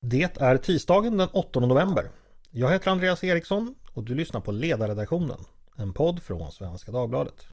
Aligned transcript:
Det 0.00 0.40
är 0.40 0.56
tisdagen 0.56 1.16
den 1.16 1.28
8 1.32 1.60
november. 1.60 2.10
Jag 2.50 2.70
heter 2.70 2.90
Andreas 2.90 3.24
Eriksson 3.24 3.74
och 3.92 4.04
du 4.04 4.14
lyssnar 4.14 4.40
på 4.40 4.52
Ledarredaktionen, 4.52 5.38
en 5.76 5.92
podd 5.92 6.22
från 6.22 6.52
Svenska 6.52 6.92
Dagbladet. 6.92 7.46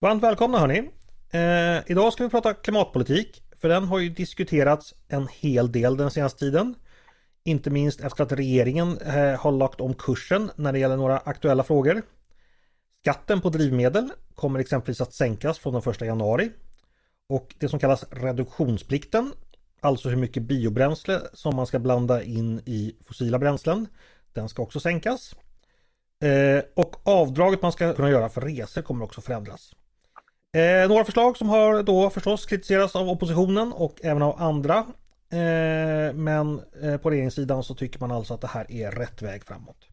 Varmt 0.00 0.22
välkomna 0.22 0.58
hörni! 0.58 0.90
Eh, 1.30 1.90
idag 1.90 2.12
ska 2.12 2.24
vi 2.24 2.30
prata 2.30 2.54
klimatpolitik, 2.54 3.42
för 3.60 3.68
den 3.68 3.84
har 3.84 3.98
ju 3.98 4.08
diskuterats 4.10 4.94
en 5.08 5.28
hel 5.28 5.72
del 5.72 5.96
den 5.96 6.10
senaste 6.10 6.38
tiden. 6.38 6.74
Inte 7.44 7.70
minst 7.70 8.00
efter 8.00 8.24
att 8.24 8.32
regeringen 8.32 8.98
eh, 8.98 9.40
har 9.40 9.52
lagt 9.52 9.80
om 9.80 9.94
kursen 9.94 10.50
när 10.56 10.72
det 10.72 10.78
gäller 10.78 10.96
några 10.96 11.18
aktuella 11.18 11.62
frågor. 11.62 12.02
Skatten 13.06 13.40
på 13.40 13.48
drivmedel 13.48 14.12
kommer 14.34 14.60
exempelvis 14.60 15.00
att 15.00 15.12
sänkas 15.12 15.58
från 15.58 15.72
den 15.72 15.92
1 15.92 16.00
januari. 16.00 16.50
Och 17.28 17.54
det 17.58 17.68
som 17.68 17.78
kallas 17.78 18.04
reduktionsplikten, 18.10 19.32
alltså 19.80 20.08
hur 20.08 20.16
mycket 20.16 20.42
biobränsle 20.42 21.20
som 21.32 21.56
man 21.56 21.66
ska 21.66 21.78
blanda 21.78 22.22
in 22.22 22.60
i 22.64 22.96
fossila 23.04 23.38
bränslen, 23.38 23.86
den 24.32 24.48
ska 24.48 24.62
också 24.62 24.80
sänkas. 24.80 25.34
Eh, 26.22 26.64
och 26.76 26.96
avdraget 27.02 27.62
man 27.62 27.72
ska 27.72 27.92
kunna 27.92 28.10
göra 28.10 28.28
för 28.28 28.40
resor 28.40 28.82
kommer 28.82 29.04
också 29.04 29.20
förändras. 29.20 29.72
Eh, 30.52 30.88
några 30.88 31.04
förslag 31.04 31.36
som 31.36 31.48
har 31.48 31.82
då 31.82 32.10
förstås 32.10 32.46
kritiserats 32.46 32.96
av 32.96 33.08
oppositionen 33.08 33.72
och 33.72 34.00
även 34.02 34.22
av 34.22 34.42
andra. 34.42 34.76
Eh, 35.30 36.14
men 36.14 36.60
eh, 36.82 36.96
på 36.96 37.10
regeringssidan 37.10 37.62
så 37.62 37.74
tycker 37.74 38.00
man 38.00 38.10
alltså 38.10 38.34
att 38.34 38.40
det 38.40 38.46
här 38.46 38.72
är 38.72 38.90
rätt 38.90 39.22
väg 39.22 39.44
framåt. 39.44 39.88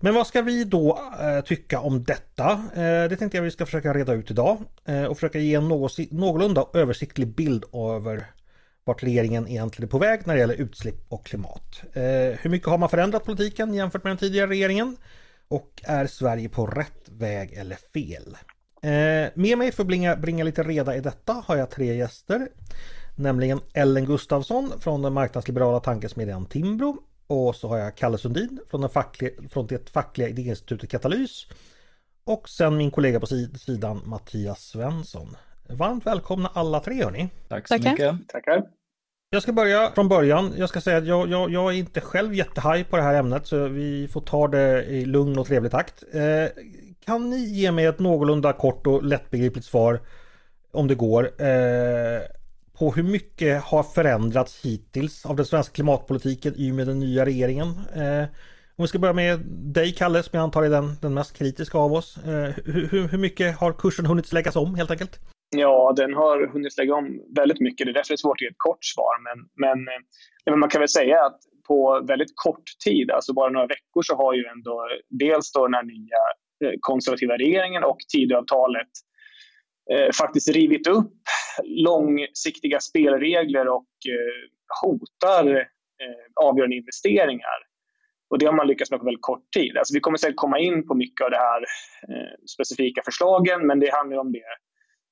Men 0.00 0.14
vad 0.14 0.26
ska 0.26 0.42
vi 0.42 0.64
då 0.64 0.98
eh, 1.20 1.44
tycka 1.44 1.80
om 1.80 2.04
detta? 2.04 2.50
Eh, 2.74 3.08
det 3.08 3.16
tänkte 3.16 3.38
jag 3.38 3.44
vi 3.44 3.50
ska 3.50 3.66
försöka 3.66 3.94
reda 3.94 4.12
ut 4.12 4.30
idag 4.30 4.58
eh, 4.84 5.04
och 5.04 5.16
försöka 5.16 5.38
ge 5.38 5.54
en 5.54 5.68
något, 5.68 5.98
någorlunda 6.10 6.66
översiktlig 6.74 7.34
bild 7.34 7.64
över 7.74 8.26
vart 8.84 9.02
regeringen 9.02 9.48
egentligen 9.48 9.88
är 9.88 9.90
på 9.90 9.98
väg 9.98 10.26
när 10.26 10.34
det 10.34 10.40
gäller 10.40 10.54
utsläpp 10.54 11.04
och 11.08 11.26
klimat. 11.26 11.82
Eh, 11.92 12.02
hur 12.40 12.48
mycket 12.48 12.68
har 12.68 12.78
man 12.78 12.88
förändrat 12.88 13.24
politiken 13.24 13.74
jämfört 13.74 14.04
med 14.04 14.10
den 14.10 14.18
tidigare 14.18 14.50
regeringen? 14.50 14.96
Och 15.48 15.82
är 15.84 16.06
Sverige 16.06 16.48
på 16.48 16.66
rätt 16.66 17.08
väg 17.08 17.52
eller 17.52 17.76
fel? 17.76 18.36
Eh, 18.82 19.30
med 19.34 19.58
mig 19.58 19.72
för 19.72 19.82
att 19.82 19.86
bringa, 19.86 20.16
bringa 20.16 20.44
lite 20.44 20.62
reda 20.62 20.96
i 20.96 21.00
detta 21.00 21.32
har 21.46 21.56
jag 21.56 21.70
tre 21.70 21.94
gäster. 21.94 22.48
Nämligen 23.16 23.60
Ellen 23.74 24.04
Gustafsson 24.04 24.72
från 24.80 25.02
den 25.02 25.12
marknadsliberala 25.12 25.80
tankesmedjan 25.80 26.46
Timbro. 26.46 27.07
Och 27.28 27.56
så 27.56 27.68
har 27.68 27.78
jag 27.78 27.96
Kalle 27.96 28.18
Sundin 28.18 28.60
från, 28.70 28.80
den 28.80 28.90
fackliga, 28.90 29.30
från 29.50 29.66
det 29.66 29.90
fackliga 29.90 30.28
idéinstitutet 30.28 30.90
Katalys. 30.90 31.46
Och 32.24 32.48
sen 32.48 32.76
min 32.76 32.90
kollega 32.90 33.20
på 33.20 33.26
sidan 33.26 34.02
Mattias 34.04 34.60
Svensson. 34.60 35.36
Varmt 35.68 36.06
välkomna 36.06 36.50
alla 36.54 36.80
tre 36.80 37.04
hörni. 37.04 37.28
Tack 37.48 37.68
så 37.68 37.74
Tackar. 37.74 37.90
mycket. 37.90 38.28
Tackar. 38.28 38.62
Jag 39.30 39.42
ska 39.42 39.52
börja 39.52 39.90
från 39.94 40.08
början. 40.08 40.54
Jag 40.56 40.68
ska 40.68 40.80
säga 40.80 40.96
att 40.96 41.06
jag, 41.06 41.28
jag, 41.28 41.50
jag 41.50 41.74
är 41.74 41.78
inte 41.78 42.00
själv 42.00 42.34
jättehaj 42.34 42.84
på 42.84 42.96
det 42.96 43.02
här 43.02 43.14
ämnet 43.14 43.46
så 43.46 43.68
vi 43.68 44.08
får 44.08 44.20
ta 44.20 44.48
det 44.48 44.84
i 44.84 45.04
lugn 45.04 45.38
och 45.38 45.46
trevlig 45.46 45.72
takt. 45.72 46.04
Eh, 46.12 46.62
kan 47.04 47.30
ni 47.30 47.36
ge 47.36 47.72
mig 47.72 47.84
ett 47.84 47.98
någorlunda 47.98 48.52
kort 48.52 48.86
och 48.86 49.02
lättbegripligt 49.04 49.66
svar 49.66 50.00
om 50.72 50.88
det 50.88 50.94
går 50.94 51.42
eh, 51.42 52.20
på 52.78 52.90
hur 52.90 53.02
mycket 53.02 53.62
har 53.62 53.82
förändrats 53.82 54.64
hittills 54.64 55.26
av 55.26 55.36
den 55.36 55.46
svenska 55.46 55.74
klimatpolitiken 55.74 56.54
i 56.56 56.70
och 56.70 56.74
med 56.74 56.86
den 56.86 56.98
nya 56.98 57.24
regeringen? 57.24 57.68
Eh, 57.94 58.24
om 58.76 58.82
vi 58.82 58.88
ska 58.88 58.98
börja 58.98 59.14
med 59.14 59.38
dig 59.74 59.92
Kalle 59.92 60.22
som 60.22 60.36
jag 60.36 60.42
antar 60.42 60.62
är 60.62 60.70
den, 60.70 60.94
den 61.02 61.14
mest 61.14 61.38
kritiska 61.38 61.78
av 61.78 61.92
oss. 61.92 62.16
Eh, 62.16 62.54
hur, 62.64 63.08
hur 63.08 63.18
mycket 63.18 63.58
har 63.58 63.72
kursen 63.72 64.06
hunnit 64.06 64.32
läggas 64.32 64.56
om 64.56 64.74
helt 64.74 64.90
enkelt? 64.90 65.18
Ja, 65.56 65.92
den 65.96 66.14
har 66.14 66.52
hunnit 66.52 66.78
lägga 66.78 66.94
om 66.94 67.20
väldigt 67.36 67.60
mycket. 67.60 67.86
Det 67.86 67.90
är 67.90 67.94
därför 67.94 68.08
det 68.08 68.14
är 68.14 68.26
svårt 68.26 68.36
att 68.36 68.42
ge 68.42 68.48
ett 68.48 68.64
kort 68.68 68.84
svar. 68.84 69.14
Men, 69.26 69.38
men, 69.64 69.78
eh, 69.88 70.00
men 70.50 70.58
man 70.58 70.70
kan 70.70 70.80
väl 70.80 70.88
säga 70.88 71.24
att 71.26 71.40
på 71.68 72.04
väldigt 72.08 72.32
kort 72.34 72.68
tid, 72.84 73.10
alltså 73.10 73.32
bara 73.32 73.50
några 73.50 73.66
veckor, 73.66 74.02
så 74.02 74.14
har 74.16 74.34
ju 74.34 74.44
ändå 74.54 74.88
dels 75.24 75.52
då 75.52 75.66
den 75.66 75.74
här 75.74 75.88
nya 75.96 76.20
eh, 76.64 76.76
konservativa 76.80 77.34
regeringen 77.36 77.84
och 77.84 77.98
Tidöavtalet 78.12 78.92
eh, 79.92 80.12
faktiskt 80.18 80.48
rivit 80.48 80.86
upp 80.86 81.12
långsiktiga 81.64 82.80
spelregler 82.80 83.68
och 83.68 83.92
eh, 84.08 84.48
hotar 84.82 85.56
eh, 85.56 86.44
avgörande 86.46 86.76
investeringar. 86.76 87.58
Och 88.30 88.38
det 88.38 88.46
har 88.46 88.52
man 88.52 88.66
lyckats 88.66 88.90
med 88.90 89.00
på 89.00 89.04
väldigt 89.04 89.22
kort 89.22 89.52
tid. 89.56 89.76
Alltså 89.76 89.94
vi 89.94 90.00
kommer 90.00 90.18
säkert 90.18 90.36
komma 90.36 90.58
in 90.58 90.86
på 90.86 90.94
mycket 90.94 91.24
av 91.24 91.30
de 91.30 91.36
här 91.36 91.62
eh, 92.08 92.34
specifika 92.54 93.02
förslagen, 93.04 93.66
men 93.66 93.80
det 93.80 93.94
handlar 93.94 94.18
om 94.18 94.32
det 94.32 94.42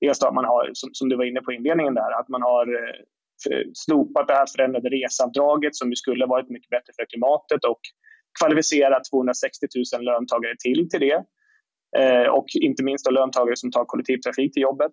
Dels 0.00 0.22
att 0.22 0.34
man 0.34 0.44
har, 0.44 0.70
som, 0.72 0.90
som, 0.92 1.08
du 1.08 1.16
var 1.16 1.24
inne 1.24 1.40
på 1.40 1.52
i 1.52 1.56
inledningen 1.56 1.94
där, 1.94 2.20
att 2.20 2.28
man 2.28 2.42
har 2.42 2.66
eh, 2.74 3.66
slopat 3.74 4.28
det 4.28 4.34
här 4.34 4.46
förändrade 4.56 4.88
reseavdraget 4.88 5.76
som 5.76 5.90
ju 5.90 5.96
skulle 5.96 6.26
varit 6.26 6.50
mycket 6.50 6.70
bättre 6.70 6.92
för 6.96 7.06
klimatet 7.10 7.64
och 7.64 7.80
kvalificerat 8.40 9.02
260 9.10 9.66
000 9.94 10.04
löntagare 10.04 10.54
till 10.64 10.88
till 10.90 11.00
det. 11.00 11.24
Eh, 11.98 12.28
och 12.28 12.46
inte 12.60 12.84
minst 12.84 13.04
då 13.04 13.10
löntagare 13.10 13.56
som 13.56 13.70
tar 13.70 13.84
kollektivtrafik 13.84 14.52
till 14.52 14.62
jobbet. 14.62 14.92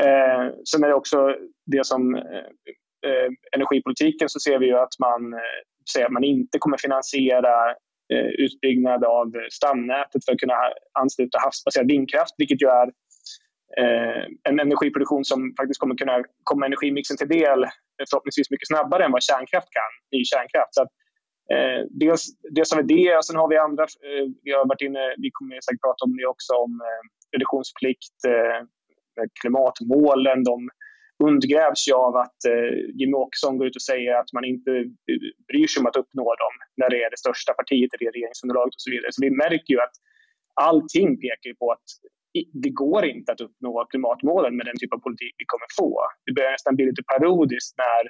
Eh, 0.00 0.54
sen 0.70 0.84
är 0.84 0.88
det 0.88 0.94
också 0.94 1.36
det 1.66 1.86
som 1.86 2.14
eh, 2.14 2.22
eh 3.06 3.30
energipolitiken 3.56 4.28
så 4.28 4.40
ser 4.40 4.58
vi 4.58 4.66
ju 4.66 4.78
att 4.78 4.98
man 4.98 5.32
eh, 5.32 5.60
säger 5.92 6.06
att 6.06 6.12
man 6.12 6.24
inte 6.24 6.58
kommer 6.58 6.76
finansiera 6.78 7.70
eh, 8.12 8.30
utbyggnad 8.38 9.04
av 9.04 9.32
stamnätet 9.50 10.24
för 10.24 10.32
att 10.32 10.38
kunna 10.38 10.58
ansluta 10.92 11.38
havsbaserad 11.38 11.86
vindkraft, 11.86 12.34
vilket 12.38 12.62
ju 12.62 12.68
är 12.68 12.86
eh, 13.80 14.24
en 14.48 14.60
energiproduktion 14.60 15.24
som 15.24 15.54
faktiskt 15.58 15.80
kommer 15.80 15.96
kunna 15.96 16.24
komma 16.44 16.66
energimixen 16.66 17.16
till 17.16 17.28
del 17.28 17.62
eh, 17.62 18.04
förhoppningsvis 18.10 18.50
mycket 18.50 18.68
snabbare 18.68 19.04
än 19.04 19.12
vad 19.12 19.22
kärnkraft 19.22 19.68
kan, 19.70 20.18
ny 20.18 20.24
kärnkraft. 20.24 20.74
Så 20.74 20.82
att, 20.82 20.92
eh, 21.52 21.80
dels, 21.90 22.22
dels 22.50 22.72
har 22.72 22.82
vi 22.82 22.94
det 22.94 23.16
och 23.16 23.24
sen 23.24 23.36
har 23.36 23.48
vi 23.48 23.56
andra, 23.56 23.82
eh, 23.82 24.26
vi 24.42 24.52
har 24.52 24.68
varit 24.68 24.82
inne, 24.82 25.14
vi 25.18 25.30
kommer 25.32 25.60
säkert 25.60 25.80
prata 25.80 26.04
om 26.04 26.16
det 26.16 26.26
också, 26.26 26.52
om 26.54 26.80
eh, 26.80 27.02
reduktionsplikt, 27.36 28.18
eh, 28.26 28.60
klimatmålen, 29.40 30.44
de 30.44 30.68
undergrävs 31.24 31.88
ju 31.88 31.94
av 31.94 32.16
att 32.16 32.40
eh, 32.52 32.72
Jimmie 32.98 33.20
Åkesson 33.24 33.58
går 33.58 33.66
ut 33.66 33.76
och 33.76 33.82
säger 33.82 34.14
att 34.20 34.32
man 34.32 34.44
inte 34.44 34.70
eh, 35.10 35.20
bryr 35.48 35.66
sig 35.66 35.80
om 35.80 35.86
att 35.86 35.96
uppnå 35.96 36.24
dem 36.24 36.54
när 36.76 36.90
det 36.90 37.02
är 37.04 37.10
det 37.10 37.18
största 37.18 37.52
partiet 37.52 37.94
i 37.94 37.96
regeringsunderlaget 37.96 38.74
och 38.74 38.84
så 38.86 38.90
vidare. 38.90 39.12
Så 39.12 39.20
vi 39.26 39.30
märker 39.30 39.70
ju 39.74 39.80
att 39.80 39.96
allting 40.54 41.08
pekar 41.20 41.54
på 41.58 41.72
att 41.72 41.88
det 42.52 42.70
går 42.70 43.04
inte 43.04 43.32
att 43.32 43.40
uppnå 43.40 43.86
klimatmålen 43.90 44.56
med 44.56 44.66
den 44.66 44.78
typ 44.78 44.92
av 44.94 44.98
politik 44.98 45.34
vi 45.38 45.44
kommer 45.52 45.68
få. 45.78 45.90
Det 46.26 46.32
börjar 46.32 46.50
nästan 46.50 46.76
bli 46.76 46.84
lite 46.86 47.02
parodiskt 47.12 47.74
när 47.78 48.02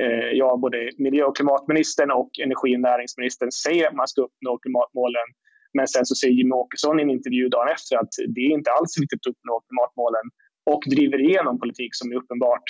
Eh, 0.00 0.30
ja, 0.40 0.56
både 0.56 0.90
miljö 0.98 1.24
och 1.24 1.36
klimatministern 1.36 2.10
och 2.10 2.30
energi 2.44 2.76
och 2.76 2.80
näringsministern 2.80 3.50
säger 3.52 3.88
att 3.88 3.94
man 3.94 4.08
ska 4.08 4.22
uppnå 4.22 4.58
klimatmålen. 4.58 5.28
Men 5.76 5.88
sen 5.88 6.06
så 6.06 6.14
säger 6.14 6.34
Jimmie 6.34 6.54
Åkesson 6.62 7.00
i 7.00 7.02
en 7.02 7.10
intervju 7.10 7.48
dagen 7.48 7.68
efter 7.68 7.96
att 7.96 8.12
det 8.34 8.40
är 8.40 8.50
inte 8.50 8.70
alls 8.70 8.92
viktigt 9.00 9.20
att 9.26 9.30
uppnå 9.32 9.60
klimatmålen 9.68 10.26
och 10.72 10.82
driver 10.94 11.20
igenom 11.20 11.60
politik 11.60 11.90
som 11.92 12.12
är 12.12 12.16
uppenbart 12.16 12.66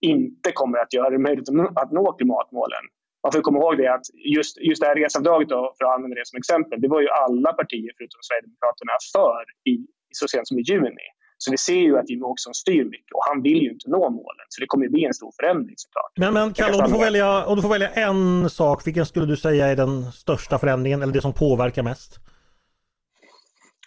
inte 0.00 0.52
kommer 0.52 0.78
att 0.78 0.94
göra 0.94 1.10
det 1.10 1.18
möjligt 1.18 1.48
att 1.74 1.92
nå 1.92 2.12
klimatmålen. 2.12 2.84
Man 3.22 3.32
får 3.32 3.40
komma 3.40 3.58
ihåg 3.58 3.76
det 3.76 3.88
att 3.94 4.06
just, 4.36 4.54
just 4.68 4.80
det 4.82 4.88
här 4.88 4.94
reseavdraget, 4.94 5.48
då, 5.48 5.74
för 5.78 5.84
att 5.84 5.94
använda 5.94 6.14
det 6.14 6.26
som 6.26 6.36
exempel, 6.36 6.80
det 6.80 6.88
var 6.88 7.00
ju 7.00 7.08
alla 7.08 7.52
partier 7.52 7.92
förutom 7.96 8.20
Sverigedemokraterna 8.28 8.94
för 9.14 9.42
i 9.72 9.74
så 10.10 10.28
sent 10.28 10.48
som 10.48 10.58
i 10.58 10.62
juni. 10.62 11.06
Så 11.42 11.50
vi 11.50 11.58
ser 11.58 11.74
ju 11.74 11.98
att 11.98 12.10
Jimmie 12.10 12.24
Åkesson 12.24 12.54
styr 12.54 12.84
mycket 12.84 13.12
och 13.14 13.22
han 13.28 13.42
vill 13.42 13.62
ju 13.62 13.70
inte 13.70 13.90
nå 13.90 14.10
målen. 14.10 14.46
Så 14.48 14.60
det 14.60 14.66
kommer 14.66 14.84
ju 14.84 14.90
bli 14.90 15.04
en 15.04 15.14
stor 15.14 15.32
förändring 15.40 15.74
såklart. 15.76 16.12
Men, 16.16 16.34
men 16.34 16.52
Kalle, 16.52 16.76
om 16.76 16.84
du, 16.84 16.90
får 16.90 17.04
välja, 17.04 17.46
om 17.46 17.56
du 17.56 17.62
får 17.62 17.68
välja 17.68 17.88
en 17.88 18.50
sak, 18.50 18.86
vilken 18.86 19.06
skulle 19.06 19.26
du 19.26 19.36
säga 19.36 19.66
är 19.66 19.76
den 19.76 20.12
största 20.12 20.58
förändringen 20.58 21.02
eller 21.02 21.12
det 21.12 21.20
som 21.20 21.32
påverkar 21.32 21.82
mest? 21.82 22.18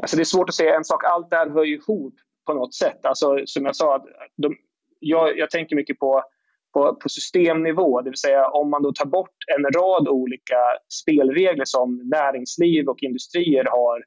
Alltså 0.01 0.15
det 0.15 0.21
är 0.21 0.33
svårt 0.35 0.49
att 0.49 0.55
säga 0.55 0.75
en 0.75 0.83
sak. 0.83 1.03
Allt 1.03 1.29
det 1.29 1.35
här 1.35 1.49
hör 1.49 1.63
ju 1.63 1.75
ihop 1.75 2.13
på 2.45 2.53
något 2.53 2.73
sätt. 2.73 3.05
Alltså, 3.05 3.37
som 3.45 3.65
jag 3.65 3.75
sa, 3.75 4.05
de, 4.37 4.55
jag, 4.99 5.37
jag 5.37 5.49
tänker 5.49 5.75
mycket 5.75 5.99
på, 5.99 6.23
på, 6.73 6.95
på, 6.95 7.09
systemnivå. 7.09 8.01
Det 8.01 8.09
vill 8.09 8.19
säga 8.19 8.47
om 8.47 8.69
man 8.69 8.83
då 8.83 8.91
tar 8.91 9.05
bort 9.05 9.37
en 9.57 9.63
rad 9.63 10.07
olika 10.07 10.57
spelregler 11.01 11.65
som 11.65 12.09
näringsliv 12.09 12.87
och 12.87 13.03
industrier 13.03 13.65
har 13.65 14.03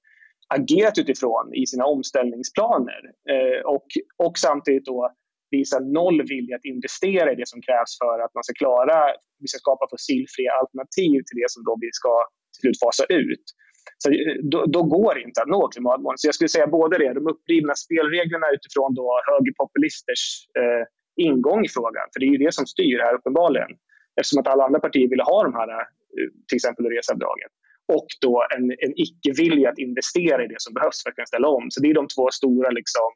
agerat 0.55 0.99
utifrån 0.99 1.55
i 1.55 1.67
sina 1.67 1.85
omställningsplaner 1.85 3.03
eh, 3.31 3.61
och, 3.75 3.87
och 4.17 4.39
samtidigt 4.39 4.85
då 4.85 5.13
visa 5.51 5.79
noll 5.79 6.23
vilja 6.29 6.57
att 6.57 6.65
investera 6.65 7.33
i 7.33 7.35
det 7.35 7.49
som 7.49 7.61
krävs 7.63 7.93
för 8.03 8.19
att 8.25 8.35
man 8.35 8.45
ska 8.45 8.55
klara, 8.55 8.99
vi 9.43 9.49
ska 9.49 9.59
skapa 9.59 9.87
fossilfria 9.91 10.53
alternativ 10.61 11.19
till 11.27 11.39
det 11.43 11.51
som 11.55 11.65
då 11.65 11.77
vi 11.81 11.89
ska 11.93 12.13
till 12.53 12.61
slut 12.61 12.79
fasa 12.85 13.05
ut. 13.09 13.47
Så 13.99 14.11
eh, 14.11 14.37
då, 14.53 14.59
då, 14.77 14.83
går 14.83 15.15
det 15.15 15.23
inte 15.29 15.43
att 15.43 15.49
nå 15.49 15.69
klimatmålen. 15.69 16.19
Så 16.19 16.27
jag 16.29 16.35
skulle 16.35 16.55
säga 16.57 16.67
både 16.67 16.99
det, 16.99 17.13
de 17.19 17.27
upprivna 17.33 17.75
spelreglerna 17.75 18.47
utifrån 18.57 18.95
då 18.95 19.09
högerpopulisters 19.31 20.25
eh, 20.61 20.85
ingång 21.27 21.65
i 21.65 21.69
frågan, 21.69 22.07
för 22.13 22.21
det 22.21 22.27
är 22.27 22.35
ju 22.37 22.45
det 22.47 22.55
som 22.55 22.67
styr 22.67 22.99
här 23.07 23.15
uppenbarligen, 23.15 23.71
eftersom 24.21 24.41
att 24.41 24.49
alla 24.53 24.65
andra 24.65 24.81
partier 24.81 25.09
ville 25.09 25.23
ha 25.23 25.39
de 25.43 25.55
här, 25.55 25.71
eh, 25.71 26.29
till 26.49 26.57
exempel 26.57 26.85
reseavdraget 26.97 27.53
och 27.89 28.07
då 28.21 28.47
en, 28.57 28.65
en 28.71 28.93
icke-vilja 28.97 29.71
att 29.71 29.79
investera 29.79 30.45
i 30.45 30.47
det 30.47 30.59
som 30.59 30.75
behövs 30.75 31.03
för 31.03 31.11
att 31.11 31.17
kunna 31.17 31.27
ställa 31.27 31.49
om. 31.49 31.71
Så 31.71 31.81
det 31.81 31.91
är 31.91 31.95
de 31.95 32.09
två 32.09 32.31
stora 32.31 32.71
liksom, 32.71 33.09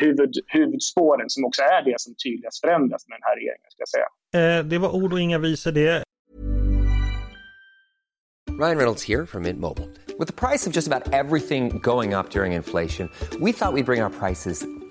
huvud, 0.00 0.34
huvudspåren 0.46 1.30
som 1.30 1.44
också 1.44 1.62
är 1.62 1.82
det 1.84 2.00
som 2.00 2.14
tydligast 2.24 2.60
förändras 2.60 3.08
med 3.08 3.16
den 3.16 3.22
här 3.22 3.36
regeringen. 3.36 3.68
Ska 3.70 3.80
jag 3.86 3.92
säga. 3.96 4.08
Eh, 4.58 4.64
det 4.64 4.78
var 4.78 4.94
ord 4.94 5.12
och 5.12 5.20
inga 5.20 5.38
visor 5.38 5.72
det. 5.72 6.02
Ryan 8.58 8.78
Reynolds 8.78 9.02
here 9.02 9.26
from 9.26 9.42
Mint 9.42 9.60
Mobile. 9.60 9.88
With 10.18 10.28
the 10.28 10.48
price 10.48 10.66
of 10.66 10.72
just 10.72 10.88
about 10.88 11.12
everything 11.12 11.78
going 11.82 12.14
up 12.14 12.30
during 12.30 12.52
inflation, 12.54 13.10
we 13.40 13.52
thought 13.52 13.74
we'd 13.74 13.84
bring 13.84 14.02
our 14.02 14.10
prices 14.10 14.66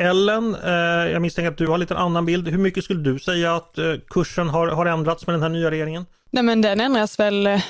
Ellen, 0.00 0.54
eh, 0.54 1.12
jag 1.12 1.22
misstänker 1.22 1.50
att 1.50 1.58
du 1.58 1.66
har 1.66 1.78
lite 1.78 1.96
annan 1.96 2.26
bild. 2.26 2.48
Hur 2.48 2.58
mycket 2.58 2.84
skulle 2.84 3.02
du 3.02 3.18
säga 3.18 3.56
att 3.56 3.78
eh, 3.78 3.94
kursen 4.06 4.48
har, 4.48 4.68
har 4.68 4.86
ändrats 4.86 5.26
med 5.26 5.34
den 5.34 5.42
här 5.42 5.48
nya 5.48 5.70
regeringen? 5.70 6.06
Nej, 6.32 6.42
men 6.42 6.62
den 6.62 6.80
ändras 6.80 7.18
väl 7.18 7.46
eh, 7.46 7.60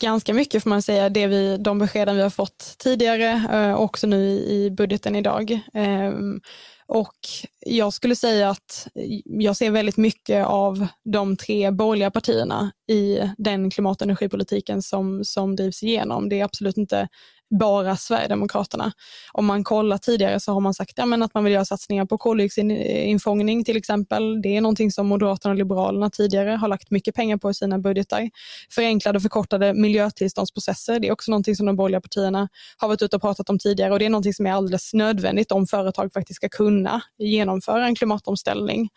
ganska 0.00 0.34
mycket 0.34 0.62
får 0.62 0.70
man 0.70 0.82
säga, 0.82 1.08
det 1.08 1.26
vi, 1.26 1.56
de 1.56 1.78
beskeden 1.78 2.16
vi 2.16 2.22
har 2.22 2.30
fått 2.30 2.74
tidigare 2.78 3.42
eh, 3.52 3.74
också 3.74 4.06
nu 4.06 4.16
i, 4.16 4.64
i 4.64 4.70
budgeten 4.70 5.16
idag. 5.16 5.50
Eh, 5.74 6.12
och 6.88 7.16
jag 7.66 7.92
skulle 7.92 8.16
säga 8.16 8.50
att 8.50 8.88
jag 9.24 9.56
ser 9.56 9.70
väldigt 9.70 9.96
mycket 9.96 10.46
av 10.46 10.86
de 11.04 11.36
tre 11.36 11.70
borgerliga 11.70 12.10
partierna 12.10 12.70
i 12.88 13.18
den 13.38 13.70
klimat 13.70 14.00
och 14.00 14.06
energipolitiken 14.06 14.82
som, 14.82 15.24
som 15.24 15.56
drivs 15.56 15.82
igenom. 15.82 16.28
Det 16.28 16.40
är 16.40 16.44
absolut 16.44 16.76
inte 16.76 17.08
bara 17.50 17.96
Sverigedemokraterna. 17.96 18.92
Om 19.32 19.46
man 19.46 19.64
kollar 19.64 19.98
tidigare 19.98 20.40
så 20.40 20.52
har 20.52 20.60
man 20.60 20.74
sagt 20.74 20.92
ja, 20.96 21.06
men 21.06 21.22
att 21.22 21.34
man 21.34 21.44
vill 21.44 21.52
göra 21.52 21.64
satsningar 21.64 22.04
på 22.04 22.18
koldioxidinfångning 22.18 23.64
till 23.64 23.76
exempel. 23.76 24.42
Det 24.42 24.56
är 24.56 24.60
någonting 24.60 24.92
som 24.92 25.06
Moderaterna 25.06 25.52
och 25.52 25.58
Liberalerna 25.58 26.10
tidigare 26.10 26.50
har 26.50 26.68
lagt 26.68 26.90
mycket 26.90 27.14
pengar 27.14 27.36
på 27.36 27.50
i 27.50 27.54
sina 27.54 27.78
budgetar. 27.78 28.30
Förenklade 28.70 29.16
och 29.16 29.22
förkortade 29.22 29.74
miljötillståndsprocesser, 29.74 31.00
det 31.00 31.08
är 31.08 31.12
också 31.12 31.30
någonting 31.30 31.56
som 31.56 31.66
de 31.66 31.76
borgerliga 31.76 32.00
partierna 32.00 32.48
har 32.76 32.88
varit 32.88 33.02
ute 33.02 33.16
och 33.16 33.22
pratat 33.22 33.50
om 33.50 33.58
tidigare 33.58 33.92
och 33.92 33.98
det 33.98 34.06
är 34.06 34.10
någonting 34.10 34.34
som 34.34 34.46
är 34.46 34.52
alldeles 34.52 34.94
nödvändigt 34.94 35.52
om 35.52 35.66
företag 35.66 36.12
faktiskt 36.12 36.36
ska 36.36 36.48
kunna 36.48 37.02
genomföra 37.18 37.86
en 37.86 37.94
klimatomställning. 37.94 38.88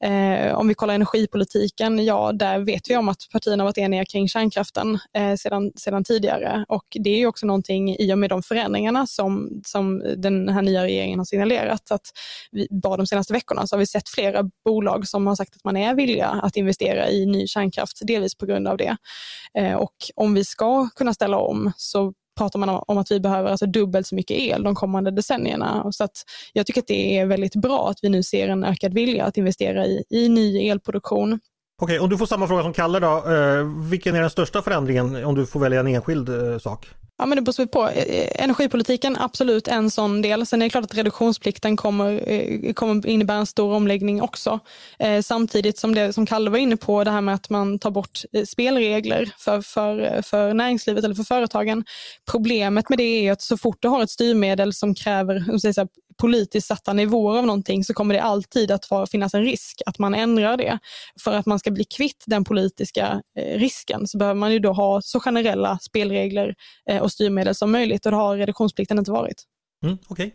Eh, 0.00 0.54
om 0.54 0.68
vi 0.68 0.74
kollar 0.74 0.94
energipolitiken, 0.94 2.04
ja 2.04 2.32
där 2.32 2.58
vet 2.58 2.90
vi 2.90 2.96
om 2.96 3.08
att 3.08 3.28
partierna 3.32 3.64
varit 3.64 3.78
eniga 3.78 4.04
kring 4.04 4.28
kärnkraften 4.28 4.98
eh, 5.16 5.34
sedan, 5.34 5.72
sedan 5.76 6.04
tidigare 6.04 6.64
och 6.68 6.84
det 6.90 7.22
är 7.22 7.26
också 7.26 7.46
någonting 7.46 7.93
i 7.98 8.12
och 8.12 8.18
med 8.18 8.30
de 8.30 8.42
förändringarna 8.42 9.06
som, 9.06 9.60
som 9.66 10.02
den 10.16 10.48
här 10.48 10.62
nya 10.62 10.84
regeringen 10.84 11.18
har 11.18 11.24
signalerat. 11.26 11.90
Att 11.90 12.06
vi, 12.50 12.68
bara 12.70 12.96
de 12.96 13.06
senaste 13.06 13.32
veckorna 13.32 13.66
så 13.66 13.76
har 13.76 13.78
vi 13.78 13.86
sett 13.86 14.08
flera 14.08 14.50
bolag 14.64 15.08
som 15.08 15.26
har 15.26 15.36
sagt 15.36 15.56
att 15.56 15.64
man 15.64 15.76
är 15.76 15.94
villiga 15.94 16.26
att 16.26 16.56
investera 16.56 17.10
i 17.10 17.26
ny 17.26 17.46
kärnkraft, 17.46 17.98
delvis 18.06 18.34
på 18.34 18.46
grund 18.46 18.68
av 18.68 18.76
det. 18.76 18.96
Eh, 19.58 19.74
och 19.74 19.94
om 20.16 20.34
vi 20.34 20.44
ska 20.44 20.88
kunna 20.88 21.14
ställa 21.14 21.38
om 21.38 21.72
så 21.76 22.12
pratar 22.38 22.58
man 22.58 22.68
om 22.86 22.98
att 22.98 23.10
vi 23.10 23.20
behöver 23.20 23.50
alltså 23.50 23.66
dubbelt 23.66 24.06
så 24.06 24.14
mycket 24.14 24.38
el 24.38 24.62
de 24.62 24.74
kommande 24.74 25.10
decennierna. 25.10 25.92
Så 25.92 26.04
att 26.04 26.22
jag 26.52 26.66
tycker 26.66 26.80
att 26.80 26.86
det 26.86 27.18
är 27.18 27.26
väldigt 27.26 27.54
bra 27.54 27.88
att 27.90 27.98
vi 28.02 28.08
nu 28.08 28.22
ser 28.22 28.48
en 28.48 28.64
ökad 28.64 28.94
vilja 28.94 29.24
att 29.24 29.36
investera 29.36 29.86
i, 29.86 30.04
i 30.10 30.28
ny 30.28 30.68
elproduktion. 30.68 31.40
Okej, 31.82 32.00
om 32.00 32.10
du 32.10 32.18
får 32.18 32.26
samma 32.26 32.46
fråga 32.46 32.62
som 32.62 32.72
Kalle 32.72 33.00
då. 33.00 33.06
Eh, 33.06 33.64
vilken 33.90 34.14
är 34.14 34.20
den 34.20 34.30
största 34.30 34.62
förändringen 34.62 35.24
om 35.24 35.34
du 35.34 35.46
får 35.46 35.60
välja 35.60 35.80
en 35.80 35.86
enskild 35.86 36.28
eh, 36.28 36.58
sak? 36.58 36.86
Ja, 37.18 37.26
men 37.26 37.36
det 37.36 37.42
beror 37.42 37.66
på. 37.66 37.88
Eh, 37.88 38.02
eh, 38.02 38.44
energipolitiken, 38.44 39.16
absolut 39.16 39.68
en 39.68 39.90
sån 39.90 40.22
del. 40.22 40.46
Sen 40.46 40.62
är 40.62 40.66
det 40.66 40.70
klart 40.70 40.84
att 40.84 40.94
reduktionsplikten 40.94 41.76
kommer, 41.76 42.28
eh, 42.30 42.72
kommer 42.72 43.06
innebära 43.06 43.36
en 43.36 43.46
stor 43.46 43.74
omläggning 43.74 44.22
också. 44.22 44.60
Eh, 44.98 45.22
samtidigt 45.22 45.78
som 45.78 45.94
det 45.94 46.12
som 46.12 46.26
Kalle 46.26 46.50
var 46.50 46.58
inne 46.58 46.76
på, 46.76 47.04
det 47.04 47.10
här 47.10 47.20
med 47.20 47.34
att 47.34 47.50
man 47.50 47.78
tar 47.78 47.90
bort 47.90 48.22
spelregler 48.46 49.34
för, 49.38 49.62
för, 49.62 50.22
för 50.22 50.54
näringslivet 50.54 51.04
eller 51.04 51.14
för 51.14 51.24
företagen. 51.24 51.84
Problemet 52.30 52.88
med 52.88 52.98
det 52.98 53.26
är 53.26 53.32
att 53.32 53.42
så 53.42 53.56
fort 53.56 53.78
du 53.80 53.88
har 53.88 54.02
ett 54.02 54.10
styrmedel 54.10 54.72
som 54.72 54.94
kräver 54.94 55.58
så 55.58 55.80
här, 55.80 55.88
politiskt 56.16 56.66
satta 56.66 56.92
nivåer 56.92 57.38
av 57.38 57.46
någonting 57.46 57.84
så 57.84 57.94
kommer 57.94 58.14
det 58.14 58.22
alltid 58.22 58.70
att 58.70 58.90
vara, 58.90 59.06
finnas 59.06 59.34
en 59.34 59.44
risk 59.44 59.82
att 59.86 59.98
man 59.98 60.14
ändrar 60.14 60.56
det. 60.56 60.78
För 61.24 61.32
att 61.32 61.46
man 61.46 61.58
ska 61.58 61.70
bli 61.70 61.84
kvitt 61.84 62.24
den 62.26 62.44
politiska 62.44 63.22
eh, 63.38 63.58
risken 63.58 64.08
så 64.08 64.18
behöver 64.18 64.40
man 64.40 64.52
ju 64.52 64.58
då 64.58 64.72
ha 64.72 65.02
så 65.02 65.20
generella 65.20 65.78
spelregler 65.78 66.54
eh, 66.90 67.02
och 67.02 67.12
styrmedel 67.12 67.54
som 67.54 67.72
möjligt 67.72 68.06
och 68.06 68.12
det 68.12 68.18
har 68.18 68.36
reduktionsplikten 68.36 68.98
inte 68.98 69.10
varit. 69.10 69.44
Mm, 69.84 69.98
Okej. 70.08 70.26
Okay. 70.26 70.30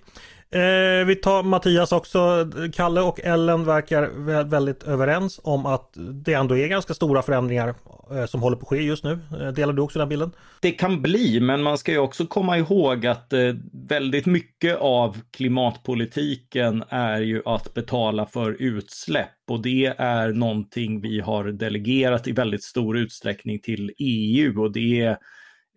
Eh, 0.51 1.05
vi 1.05 1.15
tar 1.15 1.43
Mattias 1.43 1.91
också. 1.91 2.51
Kalle 2.73 3.01
och 3.01 3.19
Ellen 3.19 3.65
verkar 3.65 4.09
väldigt 4.43 4.83
överens 4.83 5.39
om 5.43 5.65
att 5.65 5.91
det 5.95 6.33
ändå 6.33 6.57
är 6.57 6.67
ganska 6.67 6.93
stora 6.93 7.21
förändringar 7.21 7.75
eh, 8.11 8.25
som 8.25 8.41
håller 8.41 8.57
på 8.57 8.61
att 8.61 8.69
ske 8.69 8.81
just 8.81 9.03
nu. 9.03 9.19
Eh, 9.41 9.47
delar 9.47 9.73
du 9.73 9.81
också 9.81 9.99
den 9.99 10.09
bilden? 10.09 10.31
Det 10.61 10.71
kan 10.71 11.01
bli, 11.01 11.39
men 11.39 11.63
man 11.63 11.77
ska 11.77 11.91
ju 11.91 11.97
också 11.97 12.25
komma 12.25 12.57
ihåg 12.57 13.05
att 13.05 13.33
eh, 13.33 13.53
väldigt 13.89 14.25
mycket 14.25 14.77
av 14.77 15.17
klimatpolitiken 15.31 16.83
är 16.89 17.21
ju 17.21 17.41
att 17.45 17.73
betala 17.73 18.25
för 18.25 18.61
utsläpp 18.61 19.35
och 19.49 19.61
det 19.61 19.85
är 19.97 20.29
någonting 20.29 21.01
vi 21.01 21.19
har 21.19 21.43
delegerat 21.43 22.27
i 22.27 22.31
väldigt 22.31 22.63
stor 22.63 22.97
utsträckning 22.97 23.59
till 23.59 23.91
EU 23.97 24.61
och 24.61 24.71
det 24.71 25.01
är 25.01 25.17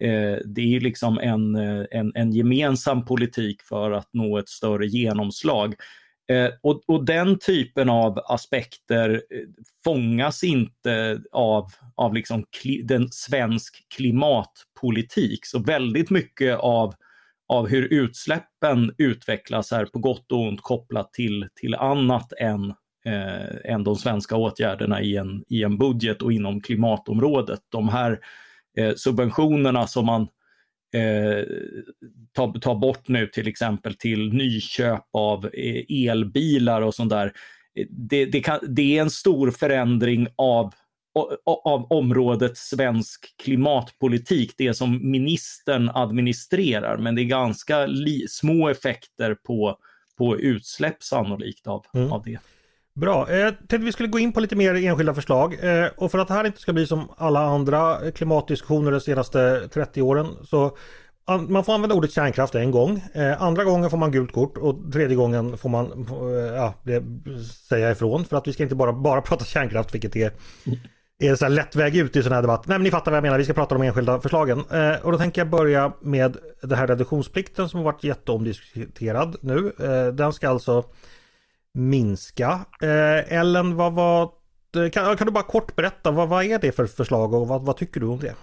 Eh, 0.02 0.38
det 0.44 0.76
är 0.76 0.80
liksom 0.80 1.18
en, 1.18 1.54
eh, 1.54 1.84
en, 1.90 2.12
en, 2.14 2.32
gemensam 2.32 3.04
politik 3.04 3.62
för 3.62 3.90
att 3.90 4.08
nå 4.12 4.38
ett 4.38 4.48
större 4.48 4.86
genomslag. 4.86 5.74
Eh, 6.30 6.50
och, 6.62 6.82
och, 6.86 7.04
den 7.04 7.38
typen 7.38 7.88
av 7.88 8.18
aspekter 8.24 9.10
eh, 9.10 9.38
fångas 9.84 10.44
inte 10.44 11.22
av, 11.32 11.70
av 11.94 12.14
liksom 12.14 12.44
kli, 12.60 12.82
den 12.82 13.08
svensk 13.10 13.86
klimatpolitik. 13.96 15.46
Så 15.46 15.58
väldigt 15.58 16.10
mycket 16.10 16.58
av, 16.58 16.94
av 17.48 17.68
hur 17.68 17.92
utsläppen 17.92 18.94
utvecklas 18.98 19.72
är 19.72 19.84
på 19.84 19.98
gott 19.98 20.32
och 20.32 20.40
ont 20.40 20.62
kopplat 20.62 21.12
till, 21.12 21.48
till 21.54 21.74
annat 21.74 22.32
än, 22.40 22.64
eh, 23.06 23.72
än 23.72 23.84
de 23.84 23.96
svenska 23.96 24.36
åtgärderna 24.36 25.02
i 25.02 25.16
en, 25.16 25.44
i 25.48 25.62
en 25.62 25.78
budget 25.78 26.22
och 26.22 26.32
inom 26.32 26.60
klimatområdet. 26.60 27.60
De 27.68 27.88
här 27.88 28.20
eh, 28.76 28.94
subventionerna 28.96 29.86
som 29.86 30.06
man 30.06 30.22
eh, 30.94 31.44
tar, 32.32 32.60
tar 32.60 32.74
bort 32.74 33.08
nu 33.08 33.26
till 33.26 33.48
exempel 33.48 33.94
till 33.94 34.32
nyköp 34.32 35.04
av 35.12 35.46
eh, 35.46 36.08
elbilar 36.08 36.82
och 36.82 36.94
sånt 36.94 37.10
där. 37.10 37.32
Det, 37.90 38.24
det, 38.24 38.40
kan, 38.40 38.58
det 38.68 38.98
är 38.98 39.02
en 39.02 39.10
stor 39.10 39.50
förändring 39.50 40.28
av 40.36 40.74
av 41.44 41.86
området 41.92 42.56
svensk 42.56 43.36
klimatpolitik, 43.42 44.54
det 44.56 44.74
som 44.74 45.10
ministern 45.10 45.90
administrerar, 45.94 46.98
men 46.98 47.14
det 47.14 47.22
är 47.22 47.24
ganska 47.24 47.88
små 48.28 48.68
effekter 48.68 49.34
på, 49.34 49.78
på 50.18 50.38
utsläpp 50.38 51.02
sannolikt 51.02 51.66
av, 51.66 51.86
mm. 51.94 52.12
av 52.12 52.22
det. 52.22 52.38
Bra, 52.94 53.30
eh, 53.30 53.38
jag 53.38 53.58
tänkte 53.58 53.78
vi 53.78 53.92
skulle 53.92 54.08
gå 54.08 54.18
in 54.18 54.32
på 54.32 54.40
lite 54.40 54.56
mer 54.56 54.74
enskilda 54.74 55.14
förslag 55.14 55.58
eh, 55.62 55.90
och 55.96 56.10
för 56.10 56.18
att 56.18 56.28
det 56.28 56.34
här 56.34 56.44
inte 56.44 56.60
ska 56.60 56.72
bli 56.72 56.86
som 56.86 57.08
alla 57.16 57.40
andra 57.40 58.10
klimatdiskussioner 58.10 58.90
de 58.90 59.00
senaste 59.00 59.68
30 59.68 60.02
åren 60.02 60.26
så 60.44 60.76
man 61.48 61.64
får 61.64 61.74
använda 61.74 61.94
ordet 61.94 62.12
kärnkraft 62.12 62.54
en 62.54 62.70
gång. 62.70 63.04
Eh, 63.14 63.42
andra 63.42 63.64
gången 63.64 63.90
får 63.90 63.96
man 63.96 64.12
gult 64.12 64.32
kort 64.32 64.58
och 64.58 64.92
tredje 64.92 65.16
gången 65.16 65.58
får 65.58 65.68
man 65.68 66.06
ja, 66.56 66.74
säga 67.68 67.90
ifrån 67.90 68.24
för 68.24 68.36
att 68.36 68.48
vi 68.48 68.52
ska 68.52 68.62
inte 68.62 68.74
bara, 68.74 68.92
bara 68.92 69.22
prata 69.22 69.44
kärnkraft 69.44 69.94
vilket 69.94 70.16
är, 70.16 70.32
är 71.18 71.34
så 71.34 71.44
här 71.44 71.50
lätt 71.50 71.76
väg 71.76 71.96
ut 71.96 72.16
i 72.16 72.22
sån 72.22 72.32
här 72.32 72.42
debatt. 72.42 72.66
Nej 72.66 72.78
men 72.78 72.82
ni 72.82 72.90
fattar 72.90 73.10
vad 73.10 73.16
jag 73.16 73.22
menar, 73.22 73.38
vi 73.38 73.44
ska 73.44 73.52
prata 73.52 73.74
om 73.74 73.80
de 73.80 73.86
enskilda 73.86 74.20
förslagen. 74.20 74.60
och 75.02 75.12
då 75.12 75.18
tänker 75.18 75.40
jag 75.40 75.50
börja 75.50 75.92
med 76.00 76.36
den 76.62 76.78
här 76.78 76.86
reduktionsplikten 76.86 77.68
som 77.68 77.78
har 77.78 77.84
varit 77.84 78.04
jätteomdiskuterad 78.04 79.36
nu. 79.40 79.72
den 80.12 80.32
ska 80.32 80.48
alltså 80.48 80.84
minska. 81.74 82.60
Eh, 82.82 83.38
Ellen, 83.38 83.76
vad 83.76 83.92
var... 83.92 84.30
Kan, 84.92 85.16
kan, 85.16 85.26
du 85.26 85.32
bara 85.32 85.44
kort 85.44 85.76
berätta, 85.76 86.10
vad, 86.10 86.28
vad 86.28 86.44
är 86.44 86.58
det 86.58 86.72
för 86.72 86.86
förslag 86.86 87.34
och 87.34 87.48
vad, 87.48 87.62
vad 87.62 87.76
tycker 87.76 88.00
du 88.00 88.06
om 88.06 88.20
det? 88.20 88.34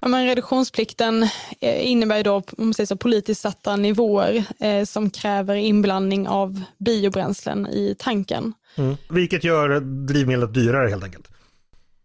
Ja, 0.00 0.08
men 0.08 0.26
reduktionsplikten 0.26 1.22
eh, 1.60 1.90
innebär 1.90 2.24
då 2.24 2.42
om 2.58 2.74
säger 2.74 2.86
så, 2.86 2.96
politiskt 2.96 3.40
satta 3.40 3.76
nivåer 3.76 4.44
eh, 4.60 4.84
som 4.84 5.10
kräver 5.10 5.54
inblandning 5.54 6.28
av 6.28 6.62
biobränslen 6.78 7.66
i 7.66 7.94
tanken. 7.98 8.54
Mm. 8.76 8.96
Vilket 9.10 9.44
gör 9.44 9.80
drivmedlet 9.80 10.54
dyrare 10.54 10.88
helt 10.88 11.04
enkelt? 11.04 11.28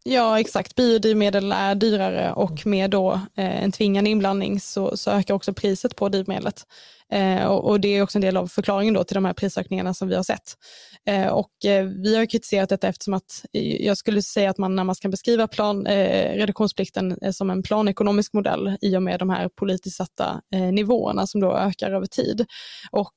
Ja, 0.06 0.40
exakt. 0.40 0.76
Biodrivmedel 0.76 1.52
är 1.52 1.76
dyrare 1.76 2.32
och 2.34 2.66
med 2.66 2.90
då 2.90 3.12
eh, 3.14 3.64
en 3.64 3.72
tvingande 3.72 4.10
inblandning 4.10 4.60
så, 4.60 4.98
så, 4.98 5.12
ökar 5.12 5.34
också 5.34 5.54
priset 5.54 5.96
på 5.96 6.10
drivmedlet. 6.10 6.64
Eh, 7.12 7.44
och, 7.44 7.70
och, 7.70 7.80
det 7.80 7.88
är 7.88 8.02
också 8.02 8.18
en 8.18 8.22
del 8.22 8.38
av 8.38 8.48
förklaringen 8.48 8.94
då 8.94 9.04
till 9.04 9.16
de 9.16 9.26
här 9.26 9.34
prisökningarna 9.34 9.94
som 9.94 10.08
vi 10.08 10.16
har 10.16 10.24
sett. 10.24 10.58
Eh, 11.06 11.28
och 11.28 11.66
eh, 11.66 11.86
vi 11.86 12.18
har 12.18 12.26
kritiserat 12.26 12.70
detta 12.70 12.88
eftersom 12.88 13.14
att 13.14 13.46
jag 13.80 13.98
skulle 13.98 14.22
säga 14.22 14.50
att 14.50 14.58
man 14.58 14.76
närmast 14.76 15.02
kan 15.02 15.12
beskriva 15.12 15.48
plan, 15.48 15.88
eh, 15.88 16.36
reduktionsplikten 16.36 17.18
eh, 17.22 17.32
som 17.32 17.50
en 17.50 17.64
planekonomisk 17.64 18.34
modell 18.34 18.78
i 18.82 18.98
och 18.98 19.04
med 19.04 19.20
de 19.20 19.30
här 19.30 19.50
politiskt 19.50 19.98
satta 19.98 20.42
nivåerna 20.72 21.28
som 21.28 21.42
då 21.42 21.58
ökar 21.58 21.92
över 21.92 22.06
tid. 22.06 22.46
Och 22.92 23.14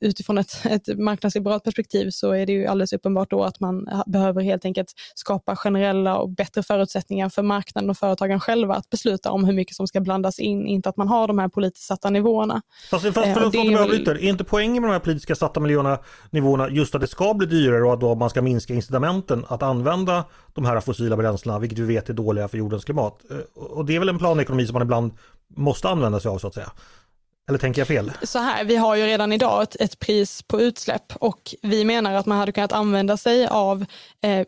utifrån 0.00 0.38
ett, 0.38 0.66
ett 0.66 0.98
marknadsliberalt 0.98 1.64
perspektiv 1.64 2.10
så 2.10 2.32
är 2.32 2.46
det 2.46 2.52
ju 2.52 2.66
alldeles 2.66 2.92
uppenbart 2.92 3.30
då 3.30 3.42
att 3.44 3.60
man 3.60 3.88
behöver 4.06 4.42
helt 4.42 4.64
enkelt 4.64 4.92
skapa 5.14 5.56
generella 5.56 6.18
och 6.18 6.30
bättre 6.30 6.62
förutsättningar 6.62 7.28
för 7.28 7.42
marknaden 7.42 7.90
och 7.90 7.98
företagen 7.98 8.40
själva 8.40 8.74
att 8.74 8.90
besluta 8.90 9.30
om 9.30 9.44
hur 9.44 9.52
mycket 9.52 9.76
som 9.76 9.86
ska 9.86 10.00
blandas 10.00 10.38
in, 10.38 10.66
inte 10.66 10.88
att 10.88 10.96
man 10.96 11.08
har 11.08 11.28
de 11.28 11.38
här 11.38 11.48
politiskt 11.48 11.86
satta 11.86 12.10
nivåerna. 12.10 12.62
Fast, 12.90 13.04
fast 13.04 13.14
för 13.14 13.46
att 13.46 13.52
fråga 13.52 13.86
väl... 13.86 14.08
är 14.08 14.18
inte 14.18 14.44
poängen 14.44 14.82
med 14.82 14.90
de 14.90 14.92
här 14.92 15.00
politiska 15.00 15.34
satta 15.34 15.60
miljonerna, 15.60 15.98
nivåerna 16.30 16.68
just 16.80 16.94
att 16.94 17.00
det 17.00 17.06
ska 17.06 17.34
bli 17.34 17.46
dyrare 17.46 17.84
och 17.84 17.92
att 17.92 18.00
då 18.00 18.14
man 18.14 18.30
ska 18.30 18.42
minska 18.42 18.74
incitamenten 18.74 19.44
att 19.48 19.62
använda 19.62 20.24
de 20.54 20.64
här 20.64 20.80
fossila 20.80 21.16
bränslena, 21.16 21.58
vilket 21.58 21.78
vi 21.78 21.84
vet 21.94 22.08
är 22.08 22.14
dåliga 22.14 22.48
för 22.48 22.58
jordens 22.58 22.84
klimat. 22.84 23.20
Eh, 23.30 23.62
och 23.62 23.84
det 23.84 23.96
är 23.96 23.98
väl 23.98 24.08
en 24.08 24.18
planekonomi 24.18 24.66
som 24.66 24.72
man 24.74 24.82
ibland 24.82 25.12
måste 25.56 25.88
använda 25.88 26.20
sig 26.20 26.28
av 26.28 26.38
så 26.38 26.46
att 26.46 26.54
säga. 26.54 26.72
Eller 27.48 27.58
tänker 27.58 27.80
jag 27.80 27.88
fel? 27.88 28.12
Så 28.22 28.38
här, 28.38 28.64
vi 28.64 28.76
har 28.76 28.96
ju 28.96 29.06
redan 29.06 29.32
idag 29.32 29.62
ett, 29.62 29.76
ett, 29.80 29.98
pris 29.98 30.42
på 30.42 30.60
utsläpp 30.60 31.12
och 31.20 31.54
vi 31.62 31.84
menar 31.84 32.14
att 32.14 32.26
man 32.26 32.38
hade 32.38 32.52
kunnat 32.52 32.72
använda 32.72 33.16
sig 33.16 33.46
av, 33.46 33.84
eh, 34.22 34.46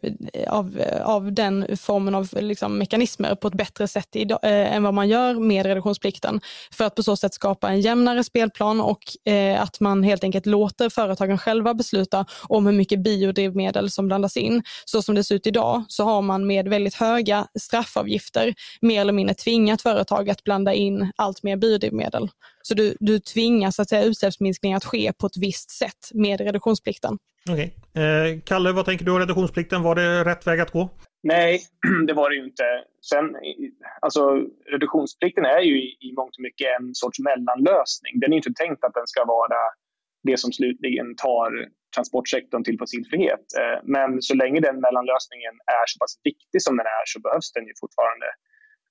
av, 0.48 0.82
av 1.02 1.32
den 1.32 1.76
formen 1.76 2.14
av 2.14 2.28
liksom, 2.32 2.78
mekanismer 2.78 3.34
på 3.34 3.48
ett 3.48 3.54
bättre 3.54 3.88
sätt 3.88 4.08
idag, 4.12 4.38
eh, 4.42 4.74
än 4.74 4.82
vad 4.82 4.94
man 4.94 5.08
gör 5.08 5.34
med 5.34 5.66
reduktionsplikten. 5.66 6.40
För 6.72 6.84
att 6.84 6.94
på 6.94 7.02
så 7.02 7.16
sätt 7.16 7.34
skapa 7.34 7.68
en 7.68 7.80
jämnare 7.80 8.24
spelplan 8.24 8.80
och 8.80 9.32
eh, 9.32 9.62
att 9.62 9.80
man 9.80 10.02
helt 10.02 10.24
enkelt 10.24 10.46
låter 10.46 10.88
företagen 10.88 11.38
själva 11.38 11.74
besluta 11.74 12.26
om 12.42 12.66
hur 12.66 12.72
mycket 12.72 13.02
biodrivmedel 13.02 13.90
som 13.90 14.06
blandas 14.06 14.36
in. 14.36 14.62
Så 14.84 15.02
som 15.02 15.14
det 15.14 15.24
ser 15.24 15.34
ut 15.34 15.46
idag 15.46 15.84
så 15.88 16.04
har 16.04 16.22
man 16.22 16.46
med 16.46 16.68
väldigt 16.68 16.94
höga 16.94 17.46
straffavgifter 17.60 18.54
mer 18.80 19.00
eller 19.00 19.12
mindre 19.12 19.34
tvingat 19.34 19.82
företag 19.82 20.30
att 20.30 20.44
blanda 20.44 20.74
in 20.74 21.12
allt 21.16 21.42
mer 21.42 21.56
biodrivmedel. 21.56 22.28
Så 22.62 22.74
du, 22.74 22.96
du 23.00 23.18
tvingas 23.18 23.80
att 23.80 23.88
säga 23.88 24.04
utsläppsminskningar 24.04 24.76
att 24.76 24.84
ske 24.84 25.12
på 25.12 25.26
ett 25.26 25.36
visst 25.36 25.70
sätt 25.70 26.10
med 26.14 26.40
reduktionsplikten. 26.40 27.18
Okej. 27.50 27.74
Okay. 27.92 28.04
Eh, 28.04 28.40
Kalle, 28.44 28.72
vad 28.72 28.84
tänker 28.84 29.04
du 29.04 29.10
om 29.10 29.18
reduktionsplikten? 29.18 29.82
Var 29.82 29.94
det 29.94 30.24
rätt 30.24 30.46
väg 30.46 30.60
att 30.60 30.70
gå? 30.70 30.90
Nej, 31.22 31.60
det 32.06 32.12
var 32.12 32.30
det 32.30 32.36
ju 32.36 32.44
inte. 32.44 32.64
Sen, 33.10 33.36
alltså, 34.00 34.20
reduktionsplikten 34.72 35.44
är 35.44 35.60
ju 35.60 35.82
i, 35.82 35.96
i 36.00 36.12
mångt 36.12 36.36
och 36.36 36.42
mycket 36.42 36.66
en 36.80 36.94
sorts 36.94 37.18
mellanlösning. 37.18 38.20
Den 38.20 38.32
är 38.32 38.36
inte 38.36 38.52
tänkt 38.52 38.84
att 38.84 38.94
den 38.94 39.06
ska 39.06 39.24
vara 39.24 39.58
det 40.22 40.36
som 40.40 40.52
slutligen 40.52 41.16
tar 41.16 41.50
transportsektorn 41.94 42.64
till 42.64 42.78
fossilfrihet. 42.78 43.46
Eh, 43.60 43.78
men 43.84 44.22
så 44.22 44.34
länge 44.34 44.60
den 44.60 44.80
mellanlösningen 44.80 45.54
är 45.80 45.84
så 45.86 45.98
pass 45.98 46.14
viktig 46.24 46.62
som 46.62 46.76
den 46.76 46.86
är 46.86 47.04
så 47.06 47.20
behövs 47.20 47.52
den 47.52 47.66
ju 47.66 47.72
fortfarande. 47.80 48.26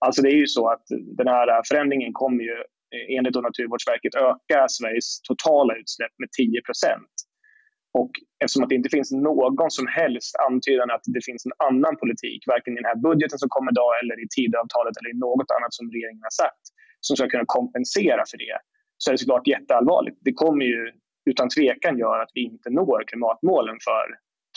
Alltså 0.06 0.22
det 0.22 0.30
är 0.30 0.40
ju 0.46 0.48
så 0.48 0.70
att 0.70 0.86
den 1.18 1.28
här 1.28 1.62
förändringen 1.70 2.14
kommer 2.14 2.44
ju 2.44 2.58
Eh, 2.94 3.16
enligt 3.18 3.36
Naturvårdsverket 3.36 4.16
öka 4.16 4.60
Sveriges 4.70 5.22
totala 5.22 5.74
utsläpp 5.82 6.14
med 6.22 6.30
10 6.32 6.62
procent. 6.68 7.14
Och 8.00 8.12
eftersom 8.44 8.64
att 8.64 8.70
det 8.70 8.80
inte 8.82 8.96
finns 8.98 9.12
någon 9.12 9.72
som 9.72 9.88
helst 9.88 10.36
antydan 10.48 10.92
att 10.92 11.06
det 11.16 11.24
finns 11.26 11.46
en 11.46 11.56
annan 11.68 11.96
politik, 12.02 12.40
varken 12.48 12.74
i 12.74 12.80
den 12.82 12.92
här 12.92 13.00
budgeten 13.08 13.40
som 13.40 13.50
kommer 13.50 13.72
idag 13.72 13.92
eller 14.02 14.16
i 14.24 14.28
Tidöavtalet 14.36 14.98
eller 14.98 15.12
i 15.16 15.18
något 15.28 15.52
annat 15.58 15.74
som 15.74 15.86
regeringen 15.96 16.24
har 16.30 16.36
sagt, 16.44 16.64
som 17.00 17.14
ska 17.18 17.30
kunna 17.30 17.48
kompensera 17.58 18.24
för 18.32 18.38
det, 18.38 18.58
så 18.98 19.06
är 19.10 19.14
det 19.14 19.18
såklart 19.18 19.48
jätteallvarligt. 19.48 20.18
Det 20.28 20.34
kommer 20.34 20.66
ju 20.66 20.92
utan 21.32 21.50
tvekan 21.50 21.98
göra 21.98 22.22
att 22.24 22.32
vi 22.34 22.42
inte 22.52 22.70
når 22.70 23.04
klimatmålen 23.08 23.78
för 23.88 24.06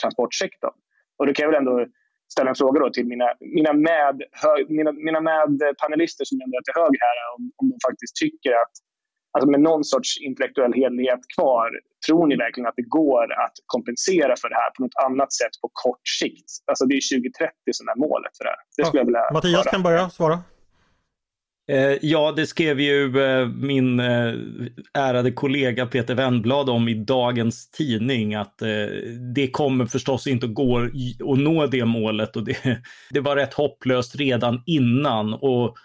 transportsektorn. 0.01 0.77
Och 1.17 1.25
det 1.25 1.33
kan 1.33 1.43
jag 1.43 1.51
väl 1.51 1.61
ändå 1.63 1.85
ställa 2.33 2.49
en 2.49 2.55
fråga 2.55 2.79
då 2.79 2.89
till 2.89 3.07
mina, 3.13 3.27
mina, 3.57 3.73
med, 3.73 4.15
mina, 4.77 4.91
mina 4.91 5.19
medpanelister 5.21 6.25
som 6.25 6.41
ändå 6.43 6.57
är 6.57 6.63
till 6.65 6.81
höger 6.81 7.01
här 7.09 7.17
om, 7.35 7.41
om 7.59 7.65
de 7.71 7.77
faktiskt 7.87 8.15
tycker 8.23 8.51
att 8.63 8.75
alltså 9.33 9.47
med 9.53 9.61
någon 9.69 9.83
sorts 9.83 10.09
intellektuell 10.27 10.73
hederlighet 10.73 11.23
kvar, 11.35 11.69
tror 12.07 12.27
ni 12.27 12.35
verkligen 12.45 12.67
att 12.67 12.79
det 12.81 12.89
går 13.01 13.25
att 13.45 13.55
kompensera 13.73 14.33
för 14.41 14.49
det 14.49 14.59
här 14.61 14.69
på 14.75 14.79
något 14.83 14.97
annat 15.07 15.31
sätt 15.33 15.53
på 15.61 15.67
kort 15.83 16.07
sikt? 16.19 16.49
Alltså 16.69 16.83
det 16.89 16.95
är 16.99 17.03
2030 17.19 17.53
som 17.79 17.85
är 17.93 17.97
målet 18.05 18.33
för 18.37 18.43
det 18.47 18.53
här. 18.55 18.61
Det 18.77 18.85
skulle 18.85 18.99
ja. 18.99 19.03
jag 19.03 19.09
vilja 19.11 19.25
Mattias 19.33 19.65
höra. 19.65 19.71
kan 19.75 19.83
börja 19.83 20.09
svara. 20.09 20.37
Eh, 21.67 21.97
ja, 22.01 22.31
det 22.31 22.47
skrev 22.47 22.79
ju 22.79 23.21
eh, 23.21 23.47
min 23.47 23.99
eh, 23.99 24.33
ärade 24.93 25.31
kollega 25.31 25.85
Peter 25.85 26.15
Wennblad 26.15 26.69
om 26.69 26.87
i 26.87 26.93
dagens 26.93 27.71
tidning 27.71 28.35
att 28.35 28.61
det 29.35 29.47
kommer 29.47 29.85
förstås 29.85 30.27
inte 30.27 30.45
att 30.45 30.53
gå 30.53 30.79
att 30.79 31.39
nå 31.39 31.67
det 31.67 31.85
målet 31.85 32.35
och 32.35 32.43
det, 32.43 32.81
det 33.09 33.19
var 33.19 33.35
rätt 33.35 33.53
hopplöst 33.53 34.15
redan 34.15 34.63
innan. 34.65 35.33
Och, 35.33 35.75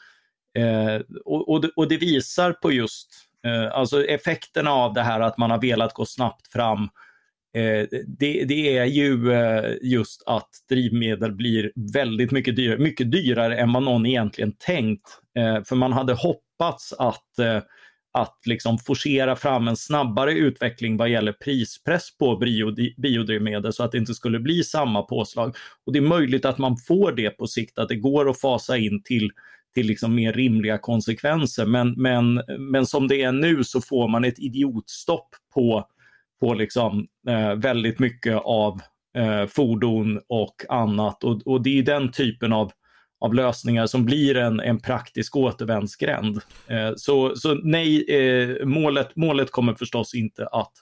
och, 1.24 1.64
och, 1.76 1.88
det, 1.88 1.96
visar 1.96 2.52
på 2.52 2.72
just 2.72 3.08
alltså 3.72 4.04
effekterna 4.04 4.70
av 4.70 4.94
det 4.94 5.02
här 5.02 5.20
att 5.20 5.38
man 5.38 5.50
har 5.50 5.60
velat 5.60 5.94
gå 5.94 6.04
snabbt 6.04 6.52
fram 6.52 6.88
Eh, 7.54 7.86
det, 8.06 8.44
det, 8.44 8.76
är 8.76 8.84
ju 8.84 9.32
eh, 9.32 9.76
just 9.82 10.22
att 10.26 10.48
drivmedel 10.68 11.32
blir 11.32 11.72
väldigt 11.94 12.30
mycket 12.30 12.56
dyrare, 12.56 12.78
mycket 12.78 13.12
dyrare 13.12 13.56
än 13.56 13.72
vad 13.72 13.82
någon 13.82 14.06
egentligen 14.06 14.52
tänkt. 14.52 15.08
Eh, 15.38 15.64
för 15.64 15.76
man 15.76 15.92
hade 15.92 16.12
hoppats 16.12 16.92
att, 16.92 17.38
att 18.12 18.38
liksom 18.46 18.78
forcera 18.78 19.36
fram 19.36 19.68
en 19.68 19.76
snabbare 19.76 20.32
utveckling 20.32 20.96
vad 20.96 21.08
gäller 21.08 21.32
prispress 21.32 22.18
på 22.18 22.36
biodrivmedel 22.96 23.72
så 23.72 23.82
att 23.82 23.92
det 23.92 23.98
inte 23.98 24.14
skulle 24.14 24.38
bli 24.38 24.62
samma 24.64 25.02
påslag. 25.02 25.56
Och 25.86 25.92
det 25.92 25.98
är 25.98 26.02
möjligt 26.02 26.44
att 26.44 26.58
man 26.58 26.76
får 26.76 27.12
det 27.12 27.30
på 27.30 27.46
sikt, 27.46 27.78
att 27.78 27.88
det 27.88 27.96
går 27.96 28.30
att 28.30 28.40
fasa 28.40 28.76
in 28.76 29.02
till 29.02 29.30
till 29.74 29.86
liksom 29.86 30.14
mer 30.14 30.32
rimliga 30.32 30.78
konsekvenser. 30.78 31.66
Men, 31.66 31.92
men, 31.96 32.42
men 32.58 32.86
som 32.86 33.08
det 33.08 33.22
är 33.22 33.32
nu 33.32 33.64
så 33.64 33.80
får 33.80 34.08
man 34.08 34.24
ett 34.24 34.38
idiotstopp 34.38 35.28
på 35.54 35.86
på 36.40 36.54
liksom, 36.54 37.06
eh, 37.28 37.54
väldigt 37.54 37.98
mycket 37.98 38.36
av 38.44 38.80
eh, 39.16 39.46
fordon 39.46 40.20
och 40.28 40.56
annat. 40.68 41.24
Och, 41.24 41.46
och, 41.46 41.62
det 41.62 41.78
är 41.78 41.82
den 41.82 42.12
typen 42.12 42.52
av, 42.52 42.72
av 43.20 43.34
lösningar 43.34 43.86
som 43.86 44.04
blir 44.04 44.36
en, 44.36 44.60
en 44.60 44.80
praktisk 44.80 45.36
återvändsgränd. 45.36 46.40
Eh, 46.66 46.92
så, 46.96 47.36
så 47.36 47.54
nej, 47.54 48.04
eh, 48.10 48.66
målet, 48.66 49.16
målet 49.16 49.50
kommer 49.50 49.74
förstås 49.74 50.14
inte 50.14 50.46
att, 50.46 50.72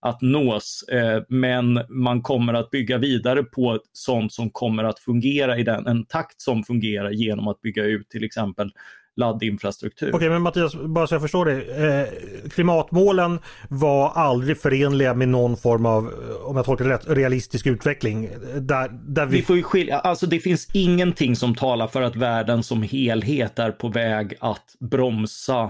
att 0.00 0.22
nås, 0.22 0.84
eh, 0.92 1.22
men 1.28 1.80
man 1.88 2.22
kommer 2.22 2.54
att 2.54 2.70
bygga 2.70 2.98
vidare 2.98 3.42
på 3.42 3.78
sånt 3.92 4.32
som 4.32 4.50
kommer 4.50 4.84
att 4.84 4.98
fungera 4.98 5.58
i 5.58 5.62
den, 5.62 5.86
en 5.86 6.04
takt 6.04 6.40
som 6.40 6.64
fungerar 6.64 7.10
genom 7.10 7.48
att 7.48 7.60
bygga 7.60 7.84
ut 7.84 8.08
till 8.08 8.24
exempel 8.24 8.70
laddinfrastruktur. 9.18 10.08
Okej, 10.08 10.16
okay, 10.16 10.28
men 10.28 10.42
Mattias, 10.42 10.74
bara 10.74 11.06
så 11.06 11.14
jag 11.14 11.22
förstår 11.22 11.44
det. 11.44 11.62
Eh, 11.86 12.48
klimatmålen 12.50 13.38
var 13.68 14.10
aldrig 14.10 14.60
förenliga 14.60 15.14
med 15.14 15.28
någon 15.28 15.56
form 15.56 15.86
av, 15.86 16.12
om 16.44 16.56
jag 16.56 16.64
tolkar 16.64 16.84
det 16.84 16.90
rätt, 16.90 17.08
realistisk 17.08 17.66
utveckling. 17.66 18.28
Där, 18.60 18.88
där 18.88 19.26
vi... 19.26 19.36
vi 19.36 19.42
får 19.42 19.56
ju 19.56 19.62
skilja, 19.62 19.98
alltså 19.98 20.26
det 20.26 20.40
finns 20.40 20.68
ingenting 20.74 21.36
som 21.36 21.54
talar 21.54 21.86
för 21.86 22.02
att 22.02 22.16
världen 22.16 22.62
som 22.62 22.82
helhet 22.82 23.58
är 23.58 23.70
på 23.70 23.88
väg 23.88 24.34
att 24.40 24.76
bromsa 24.80 25.62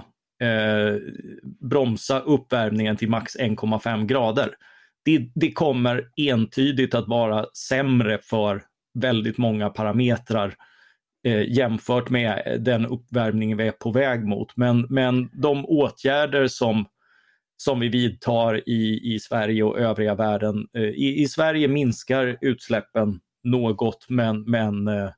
eh, 0.42 0.96
bromsa 1.60 2.20
uppvärmningen 2.20 2.96
till 2.96 3.10
max 3.10 3.36
1,5 3.36 4.06
grader. 4.06 4.50
Det, 5.04 5.30
det 5.34 5.52
kommer 5.52 6.04
entydigt 6.16 6.94
att 6.94 7.08
vara 7.08 7.46
sämre 7.68 8.18
för 8.22 8.62
väldigt 8.98 9.38
många 9.38 9.68
parametrar 9.70 10.54
eh, 11.28 11.56
jämfört 11.56 12.10
med 12.10 12.60
den 12.60 12.86
uppvärmning 12.86 13.56
vi 13.56 13.66
är 13.66 13.72
på 13.72 13.90
väg 13.90 14.24
mot. 14.24 14.56
Men, 14.56 14.86
men 14.90 15.30
de 15.32 15.66
åtgärder 15.66 16.46
som, 16.46 16.86
som 17.56 17.80
vi 17.80 17.88
vidtar 17.88 18.68
i, 18.68 19.14
i 19.14 19.18
Sverige 19.20 19.62
och 19.62 19.78
övriga 19.78 20.14
världen. 20.14 20.66
Eh, 20.76 20.82
i, 20.82 21.22
I 21.22 21.28
Sverige 21.28 21.68
minskar 21.68 22.38
utsläppen 22.40 23.20
något 23.44 24.06
men, 24.08 24.42
men 24.42 24.88
eh, 24.88 25.10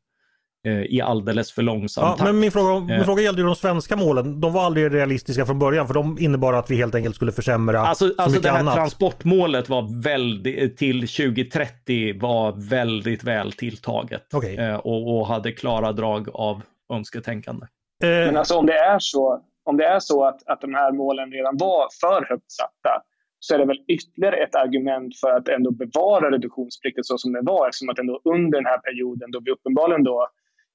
i 0.69 1.00
alldeles 1.00 1.52
för 1.52 1.62
långsam 1.62 2.05
ja, 2.05 2.11
takt. 2.11 2.23
Men 2.23 2.40
min 2.40 2.52
fråga, 2.52 2.81
min 2.81 2.90
eh. 2.90 3.05
fråga 3.05 3.23
gällde 3.23 3.40
ju 3.40 3.47
de 3.47 3.57
svenska 3.57 3.97
målen. 3.97 4.40
De 4.40 4.52
var 4.52 4.64
aldrig 4.64 4.95
realistiska 4.95 5.47
från 5.47 5.59
början 5.59 5.87
för 5.87 5.95
de 5.95 6.19
innebar 6.19 6.52
att 6.52 6.71
vi 6.71 6.76
helt 6.76 6.95
enkelt 6.95 7.17
skulle 7.17 7.33
försämra 7.33 7.81
alltså, 7.81 8.09
så 8.09 8.14
alltså 8.19 8.31
mycket 8.31 8.43
det 8.43 8.50
här 8.50 8.61
annat. 8.61 8.75
transportmålet 8.75 9.69
var 9.69 10.02
väldigt, 10.02 10.76
till 10.76 11.00
2030 11.00 12.21
var 12.21 12.69
väldigt 12.71 13.25
väl 13.25 13.52
tilltaget 13.52 14.35
okay. 14.35 14.57
Eh, 14.57 14.76
och, 14.76 15.19
och, 15.19 15.26
hade 15.26 15.52
klara 15.52 15.93
drag 15.93 16.29
av 16.33 16.62
önsketänkande. 16.93 17.67
Men 18.02 18.37
alltså 18.37 18.57
om 18.57 18.67
det 18.67 18.79
är 18.79 18.99
så, 18.99 19.40
om 19.64 19.76
det 19.76 19.85
är 19.85 20.00
så 20.00 20.25
att, 20.25 20.49
att 20.49 20.61
de 20.61 20.75
här 20.75 20.93
målen 20.93 21.33
redan 21.33 21.57
var 21.57 21.88
för 22.00 22.26
högt 22.29 22.52
satta 22.52 23.02
så 23.40 23.55
är 23.55 23.59
det 23.59 23.64
väl 23.64 23.85
ytterligare 23.88 24.37
ett 24.37 24.55
argument 24.55 25.19
för 25.21 25.31
att 25.31 25.49
ändå 25.49 25.71
bevara 25.71 26.31
reduktionsplikten 26.31 27.05
så 27.05 27.19
som 27.19 27.33
det 27.33 27.40
var 27.43 27.69
eftersom 27.69 27.88
att 27.88 27.99
ändå 27.99 28.21
under 28.25 28.59
den 28.59 28.67
här 28.67 28.79
perioden 28.79 29.31
då 29.31 29.40
vi 29.45 29.50
uppenbarligen 29.50 30.05
då 30.05 30.29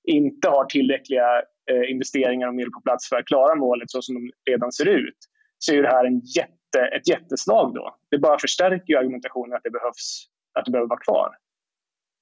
inte 0.07 0.49
har 0.49 0.65
tillräckliga 0.65 1.27
eh, 1.71 1.91
investeringar 1.91 2.47
och 2.47 2.55
medel 2.55 2.71
på 2.71 2.81
plats 2.81 3.09
för 3.09 3.15
att 3.15 3.25
klara 3.25 3.55
målet 3.55 3.91
så 3.91 4.01
som 4.01 4.15
de 4.15 4.51
redan 4.51 4.71
ser 4.71 4.87
ut, 4.87 5.17
så 5.57 5.73
är 5.73 5.81
det 5.81 5.89
här 5.89 6.05
en 6.05 6.19
jätte, 6.19 6.79
ett 6.97 7.07
jätteslag 7.07 7.73
då. 7.73 7.95
Det 8.11 8.17
bara 8.17 8.39
förstärker 8.39 8.97
argumentationen 8.97 9.55
att 9.55 9.63
det 9.63 9.71
behövs, 9.71 10.27
att 10.59 10.65
det 10.65 10.71
behöver 10.71 10.89
vara 10.89 10.99
kvar. 10.99 11.29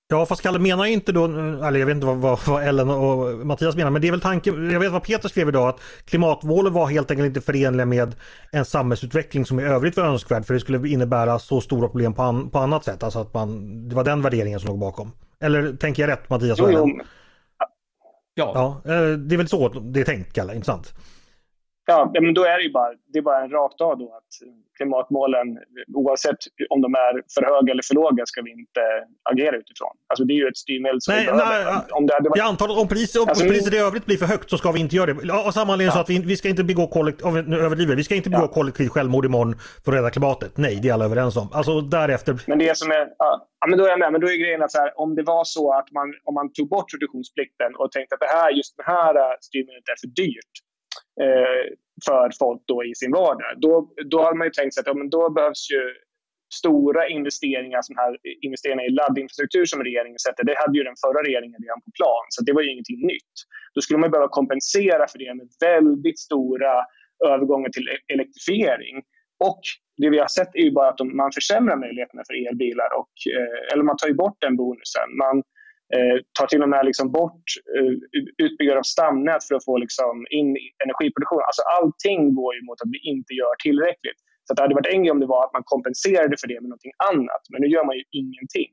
Ja, 0.07 0.25
fast 0.25 0.41
Kalle 0.41 0.59
menar 0.59 0.85
inte 0.85 1.11
då, 1.11 1.25
eller 1.25 1.79
jag 1.79 1.85
vet 1.85 1.95
inte 1.95 2.07
vad, 2.07 2.17
vad, 2.17 2.39
vad, 2.47 2.63
Ellen 2.63 2.89
och 2.89 3.45
Mattias 3.45 3.75
menar, 3.75 3.91
men 3.91 4.01
det 4.01 4.07
är 4.07 4.11
väl 4.11 4.21
tanken, 4.21 4.71
jag 4.71 4.79
vet 4.79 4.91
vad 4.91 5.03
Peter 5.03 5.29
skrev 5.29 5.47
idag, 5.47 5.69
att 5.69 5.79
klimatmålen 6.05 6.73
var 6.73 6.87
helt 6.87 7.11
enkelt 7.11 7.27
inte 7.27 7.41
förenliga 7.41 7.85
med 7.85 8.15
en 8.51 8.65
samhällsutveckling 8.65 9.45
som 9.45 9.59
i 9.59 9.63
övrigt 9.63 9.97
var 9.97 10.03
önskvärd, 10.03 10.45
för 10.45 10.53
det 10.53 10.59
skulle 10.59 10.89
innebära 10.89 11.39
så 11.39 11.61
stora 11.61 11.87
problem 11.87 12.13
på, 12.13 12.21
an, 12.21 12.49
på 12.49 12.59
annat 12.59 12.83
sätt, 12.83 13.03
alltså 13.03 13.19
att 13.19 13.33
man, 13.33 13.89
det 13.89 13.95
var 13.95 14.03
den 14.03 14.21
värderingen 14.21 14.59
som 14.59 14.69
låg 14.69 14.79
bakom. 14.79 15.11
Eller 15.39 15.73
tänker 15.73 16.03
jag 16.03 16.11
rätt 16.11 16.29
Mattias 16.29 16.59
och 16.59 16.69
Ellen? 16.69 17.01
Ja. 18.35 18.81
ja. 18.85 18.93
Eh, 18.93 19.11
det 19.17 19.35
är 19.35 19.37
väl 19.37 19.47
så 19.47 19.69
det 19.69 19.99
är 19.99 20.03
tänkt, 20.03 20.33
Kalle, 20.33 20.55
inte 20.55 20.65
sant? 20.65 20.93
Ja, 21.85 22.11
men 22.21 22.33
då 22.33 22.43
är 22.43 22.57
det 22.57 22.63
ju 22.63 22.71
bara, 22.71 22.91
det 23.13 23.17
är 23.19 23.21
bara 23.21 23.43
en 23.43 23.49
rakt 23.49 23.81
av 23.81 23.97
då 23.97 24.15
att 24.15 24.31
klimatmålen, 24.77 25.47
oavsett 25.93 26.37
om 26.69 26.81
de 26.81 26.95
är 26.95 27.13
för 27.35 27.43
höga 27.51 27.71
eller 27.71 27.83
för 27.87 27.95
låga, 27.95 28.25
ska 28.25 28.41
vi 28.41 28.51
inte 28.51 28.81
agera 29.23 29.55
utifrån. 29.57 29.93
Alltså 30.07 30.23
det 30.25 30.33
är 30.33 30.35
ju 30.35 30.47
ett 30.47 30.57
styrmedel 30.57 31.01
som 31.01 31.13
nej, 31.13 31.25
vi 31.25 31.31
behöver. 31.31 31.71
Nej, 31.71 31.81
om 31.91 32.07
det 32.07 32.13
hade 32.13 32.29
varit... 32.29 32.37
Jag 32.37 32.47
antar 32.47 32.79
om, 32.81 32.87
pris, 32.87 33.15
om 33.15 33.29
alltså, 33.29 33.45
priset 33.45 33.73
i 33.73 33.77
övrigt 33.77 34.05
blir 34.05 34.17
för 34.17 34.25
högt 34.25 34.49
så 34.49 34.57
ska 34.57 34.71
vi 34.71 34.79
inte 34.79 34.95
göra 34.95 35.13
det. 35.13 35.33
Av 35.33 35.51
samma 35.51 35.73
anledning 35.73 35.87
ja. 35.87 35.93
så 35.93 35.99
att 35.99 36.09
vi, 36.09 36.19
vi 36.19 36.37
ska 36.37 36.49
inte 36.49 36.63
begå 36.63 37.03
nu 37.47 37.57
överdriver 37.59 37.95
vi 37.95 38.03
ska 38.03 38.15
inte 38.15 38.29
begå 38.29 38.43
ja. 38.43 38.47
kollektivt 38.47 38.91
självmord 38.91 39.25
imorgon 39.25 39.55
för 39.85 39.91
att 39.91 39.97
rädda 39.97 40.09
klimatet. 40.09 40.57
Nej, 40.57 40.79
det 40.81 40.89
är 40.89 40.93
alla 40.93 41.05
överens 41.05 41.37
om. 41.37 41.47
Alltså 41.53 41.81
därefter. 41.81 42.39
Men 42.47 42.59
det 42.59 42.77
som 42.77 42.91
är, 42.91 43.07
ja, 43.17 43.47
men 43.69 43.77
då 43.77 43.85
är 43.85 43.89
jag 43.89 43.99
med. 43.99 44.11
Men 44.11 44.21
då 44.21 44.27
är 44.27 44.37
grejen 44.43 44.63
att 44.63 44.71
så 44.71 44.79
här, 44.79 44.99
om 44.99 45.15
det 45.15 45.23
var 45.23 45.43
så 45.43 45.73
att 45.73 45.91
man, 45.91 46.13
om 46.23 46.33
man 46.33 46.53
tog 46.53 46.69
bort 46.69 46.93
reduktionsplikten 46.93 47.75
och 47.75 47.91
tänkte 47.91 48.15
att 48.15 48.21
det 48.21 48.33
här, 48.37 48.51
just 48.51 48.77
det 48.77 48.83
här 48.83 49.13
styrmedlet 49.41 49.89
är 49.93 49.99
för 50.01 50.07
dyrt 50.07 50.53
Eh, 51.21 51.63
för 52.05 52.29
folk 52.39 52.61
då 52.65 52.83
i 52.83 52.95
sin 52.95 53.11
vardag. 53.11 53.51
Då, 53.57 53.93
då 54.05 54.21
har 54.21 54.33
man 54.33 54.47
ju 54.47 54.51
tänkt 54.51 54.73
sig 54.73 54.81
att 54.81 54.87
ja, 54.87 54.93
men 54.93 55.09
då 55.09 55.29
behövs 55.29 55.71
ju 55.71 55.81
stora 56.53 57.07
investeringar, 57.07 57.81
som 57.81 57.95
här 57.97 58.17
investeringar 58.41 58.85
i 58.89 58.89
laddinfrastruktur 58.89 59.65
som 59.65 59.83
regeringen 59.83 60.19
sätter, 60.19 60.43
det 60.43 60.55
hade 60.57 60.77
ju 60.77 60.83
den 60.83 60.95
förra 61.05 61.21
regeringen 61.27 61.59
redan 61.65 61.81
på 61.85 61.91
plan, 61.99 62.25
så 62.29 62.43
det 62.43 62.53
var 62.53 62.61
ju 62.61 62.71
ingenting 62.71 63.01
nytt. 63.07 63.35
Då 63.73 63.81
skulle 63.81 63.99
man 63.99 64.11
behöva 64.11 64.27
kompensera 64.27 65.07
för 65.07 65.17
det 65.19 65.33
med 65.33 65.47
väldigt 65.59 66.19
stora 66.19 66.73
övergångar 67.25 67.69
till 67.69 67.87
e-, 67.89 68.13
elektrifiering. 68.13 68.95
Och 69.47 69.61
det 69.97 70.09
vi 70.09 70.19
har 70.19 70.27
sett 70.27 70.55
är 70.55 70.65
ju 70.67 70.71
bara 70.71 70.89
att 70.89 70.99
man 71.21 71.31
försämrar 71.31 71.77
möjligheterna 71.77 72.23
för 72.27 72.47
elbilar, 72.47 72.89
och, 72.99 73.13
eh, 73.37 73.73
eller 73.73 73.83
man 73.83 73.97
tar 73.97 74.07
ju 74.07 74.13
bort 74.13 74.37
den 74.39 74.55
bonusen. 74.55 75.07
Man 75.23 75.43
eh, 75.95 76.15
tar 76.37 76.47
till 76.47 76.63
och 76.63 76.69
med 76.69 76.85
liksom 76.85 77.11
bort 77.11 77.47
eh, 77.77 77.93
utbyggnad 78.45 78.77
av 78.77 78.87
stamnät 78.93 79.43
för 79.47 79.55
att 79.55 79.65
få 79.65 79.77
liksom 79.77 80.25
in 80.39 80.49
energiproduktion. 80.85 81.41
Alltså 81.49 81.63
allting 81.77 82.21
går 82.39 82.51
ju 82.55 82.61
mot 82.67 82.81
att 82.81 82.91
vi 82.95 82.99
inte 83.13 83.33
gör 83.33 83.53
tillräckligt. 83.65 84.19
Så 84.45 84.53
det 84.53 84.61
hade 84.61 84.75
varit 84.75 84.93
en 84.93 85.03
grej 85.03 85.11
om 85.11 85.19
det 85.19 85.25
var 85.35 85.45
att 85.45 85.53
man 85.53 85.63
kompenserade 85.65 86.35
för 86.41 86.47
det 86.47 86.59
med 86.61 86.69
någonting 86.69 86.95
annat, 87.11 87.43
men 87.51 87.61
nu 87.61 87.67
gör 87.67 87.85
man 87.85 87.95
ju 87.99 88.03
ingenting. 88.21 88.69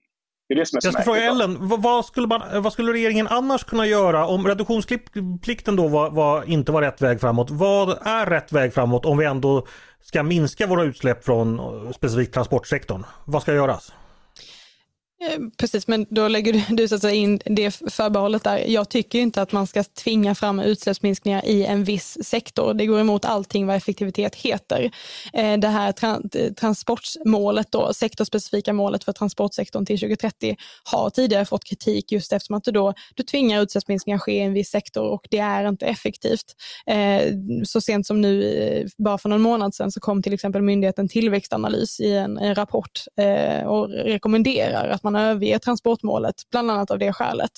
Det 0.49 0.55
är 0.55 0.59
det 0.59 0.67
som 0.67 0.77
är 0.77 0.81
Jag 0.85 0.93
ska 0.93 1.03
fråga 1.03 1.23
Ellen, 1.23 1.57
vad 1.61 2.05
skulle, 2.05 2.27
man, 2.27 2.63
vad 2.63 2.73
skulle 2.73 2.93
regeringen 2.93 3.29
annars 3.29 3.65
kunna 3.65 3.87
göra 3.87 4.27
om 4.27 4.47
reduktionsplikten 4.47 5.77
då 5.77 5.89
var, 5.89 6.11
var, 6.11 6.51
inte 6.51 6.73
var 6.73 6.83
rätt 6.83 7.03
väg 7.03 7.21
framåt? 7.21 7.51
Vad 7.51 7.89
är 8.07 8.27
rätt 8.27 8.53
väg 8.53 8.75
framåt 8.75 9.07
om 9.07 9.19
vi 9.19 9.25
ändå 9.25 9.67
ska 10.01 10.23
minska 10.23 10.67
våra 10.67 10.83
utsläpp 10.83 11.25
från 11.25 11.61
specifikt 11.95 12.35
transportsektorn? 12.35 13.05
Vad 13.25 13.43
ska 13.43 13.55
göras? 13.55 13.93
Eh, 15.23 15.39
precis, 15.57 15.89
men 15.89 16.07
då 16.11 16.29
lägger 16.29 16.53
du, 16.53 16.63
du 16.69 16.89
så 16.89 16.95
att 16.95 17.01
säga 17.01 17.15
in 17.15 17.41
det 17.45 17.71
förbehållet 17.71 18.45
där. 18.45 18.65
Jag 18.67 18.89
tycker 18.89 19.19
inte 19.19 19.43
att 19.43 19.53
man 19.53 19.67
ska 19.67 19.85
tvinga 19.85 20.35
fram 20.35 20.61
utsläppsminskningar 20.61 21.45
i 21.47 21.65
en 21.65 21.85
viss 21.85 22.19
sektor. 22.25 22.75
Det 22.75 22.87
går 22.87 23.01
emot 23.01 23.25
allting 23.25 23.67
vad 23.67 23.77
effektivitet 23.77 24.35
heter. 24.35 24.91
Eh, 25.33 25.59
det 25.59 25.69
här 25.69 25.95
eh, 26.03 26.53
transportmålet, 26.53 27.73
då, 27.73 27.93
sektorspecifika 27.95 28.73
målet 28.73 29.05
för 29.05 29.13
transportsektorn 29.13 29.87
till 29.87 29.99
2030 29.99 30.57
har 30.85 31.11
tidigare 31.11 31.45
fått 31.45 31.65
kritik 31.65 32.13
just 32.13 32.33
eftersom 32.33 32.57
att 32.57 32.65
du 32.65 32.71
då 32.71 32.95
du 33.15 33.23
tvingar 33.23 33.63
utsläppsminskningar 33.63 34.19
ske 34.19 34.33
i 34.33 34.41
en 34.41 34.53
viss 34.53 34.71
sektor 34.71 35.05
och 35.05 35.27
det 35.31 35.39
är 35.39 35.69
inte 35.69 35.87
effektivt. 35.87 36.55
Så 37.65 37.81
sent 37.81 38.07
som 38.07 38.21
nu, 38.21 38.89
bara 38.99 39.19
för 39.19 39.29
någon 39.29 39.41
månad 39.41 39.75
sedan, 39.75 39.93
så 39.93 40.01
kom 40.01 40.23
till 40.23 40.33
exempel 40.33 40.63
myndigheten 40.63 41.09
Tillväxtanalys 41.09 42.01
i 42.01 42.13
en, 42.13 42.39
en 42.39 42.55
rapport 42.55 43.05
och 43.67 43.89
rekommenderar 43.89 44.89
att 44.89 45.03
man 45.03 45.10
man 45.13 45.23
överger 45.23 45.59
transportmålet, 45.59 46.35
bland 46.51 46.71
annat 46.71 46.91
av 46.91 46.99
det 46.99 47.13
skälet. 47.13 47.51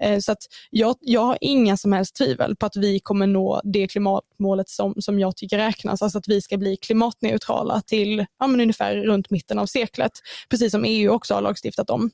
Eh, 0.00 0.18
så 0.18 0.32
att 0.32 0.38
jag, 0.70 0.96
jag 1.00 1.20
har 1.20 1.38
inga 1.40 1.76
som 1.76 1.92
helst 1.92 2.16
tvivel 2.16 2.56
på 2.56 2.66
att 2.66 2.76
vi 2.76 3.00
kommer 3.00 3.26
nå 3.26 3.60
det 3.64 3.88
klimatmålet 3.88 4.68
som, 4.68 4.94
som 4.98 5.18
jag 5.20 5.36
tycker 5.36 5.58
räknas, 5.58 6.02
alltså 6.02 6.18
att 6.18 6.28
vi 6.28 6.42
ska 6.42 6.56
bli 6.56 6.76
klimatneutrala 6.76 7.82
till 7.86 8.26
ja, 8.38 8.46
men 8.46 8.60
ungefär 8.60 8.96
runt 8.96 9.30
mitten 9.30 9.58
av 9.58 9.66
seklet, 9.66 10.12
precis 10.50 10.72
som 10.72 10.84
EU 10.84 11.10
också 11.10 11.34
har 11.34 11.42
lagstiftat 11.42 11.90
om 11.90 12.10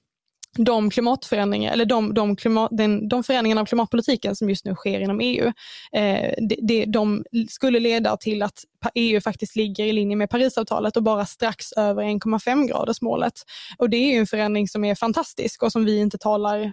de 0.59 0.91
klimatförändringar, 0.91 1.73
eller 1.73 1.85
de, 1.85 2.15
de, 2.15 2.37
klimat, 2.37 2.71
den, 2.73 3.09
de 3.09 3.25
förändringarna 3.25 3.61
av 3.61 3.67
klimatpolitiken 3.67 4.37
som 4.37 4.49
just 4.49 4.65
nu 4.65 4.75
sker 4.75 5.01
inom 5.01 5.21
EU, 5.21 5.53
eh, 5.93 6.35
de, 6.49 6.57
de, 6.61 6.87
de, 6.87 7.25
skulle 7.49 7.81
leda 7.81 8.17
till 8.17 8.43
att 8.43 8.65
EU 8.95 9.21
faktiskt 9.21 9.57
ligger 9.57 9.85
i 9.85 9.93
linje 9.93 10.17
med 10.17 10.31
Parisavtalet 10.31 10.97
och 10.97 11.03
bara 11.03 11.27
strax 11.27 11.73
över 11.73 12.03
1,5 12.03 12.69
graders 12.69 13.01
målet. 13.01 13.33
Och 13.79 13.91
det 13.91 13.97
är 13.97 14.12
ju 14.12 14.19
en 14.19 14.27
förändring 14.27 14.69
som 14.69 14.85
är 14.85 14.95
fantastisk 14.95 15.62
och 15.62 15.73
som 15.73 15.85
vi 15.85 15.99
inte 15.99 16.19
talar 16.19 16.73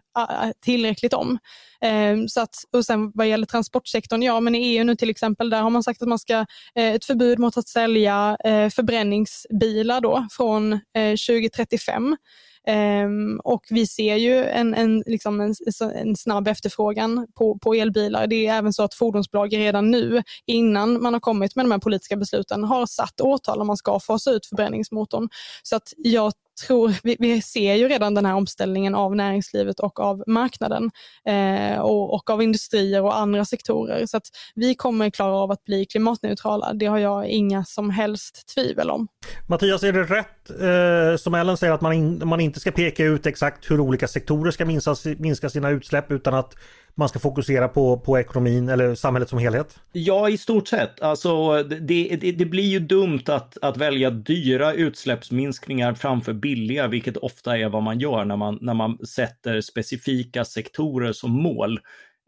tillräckligt 0.61 1.13
om. 1.13 1.39
Eh, 1.81 2.17
så 2.27 2.41
att, 2.41 2.55
och 2.73 2.85
sen 2.85 3.11
vad 3.15 3.27
gäller 3.27 3.45
transportsektorn, 3.45 4.23
ja 4.23 4.39
men 4.39 4.55
i 4.55 4.59
EU 4.59 4.83
nu 4.83 4.95
till 4.95 5.09
exempel, 5.09 5.49
där 5.49 5.61
har 5.61 5.69
man 5.69 5.83
sagt 5.83 6.01
att 6.01 6.07
man 6.07 6.19
ska 6.19 6.45
eh, 6.75 6.93
ett 6.93 7.05
förbud 7.05 7.39
mot 7.39 7.57
att 7.57 7.67
sälja 7.67 8.37
eh, 8.43 8.69
förbränningsbilar 8.69 10.01
då 10.01 10.27
från 10.31 10.73
eh, 10.73 10.79
2035. 11.27 12.17
Um, 12.67 13.39
och 13.43 13.65
vi 13.69 13.87
ser 13.87 14.15
ju 14.15 14.45
en, 14.45 14.73
en, 14.73 15.03
liksom 15.05 15.41
en, 15.41 15.53
en, 15.95 16.15
snabb 16.15 16.47
efterfrågan 16.47 17.27
på, 17.35 17.59
på 17.59 17.73
elbilar. 17.73 18.27
Det 18.27 18.47
är 18.47 18.57
även 18.57 18.73
så 18.73 18.83
att 18.83 18.93
fordonsbolag 18.93 19.57
redan 19.57 19.91
nu, 19.91 20.23
innan 20.45 21.01
man 21.01 21.13
har 21.13 21.19
kommit 21.19 21.55
med 21.55 21.65
de 21.65 21.71
här 21.71 21.79
politiska 21.79 22.15
besluten, 22.15 22.63
har 22.63 22.85
satt 22.85 23.21
årtal 23.21 23.61
om 23.61 23.67
man 23.67 23.77
ska 23.77 23.99
fasa 23.99 24.31
ut 24.31 24.45
förbränningsmotorn. 24.45 25.29
Så 25.63 25.75
att 25.75 25.93
jag 25.97 26.33
tror, 26.67 26.93
vi, 27.03 27.15
vi, 27.19 27.41
ser 27.41 27.75
ju 27.75 27.87
redan 27.87 28.13
den 28.13 28.25
här 28.25 28.33
omställningen 28.33 28.95
av 28.95 29.15
näringslivet 29.15 29.79
och 29.79 29.99
av 29.99 30.23
marknaden 30.27 30.91
eh, 31.25 31.79
och, 31.79 32.13
och, 32.13 32.29
av 32.29 32.43
industrier 32.43 33.03
och 33.03 33.17
andra 33.17 33.45
sektorer. 33.45 34.05
Så 34.05 34.17
att 34.17 34.27
vi 34.55 34.75
kommer 34.75 35.09
klara 35.09 35.35
av 35.35 35.51
att 35.51 35.65
bli 35.65 35.85
klimatneutrala. 35.85 36.73
Det 36.73 36.85
har 36.85 36.97
jag 36.97 37.27
inga 37.27 37.65
som 37.65 37.89
helst 37.89 38.53
tvivel 38.55 38.89
om. 38.89 39.07
Mattias, 39.47 39.83
är 39.83 39.93
det 39.93 40.03
rätt 40.03 40.49
eh, 40.49 41.17
som 41.17 41.33
Ellen 41.33 41.57
säger 41.57 41.73
att 41.73 41.81
man, 41.81 41.93
in, 41.93 42.21
man 42.25 42.39
inte 42.39 42.59
ska 42.59 42.71
peka 42.71 43.03
ut 43.03 43.25
exakt 43.25 43.71
hur 43.71 43.79
olika 43.79 44.07
sektorer 44.07 44.51
ska 44.51 44.65
minska, 44.65 44.95
minska 45.17 45.49
sina 45.49 45.69
utsläpp 45.69 46.11
utan 46.11 46.33
att 46.33 46.55
man 46.99 47.09
ska 47.09 47.19
fokusera 47.19 47.67
på, 47.67 47.99
på 47.99 48.19
ekonomin 48.19 48.69
eller 48.69 48.95
samhället 48.95 49.29
som 49.29 49.39
helhet? 49.39 49.79
Ja, 49.91 50.29
i 50.29 50.37
stort 50.37 50.67
sett. 50.67 51.01
Alltså, 51.01 51.63
det, 51.63 52.17
det, 52.21 52.31
det, 52.31 52.45
blir 52.45 52.67
ju 52.67 52.79
dumt 52.79 53.23
att, 53.25 53.57
att 53.61 53.77
välja 53.77 54.09
dyra 54.09 54.73
utsläppsminskningar 54.73 55.93
framför 55.93 56.33
billiga, 56.33 56.87
vilket 56.87 57.17
ofta 57.17 57.57
är 57.57 57.69
vad 57.69 57.83
man 57.83 57.99
gör 57.99 58.25
när 58.25 58.37
man, 58.37 58.57
när 58.61 58.73
man 58.73 58.97
sätter 58.97 59.61
specifika 59.61 60.45
sektorer 60.45 61.13
som 61.13 61.31
mål. 61.31 61.79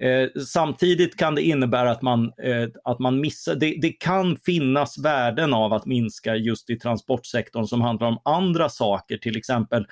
Eh, 0.01 0.41
samtidigt 0.45 1.17
kan 1.17 1.35
det 1.35 1.41
innebära 1.41 1.91
att 1.91 2.01
man, 2.01 2.25
eh, 2.25 2.69
att 2.83 2.99
man 2.99 3.19
missar, 3.19 3.55
det, 3.55 3.77
det, 3.81 3.89
kan 3.89 4.37
finnas 4.37 4.97
värden 4.97 5.53
av 5.53 5.73
att 5.73 5.85
minska 5.85 6.35
just 6.35 6.69
i 6.69 6.79
transportsektorn 6.79 7.67
som 7.67 7.81
handlar 7.81 8.07
om 8.07 8.21
andra 8.25 8.69
saker, 8.69 9.17
till 9.17 9.37
exempel 9.37 9.85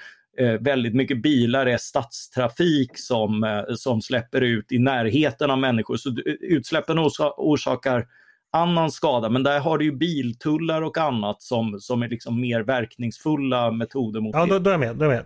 väldigt 0.44 0.96
mycket 0.96 1.22
bilar 1.22 1.66
är 1.66 1.78
stadstrafik 1.78 2.92
som, 3.00 3.44
eh, 3.44 3.76
som 3.76 4.02
släpper 4.02 4.42
ut 4.42 4.72
i 4.72 4.80
närheten 4.80 5.52
av 5.52 5.58
människor. 5.58 5.98
Så 5.98 6.16
utsläppen 6.42 7.00
orsakar 7.38 8.08
annan 8.52 8.92
skada, 8.92 9.30
men 9.30 9.44
där 9.44 9.60
har 9.60 9.78
du 9.78 9.86
ju 9.86 9.92
biltullar 9.92 10.82
och 10.82 10.98
annat 10.98 11.42
som, 11.42 11.80
som 11.80 12.04
är 12.04 12.10
liksom 12.10 12.42
mer 12.42 12.62
verkningsfulla 12.62 13.72
metoder 13.72 14.20
mot 14.22 14.36
Ja, 14.36 14.46
då, 14.46 14.60
då 14.60 14.70
är 14.70 14.74
jag 14.74 14.80
med. 14.80 14.96
Då 14.96 15.06
är 15.06 15.10
jag 15.10 15.16
med. 15.16 15.26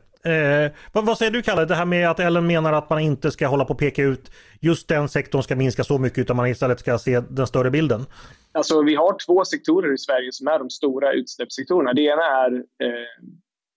Eh, 0.65 0.71
vad, 0.91 1.05
vad, 1.05 1.17
säger 1.17 1.31
du 1.31 1.41
Kalle, 1.41 1.65
det 1.65 1.75
här 1.75 1.85
med 1.85 2.09
att 2.09 2.19
Ellen 2.19 2.47
menar 2.47 2.73
att 2.73 2.89
man 2.89 2.99
inte 2.99 3.31
ska 3.31 3.47
hålla 3.47 3.65
på 3.65 3.73
och 3.73 3.79
peka 3.79 4.03
ut 4.03 4.31
just 4.59 4.87
den 4.87 5.09
sektorn 5.09 5.43
ska 5.43 5.55
minska 5.55 5.83
så 5.83 5.97
mycket 5.97 6.19
utan 6.19 6.35
man 6.35 6.47
istället 6.47 6.79
ska 6.79 6.97
se 6.97 7.19
den 7.19 7.47
större 7.47 7.71
bilden? 7.71 8.05
Alltså 8.51 8.81
vi 8.81 8.95
har 8.95 9.25
två 9.25 9.45
sektorer 9.45 9.93
i 9.93 9.97
Sverige 9.97 10.31
som 10.31 10.47
är 10.47 10.59
de 10.59 10.69
stora 10.69 11.11
utsläppssektorerna. 11.11 11.93
Det 11.93 12.01
ena 12.01 12.23
är 12.23 12.53
eh, 12.53 12.59
Eh, 12.83 13.33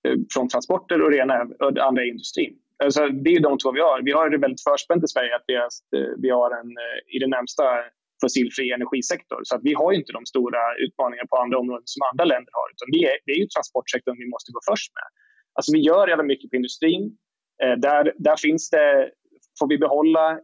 Eh, 0.06 0.16
från 0.34 0.48
transporter 0.48 1.02
och 1.02 1.10
det 1.10 1.16
det 1.74 1.84
andra 1.84 2.02
är 2.02 2.08
industrin. 2.08 2.54
Alltså, 2.84 3.08
det 3.08 3.30
är 3.30 3.40
de 3.40 3.58
två 3.58 3.72
vi 3.72 3.80
har. 3.80 4.02
Vi 4.02 4.12
har 4.12 4.30
det 4.30 4.38
väldigt 4.38 4.64
förspänt 4.68 5.04
i 5.04 5.08
Sverige 5.08 5.36
att 5.36 5.46
vi 5.46 5.54
har, 5.54 5.70
eh, 5.96 6.12
vi 6.24 6.30
har 6.30 6.50
en 6.60 6.70
eh, 6.84 7.14
i 7.14 7.18
det 7.18 7.30
närmsta 7.36 7.64
fossilfri 8.22 8.72
energisektor. 8.72 9.40
Så 9.44 9.52
att 9.56 9.64
vi 9.64 9.74
har 9.74 9.92
inte 9.92 10.12
de 10.12 10.26
stora 10.26 10.62
utmaningar 10.84 11.26
på 11.30 11.36
andra 11.36 11.58
områden 11.58 11.86
som 11.94 12.00
andra 12.10 12.24
länder 12.24 12.52
har. 12.60 12.68
Utan 12.74 12.88
vi 12.94 13.00
är, 13.10 13.16
det 13.26 13.32
är 13.32 13.40
ju 13.42 13.46
transportsektorn 13.46 14.18
vi 14.24 14.28
måste 14.34 14.52
gå 14.52 14.60
först 14.70 14.90
med. 14.98 15.08
Alltså 15.56 15.72
vi 15.76 15.80
gör 15.88 16.06
redan 16.06 16.26
mycket 16.26 16.50
på 16.50 16.56
industrin. 16.56 17.04
Eh, 17.62 17.76
där, 17.86 18.12
där 18.26 18.36
finns 18.46 18.70
det, 18.70 19.10
får 19.58 19.68
vi 19.68 19.78
behålla 19.78 20.38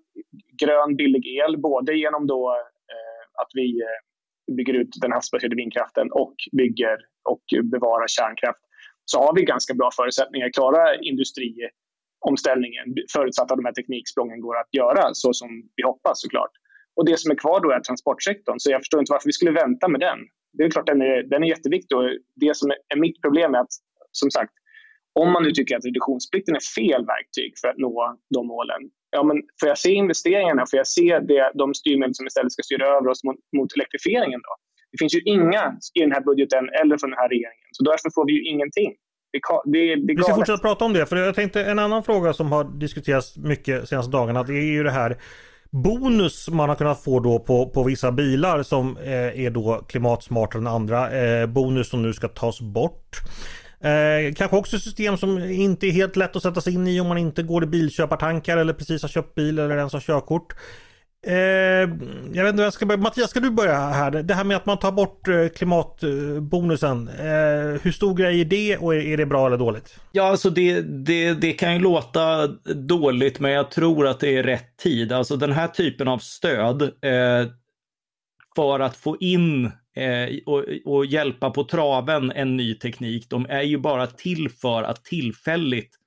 grön 0.63 0.97
billig 0.97 1.25
el 1.27 1.59
både 1.59 1.91
genom 2.05 2.27
då, 2.27 2.43
eh, 2.93 3.23
att 3.43 3.51
vi 3.55 3.83
bygger 4.57 4.75
ut 4.75 4.93
den 5.03 5.13
havsbaserade 5.13 5.57
vindkraften 5.57 6.09
och 6.13 6.35
bygger 6.53 6.97
och 7.33 7.45
bevarar 7.73 8.07
kärnkraft 8.09 8.65
så 9.05 9.19
har 9.19 9.35
vi 9.35 9.45
ganska 9.45 9.75
bra 9.75 9.91
förutsättningar 9.97 10.47
att 10.47 10.55
klara 10.55 10.97
industriomställningen 10.97 12.87
förutsatt 13.13 13.51
att 13.51 13.59
de 13.59 13.65
här 13.65 13.73
tekniksprången 13.73 14.41
går 14.41 14.57
att 14.57 14.75
göra 14.75 15.15
så 15.15 15.33
som 15.33 15.49
vi 15.77 15.83
hoppas 15.83 16.21
såklart. 16.21 16.51
Och 16.97 17.07
det 17.07 17.19
som 17.21 17.31
är 17.31 17.37
kvar 17.37 17.61
då 17.61 17.71
är 17.71 17.81
transportsektorn, 17.81 18.59
så 18.59 18.71
jag 18.71 18.81
förstår 18.81 19.01
inte 19.01 19.13
varför 19.13 19.29
vi 19.29 19.33
skulle 19.33 19.51
vänta 19.51 19.89
med 19.89 20.01
den. 20.01 20.19
Det 20.53 20.65
är 20.65 20.71
klart 20.71 20.87
den 20.87 21.03
är, 21.03 21.23
den 21.23 21.43
är 21.45 21.49
jätteviktig 21.49 21.99
och 21.99 22.11
det 22.35 22.57
som 22.57 22.71
är 22.71 22.97
mitt 22.97 23.23
problem 23.23 23.55
är 23.55 23.59
att, 23.59 23.75
som 24.13 24.31
sagt, 24.31 24.53
om 25.13 25.33
man 25.33 25.43
nu 25.43 25.51
tycker 25.51 25.77
att 25.77 25.85
reduktionsplikten 25.85 26.57
är 26.57 26.65
fel 26.77 27.07
verktyg 27.07 27.53
för 27.61 27.69
att 27.69 27.79
nå 27.79 28.17
de 28.35 28.47
målen, 28.47 28.83
ja, 29.11 29.23
men 29.23 29.37
får 29.61 29.69
jag 29.69 29.79
se 29.79 29.93
investeringarna, 29.93 30.67
får 30.71 30.77
jag 30.77 30.87
se 30.87 31.19
det, 31.19 31.53
de 31.55 31.75
styrmedel 31.75 32.15
som 32.15 32.27
istället 32.27 32.53
ska 32.53 32.63
styra 32.63 32.87
över 32.87 33.09
oss 33.09 33.25
mot, 33.25 33.37
mot 33.57 33.73
elektrifieringen 33.77 34.41
då? 34.41 34.52
Det 34.93 34.99
finns 34.99 35.15
ju 35.15 35.21
inga 35.21 35.77
i 35.95 36.01
den 36.01 36.13
här 36.13 36.21
budgeten 36.21 36.69
eller 36.83 36.99
från 36.99 37.11
den 37.11 37.19
här 37.19 37.29
regeringen, 37.29 37.71
så 37.73 37.85
därför 37.85 38.11
får 38.15 38.27
vi 38.27 38.33
ju 38.33 38.43
ingenting. 38.53 38.93
Det, 39.33 39.41
det, 39.73 39.97
det 39.97 40.15
vi 40.15 40.23
ska 40.23 40.35
fortsätta 40.35 40.63
prata 40.63 40.85
om 40.85 40.93
det, 40.93 41.07
för 41.07 41.17
jag 41.17 41.35
tänkte 41.35 41.65
en 41.65 41.79
annan 41.79 42.03
fråga 42.05 42.33
som 42.33 42.53
har 42.53 42.65
diskuterats 42.65 43.37
mycket 43.37 43.89
senaste 43.89 44.13
dagarna, 44.13 44.43
det 44.43 44.55
är 44.55 44.73
ju 44.73 44.83
det 44.83 44.91
här 44.91 45.17
bonus 45.73 46.49
man 46.49 46.69
har 46.69 46.77
kunnat 46.77 47.05
få 47.05 47.21
då 47.21 47.39
på, 47.39 47.69
på 47.69 47.83
vissa 47.83 48.13
bilar 48.13 48.63
som 48.63 48.97
eh, 48.97 49.45
är 49.45 49.51
då 49.51 49.85
klimatsmartare 49.89 50.61
än 50.61 50.67
andra. 50.67 51.11
Eh, 51.11 51.47
bonus 51.47 51.89
som 51.89 52.03
nu 52.03 52.13
ska 52.13 52.29
tas 52.29 52.61
bort. 52.61 53.17
Eh, 53.81 54.35
kanske 54.35 54.57
också 54.57 54.79
system 54.79 55.17
som 55.17 55.39
inte 55.39 55.87
är 55.87 55.91
helt 55.91 56.17
lätt 56.17 56.37
att 56.37 56.43
sätta 56.43 56.61
sig 56.61 56.75
in 56.75 56.87
i 56.87 57.01
om 57.01 57.09
man 57.09 57.19
inte 57.19 57.43
går 57.43 57.65
i 57.65 57.67
bilköpartankar 57.67 58.57
eller 58.57 58.73
precis 58.73 59.03
har 59.03 59.09
köpt 59.09 59.35
bil 59.35 59.59
eller 59.59 59.77
ens 59.77 59.93
har 59.93 60.01
körkort. 60.01 60.55
Eh, 61.27 61.35
jag 62.33 62.45
vet 62.45 62.51
inte, 62.51 62.63
jag 62.63 62.73
ska 62.73 62.87
börja. 62.87 63.01
Mattias, 63.01 63.31
ska 63.31 63.41
du 63.41 63.51
börja 63.51 63.79
här? 63.79 64.11
Det 64.11 64.35
här 64.35 64.45
med 64.45 64.57
att 64.57 64.67
man 64.67 64.79
tar 64.79 64.93
bort 64.93 65.29
eh, 65.29 65.49
klimatbonusen. 65.49 67.09
Eh, 67.09 67.81
hur 67.83 67.93
stor 67.93 68.15
grej 68.15 68.41
är 68.41 68.45
det 68.45 68.77
och 68.77 68.95
är, 68.95 69.01
är, 69.01 69.17
det 69.17 69.27
bra 69.27 69.47
eller 69.47 69.59
dåligt? 69.59 70.01
Ja, 70.13 70.23
alltså 70.23 70.51
det, 70.51 70.81
det, 70.81 71.35
det 71.35 71.53
kan 71.53 71.73
ju 71.73 71.79
låta 71.79 72.47
dåligt, 72.75 73.41
men 73.41 73.51
jag 73.51 73.71
tror 73.71 74.07
att 74.07 74.21
det 74.21 74.37
är 74.37 74.43
rätt 74.43 74.77
tid. 74.77 75.13
Alltså 75.13 75.37
den 75.37 75.53
här 75.53 75.69
typen 75.69 76.09
av 76.09 76.19
stöd 76.19 76.83
eh, 76.83 77.49
för 78.57 78.81
att 78.81 78.97
få 78.97 79.17
in 79.21 79.67
eh, 79.97 80.39
och, 80.47 80.65
och, 80.85 81.07
hjälpa 81.07 81.51
på 81.51 81.65
traven 81.65 82.33
en 82.33 82.57
ny 82.57 82.75
teknik, 82.75 83.31
de 83.31 83.47
är 83.49 83.63
ju 83.63 83.79
bara 83.79 84.07
till 84.07 84.51
för 84.51 84.83
att 84.83 85.05
tillfälligt 85.05 86.02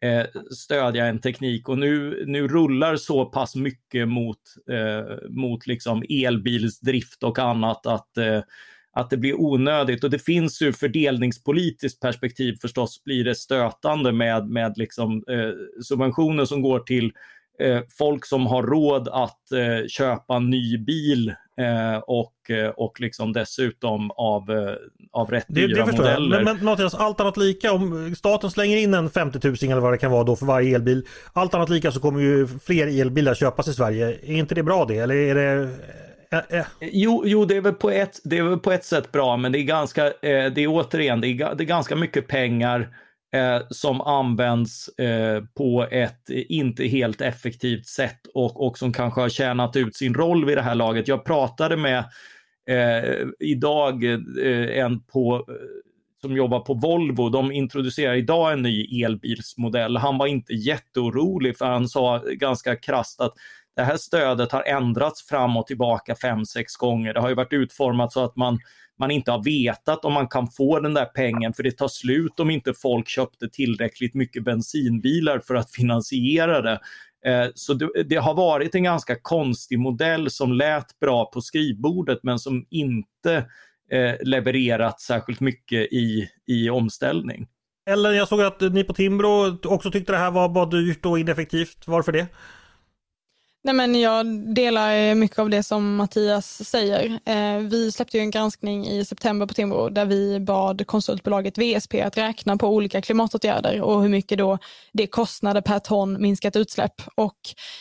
eh, 0.00 0.26
stödja 0.50 1.06
en 1.06 1.20
teknik 1.20 1.68
och 1.68 1.78
nu, 1.78 2.24
nu 2.26 2.48
rullar 2.48 2.96
så 2.96 3.24
pass 3.24 3.56
mycket 3.56 4.08
mot, 4.08 4.40
eh, 4.70 5.28
mot 5.28 5.66
liksom 5.66 6.02
elbilsdrift 6.08 7.22
och 7.22 7.38
annat 7.38 7.86
att, 7.86 8.16
eh, 8.16 8.40
att 8.92 9.10
det 9.10 9.16
blir 9.16 9.40
onödigt. 9.40 10.04
Och 10.04 10.10
det 10.10 10.18
finns 10.18 10.62
ju 10.62 10.72
fördelningspolitiskt 10.72 12.00
perspektiv 12.00 12.56
förstås 12.60 13.04
blir 13.04 13.24
det 13.24 13.34
stötande 13.34 14.12
med, 14.12 14.48
med 14.48 14.78
liksom, 14.78 15.24
eh, 15.28 15.82
subventioner 15.82 16.44
som 16.44 16.62
går 16.62 16.80
till 16.80 17.12
eh, 17.60 17.80
folk 17.98 18.26
som 18.26 18.46
har 18.46 18.62
råd 18.62 19.08
att 19.08 19.52
eh, 19.52 19.86
köpa 19.88 20.36
en 20.36 20.50
ny 20.50 20.78
bil 20.78 21.28
eh, 21.60 21.98
och, 22.06 22.50
eh, 22.50 22.68
och 22.68 23.00
liksom 23.00 23.32
dessutom 23.32 24.10
av, 24.10 24.44
av 25.12 25.30
rätt 25.30 25.46
det, 25.48 25.66
dyra 25.66 25.86
det 25.86 25.92
modeller. 25.92 26.44
Men, 26.44 26.56
men 26.56 26.64
Mattias, 26.64 26.94
allt 26.94 27.20
annat 27.20 27.36
lika, 27.36 27.72
om 27.72 28.14
staten 28.16 28.50
slänger 28.50 28.76
in 28.76 28.94
en 28.94 29.10
50 29.10 29.48
000 29.48 29.56
eller 29.62 29.80
vad 29.80 29.92
det 29.92 29.98
kan 29.98 30.10
vara 30.10 30.24
då 30.24 30.36
för 30.36 30.46
varje 30.46 30.74
elbil. 30.74 31.06
Allt 31.32 31.54
annat 31.54 31.68
lika 31.68 31.92
så 31.92 32.00
kommer 32.00 32.20
ju 32.20 32.48
fler 32.64 33.00
elbilar 33.00 33.34
köpas 33.34 33.68
i 33.68 33.74
Sverige. 33.74 34.08
Är 34.08 34.36
inte 34.36 34.54
det 34.54 34.62
bra 34.62 34.84
det? 34.84 34.98
Eller 34.98 35.14
är 35.14 35.34
det 35.34 35.68
Äh, 36.30 36.58
äh. 36.58 36.66
Jo, 36.80 37.22
jo 37.26 37.44
det, 37.44 37.56
är 37.56 37.60
väl 37.60 37.74
på 37.74 37.90
ett, 37.90 38.20
det 38.24 38.38
är 38.38 38.56
på 38.56 38.72
ett 38.72 38.84
sätt 38.84 39.12
bra, 39.12 39.36
men 39.36 39.52
det 39.52 39.58
är 39.58 39.62
ganska, 39.62 40.12
det 40.20 40.58
är 40.58 40.66
återigen, 40.66 41.20
det 41.20 41.28
är, 41.28 41.54
det 41.54 41.64
är 41.64 41.66
ganska 41.66 41.96
mycket 41.96 42.28
pengar 42.28 42.88
eh, 43.34 43.62
som 43.70 44.00
används 44.00 44.88
eh, 44.88 45.42
på 45.56 45.86
ett 45.90 46.30
inte 46.30 46.84
helt 46.84 47.20
effektivt 47.20 47.86
sätt 47.86 48.20
och, 48.34 48.66
och 48.66 48.78
som 48.78 48.92
kanske 48.92 49.20
har 49.20 49.28
tjänat 49.28 49.76
ut 49.76 49.96
sin 49.96 50.14
roll 50.14 50.44
vid 50.44 50.56
det 50.56 50.62
här 50.62 50.74
laget. 50.74 51.08
Jag 51.08 51.24
pratade 51.24 51.76
med 51.76 51.98
eh, 52.68 53.26
idag 53.38 54.04
eh, 54.04 54.84
en 54.84 55.00
på 55.00 55.46
eh, 55.48 55.54
som 56.20 56.36
jobbar 56.36 56.60
på 56.60 56.74
Volvo, 56.74 57.28
de 57.28 57.52
introducerar 57.52 58.14
idag 58.14 58.52
en 58.52 58.62
ny 58.62 59.02
elbilsmodell. 59.04 59.96
Han 59.96 60.18
var 60.18 60.26
inte 60.26 60.52
jätteorolig 60.52 61.58
för 61.58 61.66
han 61.66 61.88
sa 61.88 62.18
ganska 62.18 62.76
krast 62.76 63.20
att 63.20 63.34
det 63.76 63.82
här 63.82 63.96
stödet 63.96 64.52
har 64.52 64.62
ändrats 64.62 65.26
fram 65.26 65.56
och 65.56 65.66
tillbaka 65.66 66.14
fem, 66.14 66.44
sex 66.44 66.76
gånger. 66.76 67.14
Det 67.14 67.20
har 67.20 67.28
ju 67.28 67.34
varit 67.34 67.52
utformat 67.52 68.12
så 68.12 68.24
att 68.24 68.36
man 68.36 68.58
man 68.98 69.10
inte 69.10 69.30
har 69.30 69.44
vetat 69.44 70.04
om 70.04 70.12
man 70.12 70.28
kan 70.28 70.50
få 70.50 70.80
den 70.80 70.94
där 70.94 71.04
pengen 71.04 71.52
för 71.52 71.62
det 71.62 71.70
tar 71.70 71.88
slut 71.88 72.40
om 72.40 72.50
inte 72.50 72.74
folk 72.74 73.08
köpte 73.08 73.48
tillräckligt 73.48 74.14
mycket 74.14 74.44
bensinbilar 74.44 75.38
för 75.38 75.54
att 75.54 75.70
finansiera 75.70 76.62
det. 76.62 76.80
Eh, 77.26 77.48
så 77.54 77.74
det, 77.74 78.02
det, 78.02 78.16
har 78.16 78.34
varit 78.34 78.74
en 78.74 78.82
ganska 78.82 79.16
konstig 79.22 79.78
modell 79.78 80.30
som 80.30 80.52
lät 80.52 81.00
bra 81.00 81.24
på 81.24 81.40
skrivbordet 81.40 82.18
men 82.22 82.38
som 82.38 82.66
inte 82.70 83.36
eh, 83.92 84.14
levererat 84.22 85.00
särskilt 85.00 85.40
mycket 85.40 85.92
i, 85.92 86.28
i 86.46 86.70
omställning. 86.70 87.46
Eller 87.90 88.12
jag 88.12 88.28
såg 88.28 88.42
att 88.42 88.60
ni 88.60 88.84
på 88.84 88.92
Timbro 88.92 89.58
också 89.64 89.90
tyckte 89.90 90.12
det 90.12 90.18
här 90.18 90.30
var, 90.30 90.48
var 90.48 90.66
dyrt 90.66 91.06
och 91.06 91.18
ineffektivt. 91.18 91.78
Varför 91.86 92.12
det? 92.12 92.26
Nej, 93.68 93.74
men 93.74 94.00
jag 94.00 94.26
delar 94.54 94.96
eh, 94.96 95.14
mycket 95.14 95.38
av 95.38 95.50
det 95.50 95.62
som 95.62 95.96
Mattias 95.96 96.68
säger. 96.68 97.20
Eh, 97.24 97.58
vi 97.58 97.92
släppte 97.92 98.16
ju 98.16 98.20
en 98.20 98.30
granskning 98.30 98.86
i 98.86 99.04
september 99.04 99.46
på 99.46 99.54
Timbro 99.54 99.88
där 99.88 100.04
vi 100.04 100.40
bad 100.40 100.86
konsultbolaget 100.86 101.58
VSP 101.58 102.02
att 102.02 102.16
räkna 102.16 102.56
på 102.56 102.68
olika 102.68 103.02
klimatåtgärder 103.02 103.80
och 103.80 104.02
hur 104.02 104.08
mycket 104.08 104.38
då 104.38 104.58
det 104.92 105.06
kostade 105.06 105.62
per 105.62 105.78
ton 105.78 106.22
minskat 106.22 106.56
utsläpp. 106.56 107.02
Och 107.14 107.36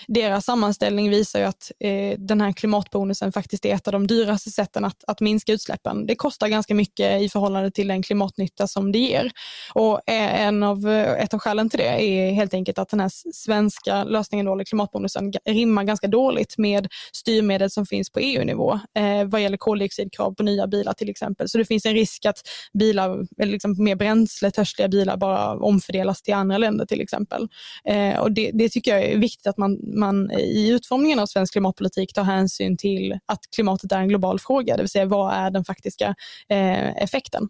deras 0.08 0.46
sammanställning 0.46 1.10
visar 1.10 1.40
ju 1.40 1.46
att 1.46 1.72
eh, 1.80 2.20
den 2.20 2.42
här 2.42 2.52
klimatbonusen 2.52 3.32
faktiskt 3.32 3.66
är 3.66 3.76
ett 3.76 3.88
av 3.88 3.94
de 3.94 4.08
dyraste 4.08 4.50
sätten 4.50 4.86
att, 4.86 5.04
att 5.08 5.22
minska 5.22 5.54
utsläppen. 5.54 6.06
Det 6.06 6.16
kostar 6.16 6.48
ganska 6.48 6.76
mycket 6.76 7.22
i 7.22 7.30
förhållande 7.30 7.72
till 7.72 7.88
den 7.88 8.04
klimatnytta 8.04 8.68
som 8.68 8.92
det 8.92 9.00
ger. 9.00 9.32
Och 9.74 10.10
eh, 10.10 10.42
en 10.42 10.64
av, 10.64 10.90
eh, 10.90 11.24
ett 11.24 11.34
av 11.34 11.40
skälen 11.40 11.70
till 11.70 11.80
det 11.80 12.04
är 12.04 12.32
helt 12.32 12.54
enkelt 12.54 12.78
att 12.78 12.90
den 12.90 13.00
här 13.00 13.12
svenska 13.34 14.04
lösningen, 14.04 14.46
då, 14.46 14.54
eller 14.54 14.66
klimatbonusen, 14.66 15.34
rimmar 15.46 15.77
ganska 15.86 16.08
dåligt 16.08 16.58
med 16.58 16.88
styrmedel 17.14 17.72
som 17.72 17.86
finns 17.86 18.10
på 18.10 18.20
EU-nivå 18.20 18.80
eh, 18.98 19.26
vad 19.26 19.42
gäller 19.42 19.58
koldioxidkrav 19.58 20.34
på 20.34 20.44
nya 20.44 20.68
bilar 20.68 20.94
till 20.94 21.10
exempel. 21.10 21.50
Så 21.50 21.58
det 21.58 21.66
finns 21.66 21.86
en 21.86 21.94
risk 21.94 22.26
att 22.26 22.42
bilar, 22.80 23.26
eller 23.42 23.52
liksom 23.52 23.76
mer 23.78 23.96
bränsletörstiga 23.96 24.88
bilar 24.88 25.18
bara 25.18 25.54
omfördelas 25.54 26.22
till 26.22 26.34
andra 26.34 26.58
länder 26.58 26.86
till 26.86 27.02
exempel. 27.02 27.48
Eh, 27.86 28.20
och 28.20 28.32
det, 28.32 28.52
det, 28.54 28.70
tycker 28.70 28.92
jag 28.92 29.04
är 29.04 29.18
viktigt 29.18 29.48
att 29.48 29.58
man, 29.58 29.80
man 30.00 30.32
i 30.32 30.70
utformningen 30.70 31.20
av 31.20 31.26
svensk 31.26 31.54
klimatpolitik 31.54 32.14
tar 32.14 32.24
hänsyn 32.24 32.78
till 32.78 33.20
att 33.26 33.40
klimatet 33.56 33.92
är 33.92 34.00
en 34.00 34.08
global 34.08 34.40
fråga, 34.40 34.78
det 34.78 34.84
vill 34.84 34.90
säga 34.90 35.06
vad 35.06 35.34
är 35.34 35.52
den 35.52 35.66
faktiska 35.66 36.16
eh, 36.50 37.04
effekten. 37.04 37.50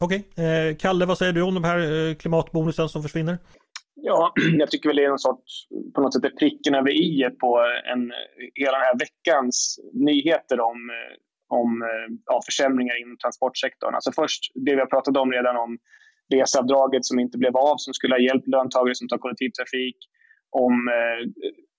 Okej, 0.00 0.28
okay. 0.32 0.44
eh, 0.44 0.76
Kalle 0.76 1.06
vad 1.06 1.18
säger 1.18 1.32
du 1.32 1.42
om 1.42 1.54
de 1.54 1.64
här 1.64 2.08
eh, 2.08 2.14
klimatbonusen 2.14 2.88
som 2.88 3.02
försvinner? 3.02 3.38
Ja, 3.94 4.32
jag 4.58 4.70
tycker 4.70 4.88
väl 4.88 4.96
det 4.96 5.04
är 5.04 5.08
någon 5.08 5.18
sorts, 5.18 5.68
på 5.94 6.00
något 6.00 6.14
sätt 6.14 6.38
pricken 6.38 6.74
över 6.74 6.90
i 6.90 7.30
på 7.40 7.58
en, 7.92 8.12
hela 8.54 8.78
den 8.78 8.86
här 8.86 8.98
veckans 8.98 9.78
nyheter 9.92 10.60
om, 10.60 10.90
eh, 10.90 11.14
om 11.58 11.82
eh, 11.82 12.16
ja, 12.26 12.40
försämringar 12.46 13.00
inom 13.02 13.16
transportsektorn. 13.16 13.94
Alltså 13.94 14.12
först 14.12 14.40
det 14.54 14.74
vi 14.74 14.80
har 14.80 14.86
pratat 14.86 15.16
om 15.16 15.32
redan 15.32 15.56
om 15.56 15.78
reseavdraget 16.34 17.04
som 17.04 17.18
inte 17.18 17.38
blev 17.38 17.56
av, 17.56 17.76
som 17.76 17.94
skulle 17.94 18.14
ha 18.14 18.20
hjälpt 18.20 18.48
löntagare 18.48 18.94
som 18.94 19.08
tar 19.08 19.18
kollektivtrafik, 19.18 19.96
om 20.50 20.74
eh, 20.96 21.20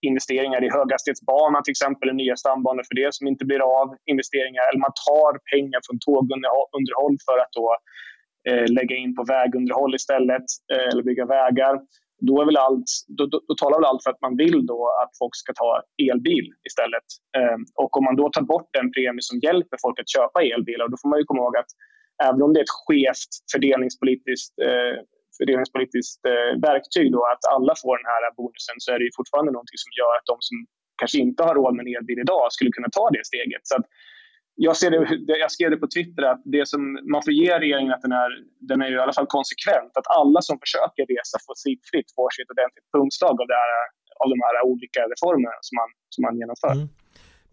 investeringar 0.10 0.64
i 0.64 0.70
höghastighetsbana 0.78 1.62
till 1.62 1.72
exempel, 1.72 2.14
nya 2.14 2.36
stambanor 2.36 2.84
för 2.88 2.96
det 2.96 3.14
som 3.14 3.28
inte 3.28 3.46
blir 3.46 3.62
av, 3.80 3.88
investeringar, 4.06 4.64
eller 4.70 4.80
man 4.88 4.98
tar 5.10 5.34
pengar 5.54 5.80
från 5.86 5.98
tågunderhåll 6.06 7.16
för 7.28 7.38
att 7.44 7.54
då 7.60 7.68
eh, 8.50 8.68
lägga 8.78 8.96
in 8.96 9.16
på 9.16 9.24
vägunderhåll 9.24 9.96
istället, 9.96 10.48
eh, 10.74 10.88
eller 10.90 11.04
bygga 11.04 11.26
vägar 11.26 11.76
då, 12.22 12.42
är 12.42 12.46
väl 12.46 12.58
allt, 12.58 12.90
då, 13.08 13.26
då, 13.26 13.42
då, 13.48 13.56
talar 13.56 13.78
väl 13.78 13.86
allt 13.86 14.04
för 14.04 14.12
att 14.12 14.22
man 14.22 14.38
vill 14.38 14.66
då 14.66 14.80
att 15.02 15.12
folk 15.22 15.36
ska 15.36 15.54
ta 15.54 15.82
elbil 16.12 16.48
istället. 16.70 17.08
Eh, 17.38 17.58
och 17.84 17.98
om 17.98 18.04
man 18.04 18.16
då 18.16 18.30
tar 18.30 18.42
bort 18.42 18.70
den 18.74 18.92
premie 18.92 19.22
som 19.30 19.40
hjälper 19.40 19.78
folk 19.82 20.00
att 20.00 20.10
köpa 20.10 20.44
elbilar, 20.44 20.88
då 20.88 20.98
får 21.02 21.10
man 21.10 21.20
ju 21.20 21.26
komma 21.26 21.42
ihåg 21.42 21.58
att 21.58 21.72
även 22.28 22.42
om 22.42 22.54
det 22.54 22.60
är 22.60 22.68
ett 22.70 22.80
skevt 22.86 23.32
fördelningspolitiskt, 23.54 24.56
eh, 24.68 24.96
fördelningspolitiskt 25.38 26.22
eh, 26.32 26.52
verktyg, 26.70 27.08
då, 27.16 27.22
att 27.34 27.44
alla 27.56 27.74
får 27.84 27.96
den 28.02 28.10
här 28.14 28.22
bonusen, 28.38 28.78
så 28.84 28.88
är 28.94 28.98
det 29.00 29.06
ju 29.10 29.14
fortfarande 29.20 29.52
någonting 29.52 29.80
som 29.84 29.92
gör 30.00 30.14
att 30.18 30.28
de 30.32 30.38
som 30.48 30.58
kanske 31.02 31.18
inte 31.28 31.44
har 31.48 31.56
råd 31.60 31.74
med 31.76 31.84
en 31.84 31.96
elbil 31.96 32.20
idag 32.26 32.46
skulle 32.56 32.72
kunna 32.76 32.92
ta 32.98 33.06
det 33.16 33.26
steget. 33.32 33.64
Så 33.70 33.76
att, 33.78 33.86
jag, 34.56 34.78
ser 34.78 34.90
det, 34.92 35.38
jag 35.46 35.52
skrev 35.52 35.70
det 35.72 35.78
på 35.78 35.88
Twitter 35.88 36.24
att 36.24 36.42
det 36.46 36.68
som 36.68 36.82
man 37.14 37.22
får 37.26 37.34
ge 37.34 37.60
regeringen 37.60 37.94
att 37.94 38.02
den 38.02 38.12
är, 38.12 38.30
den 38.70 38.82
är 38.82 38.92
i 38.92 39.00
alla 39.00 39.14
fall 39.14 39.30
konsekvent. 39.38 39.92
Att 40.00 40.08
alla 40.20 40.42
som 40.42 40.56
försöker 40.64 41.04
resa 41.14 41.38
fossilfritt 41.48 42.10
får 42.18 42.30
sig 42.34 42.42
ett 42.44 42.54
ordentligt 42.56 42.90
pungslag 42.96 43.36
av, 43.42 43.48
det 43.52 43.60
här, 43.64 43.72
av 44.24 44.28
de 44.34 44.40
här 44.46 44.56
olika 44.72 45.02
reformerna 45.14 45.58
som 45.68 45.76
man, 45.80 45.90
som 46.14 46.22
man 46.26 46.36
genomför. 46.42 46.74
Mm. 46.78 46.88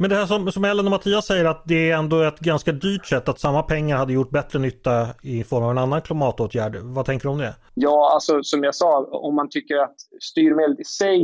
Men 0.03 0.11
det 0.11 0.17
här 0.17 0.27
som, 0.27 0.53
som 0.53 0.65
Ellen 0.65 0.85
och 0.87 0.91
Mattias 0.91 1.27
säger 1.27 1.45
att 1.45 1.63
det 1.65 1.91
är 1.91 1.97
ändå 1.97 2.23
ett 2.23 2.41
ganska 2.41 2.73
dyrt 2.73 3.07
sätt 3.07 3.29
att 3.29 3.41
samma 3.41 3.63
pengar 3.63 3.97
hade 3.97 4.13
gjort 4.13 4.31
bättre 4.31 4.59
nytta 4.59 4.93
i 5.23 5.45
form 5.45 5.65
av 5.65 5.71
en 5.71 5.79
annan 5.79 6.03
klimatåtgärd. 6.03 6.77
Vad 6.77 7.05
tänker 7.07 7.25
du 7.27 7.33
om 7.33 7.39
det? 7.39 7.55
Ja, 7.75 8.11
alltså 8.15 8.43
som 8.43 8.65
jag 8.65 8.75
sa, 8.75 8.91
om 9.29 9.35
man 9.35 9.49
tycker 9.49 9.77
att 9.77 9.97
styrmedlet 10.31 10.81
i 10.81 10.85
sig 10.85 11.21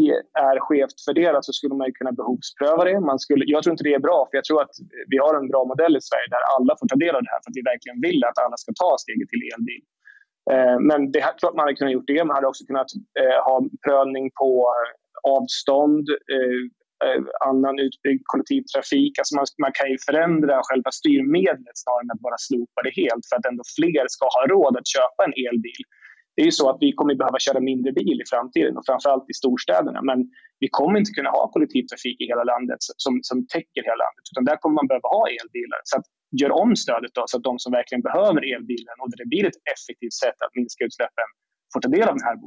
är 0.50 0.56
skevt 0.60 1.00
fördelat 1.08 1.44
så 1.44 1.52
skulle 1.52 1.74
man 1.74 1.86
ju 1.86 1.92
kunna 1.92 2.12
behovspröva 2.12 2.84
det. 2.84 3.00
Man 3.00 3.18
skulle, 3.18 3.44
jag 3.54 3.62
tror 3.62 3.72
inte 3.72 3.84
det 3.84 3.94
är 3.94 4.06
bra, 4.08 4.18
för 4.30 4.36
jag 4.38 4.44
tror 4.44 4.62
att 4.62 4.74
vi 5.12 5.18
har 5.18 5.34
en 5.40 5.48
bra 5.48 5.64
modell 5.64 5.96
i 5.96 6.02
Sverige 6.08 6.28
där 6.34 6.42
alla 6.56 6.72
får 6.80 6.86
ta 6.88 6.96
del 7.04 7.14
av 7.16 7.22
det 7.22 7.30
här 7.32 7.40
för 7.42 7.50
att 7.50 7.58
vi 7.60 7.64
verkligen 7.72 8.00
vill 8.06 8.20
att 8.24 8.38
alla 8.44 8.56
ska 8.56 8.72
ta 8.82 8.90
steget 9.04 9.28
till 9.28 9.42
elbil. 9.52 9.82
Eh, 10.52 10.78
men 10.88 10.98
det 11.12 11.18
är 11.18 11.38
klart 11.40 11.54
man 11.54 11.64
hade 11.66 11.78
kunnat 11.80 11.96
gjort 11.96 12.12
det. 12.12 12.24
Man 12.24 12.36
hade 12.38 12.50
också 12.52 12.64
kunnat 12.70 12.90
eh, 13.20 13.38
ha 13.46 13.56
prövning 13.86 14.26
på 14.40 14.50
eh, 14.76 14.90
avstånd, 15.36 16.06
Eh, 17.04 17.22
annan 17.50 17.76
utbyggd 17.86 18.22
kollektivtrafik. 18.32 19.12
Alltså 19.18 19.32
man, 19.38 19.46
man, 19.64 19.72
kan 19.78 19.88
ju 19.92 19.98
förändra 20.08 20.54
själva 20.68 20.90
styrmedlet 21.00 21.76
snarare 21.82 22.02
än 22.04 22.14
att 22.16 22.26
bara 22.28 22.38
slopa 22.48 22.78
det 22.86 22.94
helt 23.02 23.24
för 23.28 23.36
att 23.36 23.46
ändå 23.50 23.62
fler 23.78 24.04
ska 24.16 24.24
ha 24.36 24.42
råd 24.54 24.74
att 24.80 24.88
köpa 24.96 25.20
en 25.26 25.34
elbil. 25.46 25.84
Det 26.34 26.42
är 26.44 26.48
ju 26.50 26.58
så 26.62 26.66
att 26.70 26.80
vi 26.84 26.90
kommer 26.98 27.14
behöva 27.22 27.38
köra 27.46 27.60
mindre 27.70 27.90
bil 28.00 28.18
i 28.24 28.26
framtiden 28.32 28.76
och 28.78 28.86
framförallt 28.88 29.26
i 29.32 29.34
storstäderna. 29.40 30.00
Men 30.10 30.18
vi 30.62 30.68
kommer 30.78 30.96
inte 30.98 31.12
kunna 31.18 31.30
ha 31.36 31.42
kollektivtrafik 31.54 32.18
i 32.20 32.26
hela 32.32 32.44
landet 32.52 32.80
som, 33.04 33.12
som 33.28 33.38
täcker 33.54 33.82
hela 33.88 34.00
landet. 34.04 34.24
Utan 34.30 34.44
där 34.48 34.56
kommer 34.60 34.74
man 34.80 34.86
behöva 34.90 35.08
ha 35.16 35.24
elbilar. 35.38 35.80
Så 35.90 35.94
att 35.98 36.06
gör 36.40 36.52
om 36.62 36.70
stödet 36.82 37.12
då, 37.14 37.22
så 37.26 37.36
att 37.36 37.46
de 37.50 37.54
som 37.62 37.70
verkligen 37.78 38.02
behöver 38.08 38.40
elbilen 38.54 38.96
och 39.00 39.08
där 39.10 39.18
det 39.22 39.28
blir 39.32 39.44
ett 39.50 39.60
effektivt 39.74 40.16
sätt 40.24 40.38
att 40.44 40.54
minska 40.58 40.80
utsläppen 40.88 41.28
får 41.72 41.80
ta 41.80 41.88
del 41.96 42.08
av 42.10 42.14
den 42.18 42.28
här 42.28 42.38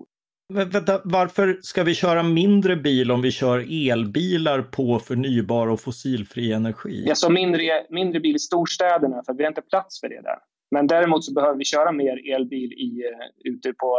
Vänta, 0.54 1.02
varför 1.04 1.60
ska 1.62 1.84
vi 1.84 1.96
köra 1.96 2.24
mindre 2.24 2.76
bil 2.76 3.12
om 3.12 3.22
vi 3.22 3.32
kör 3.32 3.90
elbilar 3.92 4.62
på 4.62 5.00
förnybar 5.00 5.68
och 5.68 5.80
fossilfri 5.80 6.52
energi? 6.52 7.04
Jag 7.08 7.18
sa 7.18 7.30
mindre, 7.30 7.62
mindre 7.90 8.20
bil 8.20 8.36
i 8.36 8.40
storstäderna 8.40 9.24
för 9.26 9.34
vi 9.34 9.44
har 9.44 9.48
inte 9.48 9.62
plats 9.62 10.00
för 10.00 10.10
det 10.10 10.22
där. 10.22 10.38
Men 10.72 10.88
däremot 10.88 11.24
så 11.24 11.34
behöver 11.34 11.58
vi 11.58 11.66
köra 11.66 11.92
mer 11.92 12.36
elbil 12.36 12.74
i, 12.74 13.04
eh, 13.06 13.52
ute 13.52 13.74
på 13.74 13.98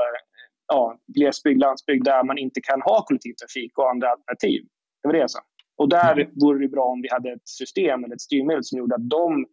ja, 0.68 0.98
glesbygd, 1.06 1.60
landsbygd 1.60 2.04
där 2.04 2.24
man 2.24 2.38
inte 2.38 2.60
kan 2.60 2.82
ha 2.82 3.04
kollektivtrafik 3.04 3.78
och 3.78 3.90
andra 3.90 4.08
alternativ. 4.10 4.62
Det 5.02 5.08
var 5.08 5.12
det 5.12 5.18
jag 5.18 5.30
sa. 5.30 5.40
Och 5.76 5.88
där 5.88 6.12
mm. 6.12 6.28
vore 6.34 6.58
det 6.58 6.68
bra 6.68 6.84
om 6.84 7.02
vi 7.02 7.08
hade 7.10 7.32
ett 7.32 7.48
system 7.48 8.04
eller 8.04 8.14
ett 8.14 8.20
styrmedel 8.20 8.64
som 8.64 8.78
gjorde 8.78 8.94
att 8.94 9.10
de 9.10 9.46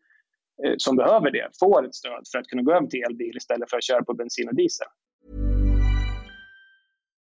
eh, 0.64 0.74
som 0.78 0.96
behöver 0.96 1.32
det 1.32 1.48
får 1.60 1.86
ett 1.86 1.96
stöd 1.96 2.24
för 2.32 2.40
att 2.40 2.48
kunna 2.48 2.62
gå 2.62 2.72
över 2.72 2.88
till 2.88 3.04
elbil 3.04 3.38
istället 3.38 3.70
för 3.70 3.78
att 3.78 3.84
köra 3.84 4.04
på 4.04 4.14
bensin 4.14 4.48
och 4.50 4.56
diesel. 4.56 4.88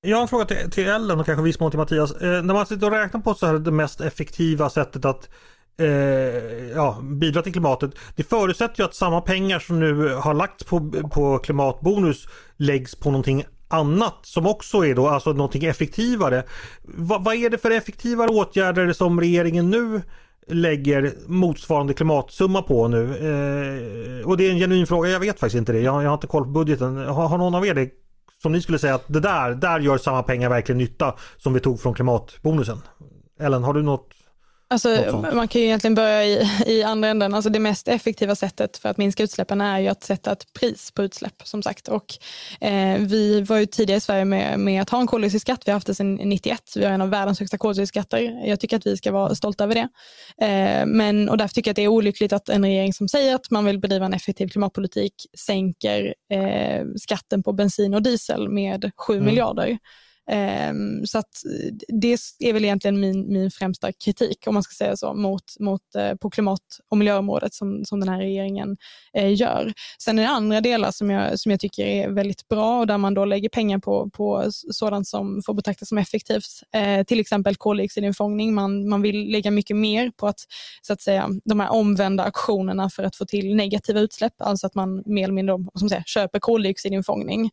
Jag 0.00 0.16
har 0.16 0.22
en 0.22 0.28
fråga 0.28 0.44
till, 0.44 0.70
till 0.70 0.88
Ellen 0.88 1.20
och 1.20 1.26
kanske 1.26 1.42
viss 1.42 1.60
mån 1.60 1.70
till 1.70 1.78
Mattias. 1.78 2.12
Eh, 2.12 2.42
när 2.42 2.54
man 2.54 2.66
sitter 2.66 2.86
och 2.86 2.92
räknar 2.92 3.20
på 3.20 3.34
så 3.34 3.46
här 3.46 3.58
det 3.58 3.70
mest 3.70 4.00
effektiva 4.00 4.70
sättet 4.70 5.04
att 5.04 5.28
eh, 5.78 5.88
ja, 6.74 6.98
bidra 7.02 7.42
till 7.42 7.52
klimatet. 7.52 7.90
Det 8.16 8.22
förutsätter 8.22 8.80
ju 8.80 8.84
att 8.84 8.94
samma 8.94 9.20
pengar 9.20 9.58
som 9.58 9.80
nu 9.80 10.14
har 10.14 10.34
lagts 10.34 10.64
på, 10.64 10.90
på 11.10 11.38
klimatbonus 11.38 12.26
läggs 12.56 12.94
på 12.94 13.10
någonting 13.10 13.44
annat 13.68 14.18
som 14.22 14.46
också 14.46 14.86
är 14.86 14.94
då 14.94 15.08
alltså 15.08 15.32
någonting 15.32 15.64
effektivare. 15.64 16.42
Va, 16.82 17.18
vad 17.20 17.34
är 17.34 17.50
det 17.50 17.58
för 17.58 17.70
effektivare 17.70 18.28
åtgärder 18.28 18.92
som 18.92 19.20
regeringen 19.20 19.70
nu 19.70 20.02
lägger 20.46 21.12
motsvarande 21.26 21.94
klimatsumma 21.94 22.62
på 22.62 22.88
nu? 22.88 23.04
Eh, 23.04 24.28
och 24.28 24.36
det 24.36 24.46
är 24.46 24.50
en 24.50 24.58
genuin 24.58 24.86
fråga, 24.86 25.10
jag 25.10 25.20
vet 25.20 25.40
faktiskt 25.40 25.58
inte 25.58 25.72
det. 25.72 25.80
Jag, 25.80 26.02
jag 26.02 26.08
har 26.08 26.14
inte 26.14 26.26
koll 26.26 26.44
på 26.44 26.50
budgeten. 26.50 26.96
Har, 26.96 27.28
har 27.28 27.38
någon 27.38 27.54
av 27.54 27.66
er 27.66 27.74
det 27.74 27.90
som 28.42 28.52
ni 28.52 28.62
skulle 28.62 28.78
säga 28.78 28.94
att 28.94 29.04
det 29.06 29.20
där, 29.20 29.54
där 29.54 29.80
gör 29.80 29.98
samma 29.98 30.22
pengar 30.22 30.48
verkligen 30.48 30.78
nytta 30.78 31.14
som 31.36 31.54
vi 31.54 31.60
tog 31.60 31.80
från 31.80 31.94
klimatbonusen? 31.94 32.82
Ellen, 33.40 33.64
har 33.64 33.74
du 33.74 33.82
något 33.82 34.14
Alltså, 34.70 35.22
man 35.34 35.48
kan 35.48 35.60
ju 35.60 35.66
egentligen 35.66 35.94
börja 35.94 36.24
i, 36.24 36.48
i 36.66 36.82
andra 36.82 37.08
änden. 37.08 37.34
Alltså 37.34 37.50
det 37.50 37.58
mest 37.58 37.88
effektiva 37.88 38.34
sättet 38.34 38.76
för 38.76 38.88
att 38.88 38.96
minska 38.96 39.22
utsläppen 39.22 39.60
är 39.60 39.78
ju 39.78 39.88
att 39.88 40.02
sätta 40.02 40.32
ett 40.32 40.52
pris 40.52 40.90
på 40.90 41.02
utsläpp 41.02 41.42
som 41.44 41.62
sagt. 41.62 41.88
Och, 41.88 42.14
eh, 42.60 42.98
vi 42.98 43.40
var 43.40 43.56
ju 43.56 43.66
tidigare 43.66 43.98
i 43.98 44.00
Sverige 44.00 44.24
med, 44.24 44.60
med 44.60 44.82
att 44.82 44.90
ha 44.90 45.00
en 45.00 45.06
koldioxidskatt. 45.06 45.62
Vi 45.66 45.70
har 45.70 45.76
haft 45.76 45.86
det 45.86 45.94
sedan 45.94 46.14
91. 46.14 46.62
Vi 46.76 46.84
har 46.84 46.92
en 46.92 47.00
av 47.00 47.10
världens 47.10 47.40
högsta 47.40 47.58
koldioxidskatter. 47.58 48.46
Jag 48.46 48.60
tycker 48.60 48.76
att 48.76 48.86
vi 48.86 48.96
ska 48.96 49.12
vara 49.12 49.34
stolta 49.34 49.64
över 49.64 49.74
det. 49.74 49.88
Eh, 50.46 50.86
men, 50.86 51.28
och 51.28 51.38
därför 51.38 51.54
tycker 51.54 51.68
jag 51.68 51.72
att 51.72 51.76
det 51.76 51.82
är 51.82 51.88
olyckligt 51.88 52.32
att 52.32 52.48
en 52.48 52.64
regering 52.64 52.92
som 52.92 53.08
säger 53.08 53.34
att 53.34 53.50
man 53.50 53.64
vill 53.64 53.78
bedriva 53.78 54.06
en 54.06 54.14
effektiv 54.14 54.48
klimatpolitik 54.48 55.12
sänker 55.38 56.14
eh, 56.32 56.84
skatten 56.96 57.42
på 57.42 57.52
bensin 57.52 57.94
och 57.94 58.02
diesel 58.02 58.48
med 58.48 58.90
7 58.96 59.12
mm. 59.12 59.24
miljarder. 59.26 59.78
Ehm, 60.30 61.06
så 61.06 61.18
att 61.18 61.44
eh, 61.44 61.74
det 61.88 62.18
är 62.38 62.52
väl 62.52 62.64
egentligen 62.64 63.00
min, 63.00 63.32
min 63.32 63.50
främsta 63.50 63.92
kritik, 63.92 64.38
om 64.46 64.54
man 64.54 64.62
ska 64.62 64.72
säga 64.72 64.96
så, 64.96 65.14
mot, 65.14 65.42
mot, 65.60 65.94
eh, 65.94 66.14
på 66.14 66.30
klimat 66.30 66.60
och 66.90 66.98
miljöområdet 66.98 67.54
som, 67.54 67.84
som 67.84 68.00
den 68.00 68.08
här 68.08 68.18
regeringen 68.18 68.76
eh, 69.12 69.34
gör. 69.34 69.72
Sen 70.02 70.18
är 70.18 70.22
det 70.22 70.28
andra 70.28 70.60
delar 70.60 70.90
som 70.90 71.10
jag, 71.10 71.38
som 71.40 71.50
jag 71.50 71.60
tycker 71.60 71.86
är 71.86 72.08
väldigt 72.08 72.48
bra 72.48 72.80
och 72.80 72.86
där 72.86 72.98
man 72.98 73.14
då 73.14 73.24
lägger 73.24 73.48
pengar 73.48 73.78
på, 73.78 74.10
på 74.10 74.50
sådant 74.50 75.08
som 75.08 75.42
får 75.46 75.54
betraktas 75.54 75.88
som 75.88 75.98
effektivt. 75.98 76.62
Till 77.06 77.20
exempel 77.20 77.56
koldioxidinfångning. 77.56 78.54
Man, 78.54 78.88
man 78.88 79.02
vill 79.02 79.30
lägga 79.32 79.50
mycket 79.50 79.76
mer 79.76 80.10
på 80.16 80.26
att, 80.26 80.40
så 80.82 80.92
att 80.92 81.00
säga, 81.00 81.28
de 81.44 81.60
här 81.60 81.70
omvända 81.70 82.24
aktionerna 82.24 82.90
för 82.90 83.02
att 83.02 83.16
få 83.16 83.26
till 83.26 83.56
negativa 83.56 84.00
utsläpp, 84.00 84.32
alltså 84.38 84.66
att 84.66 84.74
man 84.74 85.02
mer 85.06 85.24
eller 85.24 85.34
mindre 85.34 85.58
som 85.74 85.88
säger, 85.88 86.02
köper 86.06 86.38
koldioxidinfångning. 86.38 87.50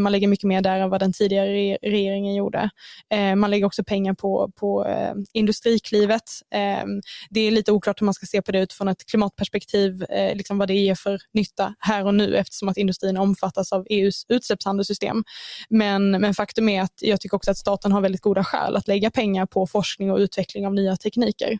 man 0.00 0.12
lägger 0.12 0.28
mycket 0.28 0.48
mer 0.48 0.60
där 0.60 0.80
än 0.80 0.90
vad 0.90 1.00
den 1.00 1.12
tidigare 1.12 1.78
regeringen 1.82 2.11
regeringen 2.12 2.34
gjorde. 2.34 2.70
Eh, 3.10 3.36
man 3.36 3.50
lägger 3.50 3.66
också 3.66 3.84
pengar 3.84 4.14
på, 4.14 4.52
på 4.56 4.86
eh, 4.86 5.14
Industriklivet. 5.32 6.22
Eh, 6.54 6.84
det 7.30 7.40
är 7.40 7.50
lite 7.50 7.72
oklart 7.72 8.00
hur 8.00 8.04
man 8.04 8.14
ska 8.14 8.26
se 8.26 8.42
på 8.42 8.52
det 8.52 8.60
utifrån 8.60 8.88
ett 8.88 9.06
klimatperspektiv, 9.06 10.02
eh, 10.02 10.36
liksom 10.36 10.58
vad 10.58 10.68
det 10.68 10.74
ger 10.74 10.94
för 10.94 11.18
nytta 11.34 11.74
här 11.78 12.06
och 12.06 12.14
nu 12.14 12.36
eftersom 12.36 12.68
att 12.68 12.76
industrin 12.76 13.16
omfattas 13.16 13.72
av 13.72 13.86
EUs 13.90 14.26
utsläppshandelssystem. 14.28 15.24
Men, 15.68 16.10
men 16.10 16.34
faktum 16.34 16.68
är 16.68 16.82
att 16.82 16.98
jag 17.00 17.20
tycker 17.20 17.36
också 17.36 17.50
att 17.50 17.58
staten 17.58 17.92
har 17.92 18.00
väldigt 18.00 18.20
goda 18.20 18.44
skäl 18.44 18.76
att 18.76 18.88
lägga 18.88 19.10
pengar 19.10 19.46
på 19.46 19.66
forskning 19.66 20.10
och 20.10 20.18
utveckling 20.18 20.66
av 20.66 20.74
nya 20.74 20.96
tekniker. 20.96 21.58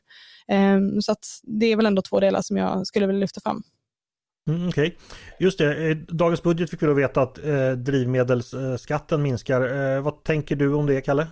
Eh, 0.49 0.81
så 1.01 1.13
att 1.13 1.27
det 1.43 1.67
är 1.67 1.77
väl 1.77 1.87
ändå 1.87 2.03
två 2.03 2.21
delar 2.21 2.43
som 2.43 2.57
jag 2.57 2.87
skulle 2.87 3.07
vilja 3.07 3.21
lyfta 3.21 3.41
fram. 3.41 3.63
Mm, 4.49 4.69
Okej, 4.69 4.87
okay. 4.87 4.99
just 5.39 5.59
det. 5.59 5.91
I 5.91 5.95
dagens 5.95 6.43
budget 6.43 6.71
fick 6.71 6.83
vi 6.83 6.87
då 6.87 6.95
veta 6.95 7.23
att 7.23 7.39
eh, 7.39 7.71
drivmedelsskatten 7.71 9.23
minskar. 9.23 9.61
Eh, 9.61 10.03
vad 10.03 10.25
tänker 10.25 10.57
du 10.57 10.75
om 10.75 10.87
det, 10.87 11.01
Kalle? 11.01 11.27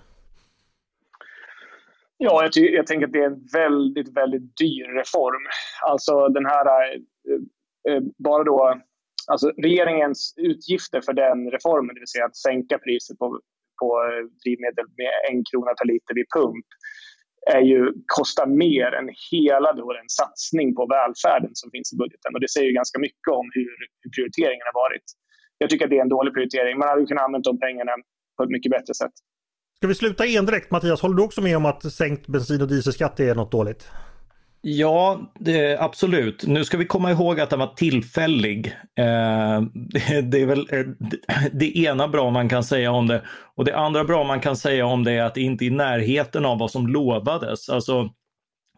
Ja, 2.17 2.43
jag, 2.43 2.65
jag, 2.75 2.87
tänker 2.87 3.07
att 3.07 3.13
det 3.13 3.19
är 3.19 3.27
en 3.27 3.47
väldigt, 3.53 4.17
väldigt 4.17 4.57
dyr 4.57 4.99
reform. 4.99 5.43
Alltså 5.83 6.29
den 6.29 6.47
här, 6.47 6.67
eh, 6.67 7.93
eh, 7.93 8.03
bara 8.19 8.45
då, 8.45 8.81
alltså 9.27 9.51
regeringens 9.51 10.35
utgifter 10.37 11.01
för 11.01 11.13
den 11.13 11.51
reformen, 11.51 11.95
det 11.95 12.01
vill 12.01 12.15
säga 12.15 12.25
att 12.25 12.37
sänka 12.37 12.79
priset 12.79 13.19
på, 13.19 13.41
på 13.81 13.89
eh, 14.05 14.25
drivmedel 14.45 14.87
med 14.97 15.15
en 15.31 15.45
krona 15.51 15.73
per 15.75 15.87
liter 15.93 16.15
vid 16.15 16.27
pump, 16.37 16.67
är 17.47 17.61
ju, 17.61 17.81
kostar 18.07 18.47
mer 18.47 18.89
än 18.99 19.09
hela 19.31 19.73
då 19.73 19.93
den 19.93 20.09
satsning 20.21 20.75
på 20.75 20.87
välfärden 20.97 21.51
som 21.61 21.71
finns 21.71 21.93
i 21.93 21.97
budgeten. 21.97 22.31
Och 22.35 22.41
det 22.41 22.51
säger 22.51 22.67
ju 22.67 22.75
ganska 22.81 22.99
mycket 23.07 23.31
om 23.41 23.47
hur, 23.57 23.75
hur 24.01 24.11
prioriteringen 24.17 24.67
har 24.71 24.77
varit. 24.85 25.07
Jag 25.59 25.71
tycker 25.71 25.85
att 25.85 25.91
det 25.91 25.99
är 25.99 26.07
en 26.09 26.17
dålig 26.19 26.33
prioritering. 26.35 26.79
Man 26.79 26.89
hade 26.89 27.07
kunnat 27.07 27.25
använda 27.25 27.51
de 27.51 27.59
pengarna 27.59 27.93
på 28.37 28.43
ett 28.45 28.51
mycket 28.57 28.71
bättre 28.77 28.95
sätt. 28.95 29.17
Ska 29.77 29.87
vi 29.87 29.95
sluta 29.95 30.27
en 30.27 30.47
direkt 30.47 30.71
Mattias? 30.71 31.01
Håller 31.03 31.17
du 31.17 31.23
också 31.23 31.41
med 31.41 31.57
om 31.57 31.67
att 31.67 31.93
sänkt 31.93 32.27
bensin 32.27 32.63
och 32.63 32.69
dieselskatt 32.69 33.21
är 33.21 33.35
något 33.35 33.53
dåligt? 33.53 33.91
Ja, 34.63 35.33
det, 35.39 35.81
absolut. 35.81 36.47
Nu 36.47 36.65
ska 36.65 36.77
vi 36.77 36.85
komma 36.85 37.11
ihåg 37.11 37.41
att 37.41 37.51
den 37.51 37.59
var 37.59 37.75
tillfällig. 37.75 38.67
Eh, 38.99 39.61
det, 39.75 40.21
det, 40.31 40.43
är 40.43 40.47
väl 40.47 40.69
eh, 40.71 40.87
det 41.53 41.79
ena 41.79 42.09
bra 42.09 42.31
man 42.31 42.49
kan 42.49 42.65
säga 42.65 42.91
om 42.91 43.07
det. 43.07 43.23
Och 43.55 43.65
det 43.65 43.77
andra 43.77 44.05
bra 44.05 44.25
man 44.25 44.41
kan 44.41 44.57
säga 44.57 44.87
om 44.87 45.05
det 45.05 45.13
är 45.13 45.23
att 45.23 45.35
det 45.35 45.41
inte 45.41 45.65
är 45.65 45.67
i 45.67 45.71
närheten 45.71 46.45
av 46.45 46.59
vad 46.59 46.71
som 46.71 46.87
lovades. 46.87 47.69
Alltså, 47.69 48.11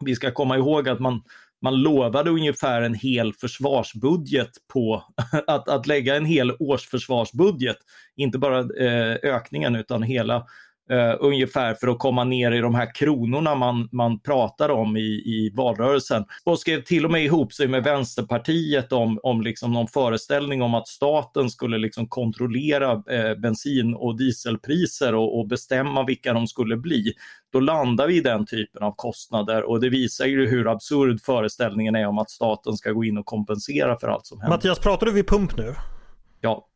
vi 0.05 0.15
ska 0.15 0.31
komma 0.31 0.57
ihåg 0.57 0.89
att 0.89 0.99
man, 0.99 1.21
man 1.61 1.75
lovade 1.75 2.29
ungefär 2.29 2.81
en 2.81 2.95
hel 2.95 3.33
försvarsbudget 3.33 4.51
på 4.73 5.03
att, 5.47 5.69
att 5.69 5.87
lägga 5.87 6.15
en 6.15 6.25
hel 6.25 6.51
årsförsvarsbudget. 6.59 7.77
Inte 8.15 8.37
bara 8.37 8.59
eh, 8.59 9.17
ökningen 9.23 9.75
utan 9.75 10.03
hela 10.03 10.45
Uh, 10.91 11.15
ungefär 11.19 11.73
för 11.73 11.87
att 11.87 11.99
komma 11.99 12.23
ner 12.23 12.51
i 12.51 12.59
de 12.59 12.75
här 12.75 12.95
kronorna 12.95 13.55
man, 13.55 13.89
man 13.91 14.19
pratar 14.19 14.69
om 14.69 14.97
i, 14.97 14.99
i 15.25 15.51
valrörelsen. 15.55 16.25
Och 16.43 16.59
skrev 16.59 16.81
till 16.81 17.05
och 17.05 17.11
med 17.11 17.23
ihop 17.25 17.53
sig 17.53 17.67
med 17.67 17.83
Vänsterpartiet 17.83 18.91
om, 18.91 19.19
om 19.23 19.41
liksom 19.41 19.73
någon 19.73 19.87
föreställning 19.87 20.61
om 20.61 20.73
att 20.73 20.87
staten 20.87 21.49
skulle 21.49 21.77
liksom 21.77 22.07
kontrollera 22.07 22.91
eh, 22.91 23.35
bensin 23.35 23.93
och 23.93 24.17
dieselpriser 24.17 25.15
och, 25.15 25.39
och, 25.39 25.47
bestämma 25.47 26.03
vilka 26.03 26.33
de 26.33 26.47
skulle 26.47 26.77
bli. 26.77 27.13
Då 27.53 27.59
landar 27.59 28.07
vi 28.07 28.17
i 28.17 28.21
den 28.21 28.45
typen 28.45 28.83
av 28.83 28.93
kostnader 28.95 29.69
och 29.69 29.81
det 29.81 29.89
visar 29.89 30.25
ju 30.25 30.49
hur 30.49 30.67
absurd 30.67 31.21
föreställningen 31.21 31.95
är 31.95 32.07
om 32.07 32.17
att 32.17 32.29
staten 32.29 32.77
ska 32.77 32.91
gå 32.91 33.03
in 33.03 33.17
och 33.17 33.25
kompensera 33.25 33.99
för 33.99 34.07
allt 34.07 34.25
som 34.25 34.41
händer. 34.41 34.57
Mattias, 34.57 34.79
pratar 34.79 35.05
du 35.05 35.11
vid 35.11 35.27
pump 35.27 35.57
nu? 35.57 35.75
Ja. 36.41 36.67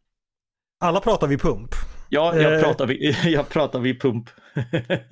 Alla 0.80 1.00
pratar 1.00 1.28
vid 1.28 1.42
pump. 1.42 1.70
Ja, 2.10 2.26
jag 2.36 2.54
eh. 2.54 2.62
pratar 2.64 2.86
vid, 2.86 3.16
jag 3.26 3.50
pratar 3.50 3.80
vid 3.80 4.02
pump. 4.02 4.30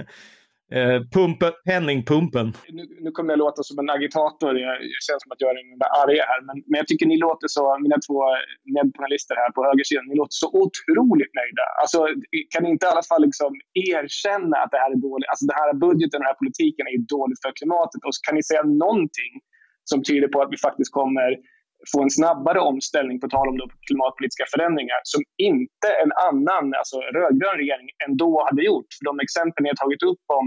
Eh, 0.77 0.99
pumpen, 1.15 1.53
penningpumpen. 1.69 2.47
Nu, 2.77 2.84
nu 3.05 3.10
kommer 3.15 3.29
jag 3.34 3.39
låta 3.45 3.62
som 3.69 3.79
en 3.79 3.89
agitator. 3.97 4.51
Jag, 4.65 4.75
jag 4.95 5.01
känns 5.08 5.21
som 5.23 5.31
att 5.34 5.41
jag 5.43 5.49
är 5.51 5.55
den 5.71 5.81
där 5.84 5.93
arga 6.01 6.23
här. 6.31 6.41
Men, 6.47 6.58
men 6.69 6.77
jag 6.81 6.88
tycker 6.88 7.05
ni 7.13 7.17
låter 7.27 7.47
så, 7.58 7.63
mina 7.86 7.97
två 8.08 8.17
medpanelister 8.75 9.36
här 9.41 9.51
på 9.55 9.60
högersidan, 9.67 10.03
ni 10.12 10.15
låter 10.21 10.38
så 10.43 10.49
otroligt 10.63 11.34
nöjda. 11.39 11.65
Alltså, 11.81 11.99
kan 12.51 12.62
ni 12.63 12.69
inte 12.73 12.86
i 12.86 12.91
alla 12.93 13.08
fall 13.12 13.23
liksom 13.27 13.51
erkänna 13.93 14.55
att 14.63 14.71
det 14.73 14.81
här 14.84 14.91
är 14.95 15.01
dåligt? 15.10 15.29
Alltså 15.31 15.43
den 15.51 15.60
här 15.62 15.71
budgeten 15.86 16.17
och 16.17 16.23
den 16.23 16.31
här 16.31 16.41
politiken 16.43 16.86
är 16.91 16.97
dåligt 17.15 17.41
för 17.43 17.51
klimatet. 17.60 17.99
Och 18.05 18.13
kan 18.27 18.36
ni 18.38 18.43
säga 18.49 18.63
någonting 18.86 19.34
som 19.89 19.99
tyder 20.10 20.29
på 20.34 20.38
att 20.41 20.51
vi 20.53 20.60
faktiskt 20.67 20.91
kommer 20.99 21.29
få 21.93 22.03
en 22.03 22.13
snabbare 22.19 22.59
omställning, 22.59 23.19
på 23.19 23.27
tal 23.35 23.47
om 23.49 23.57
då 23.57 23.65
klimatpolitiska 23.87 24.45
förändringar, 24.53 24.99
som 25.03 25.21
inte 25.51 25.87
en 26.03 26.11
annan, 26.29 26.65
alltså 26.79 26.97
rödgrön 27.17 27.57
regering, 27.63 27.87
ändå 28.07 28.29
hade 28.47 28.63
gjort. 28.69 28.89
För 28.97 29.03
de 29.09 29.13
exempel 29.25 29.59
ni 29.63 29.69
har 29.69 29.79
tagit 29.83 30.03
upp 30.11 30.23
om 30.39 30.45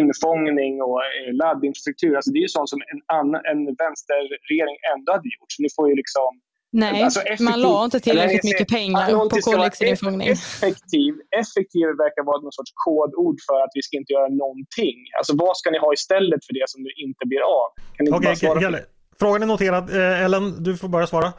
infångning 0.00 0.74
och 0.86 1.00
eh, 1.16 1.32
laddinfrastruktur, 1.42 2.12
alltså 2.16 2.30
det 2.32 2.38
är 2.38 2.46
ju 2.48 2.54
sånt 2.58 2.70
som 2.74 2.80
en, 2.92 3.00
annan, 3.18 3.40
en 3.52 3.60
vänsterregering 3.82 4.76
ändå 4.92 5.08
hade 5.16 5.28
gjort. 5.36 5.50
Så 5.54 5.62
ni 5.62 5.68
får 5.76 5.86
ju 5.90 5.94
liksom 6.02 6.30
Nej, 6.70 7.02
alltså 7.02 7.20
man 7.40 7.60
la 7.60 7.84
inte 7.84 8.00
tillräckligt 8.00 8.44
nej, 8.44 8.52
mycket 8.52 8.68
pengar 8.68 9.28
på 9.28 9.36
koldioxidinfångning. 9.46 10.28
Effektiv, 10.28 11.12
effektiv 11.42 11.86
verkar 12.04 12.22
vara 12.30 12.40
någon 12.40 12.52
sorts 12.52 12.72
kodord 12.84 13.38
för 13.48 13.58
att 13.64 13.72
vi 13.74 13.82
ska 13.82 13.96
inte 13.96 14.12
göra 14.12 14.28
någonting. 14.28 14.98
Alltså 15.18 15.32
vad 15.36 15.56
ska 15.56 15.70
ni 15.70 15.78
ha 15.78 15.92
istället 15.92 16.40
för 16.46 16.52
det 16.58 16.66
som 16.72 16.82
nu 16.82 16.90
inte 17.04 17.22
blir 17.30 17.42
av? 17.60 17.68
Kan 17.94 18.04
ni 18.04 18.10
okay, 18.10 18.26
bara 18.26 18.36
svara 18.36 18.80
Frågan 19.18 19.42
är 19.42 19.46
noterad. 19.46 19.90
Eh, 19.90 20.24
Ellen, 20.24 20.62
du 20.62 20.76
får 20.76 20.88
börja 20.88 21.06
svara. 21.06 21.32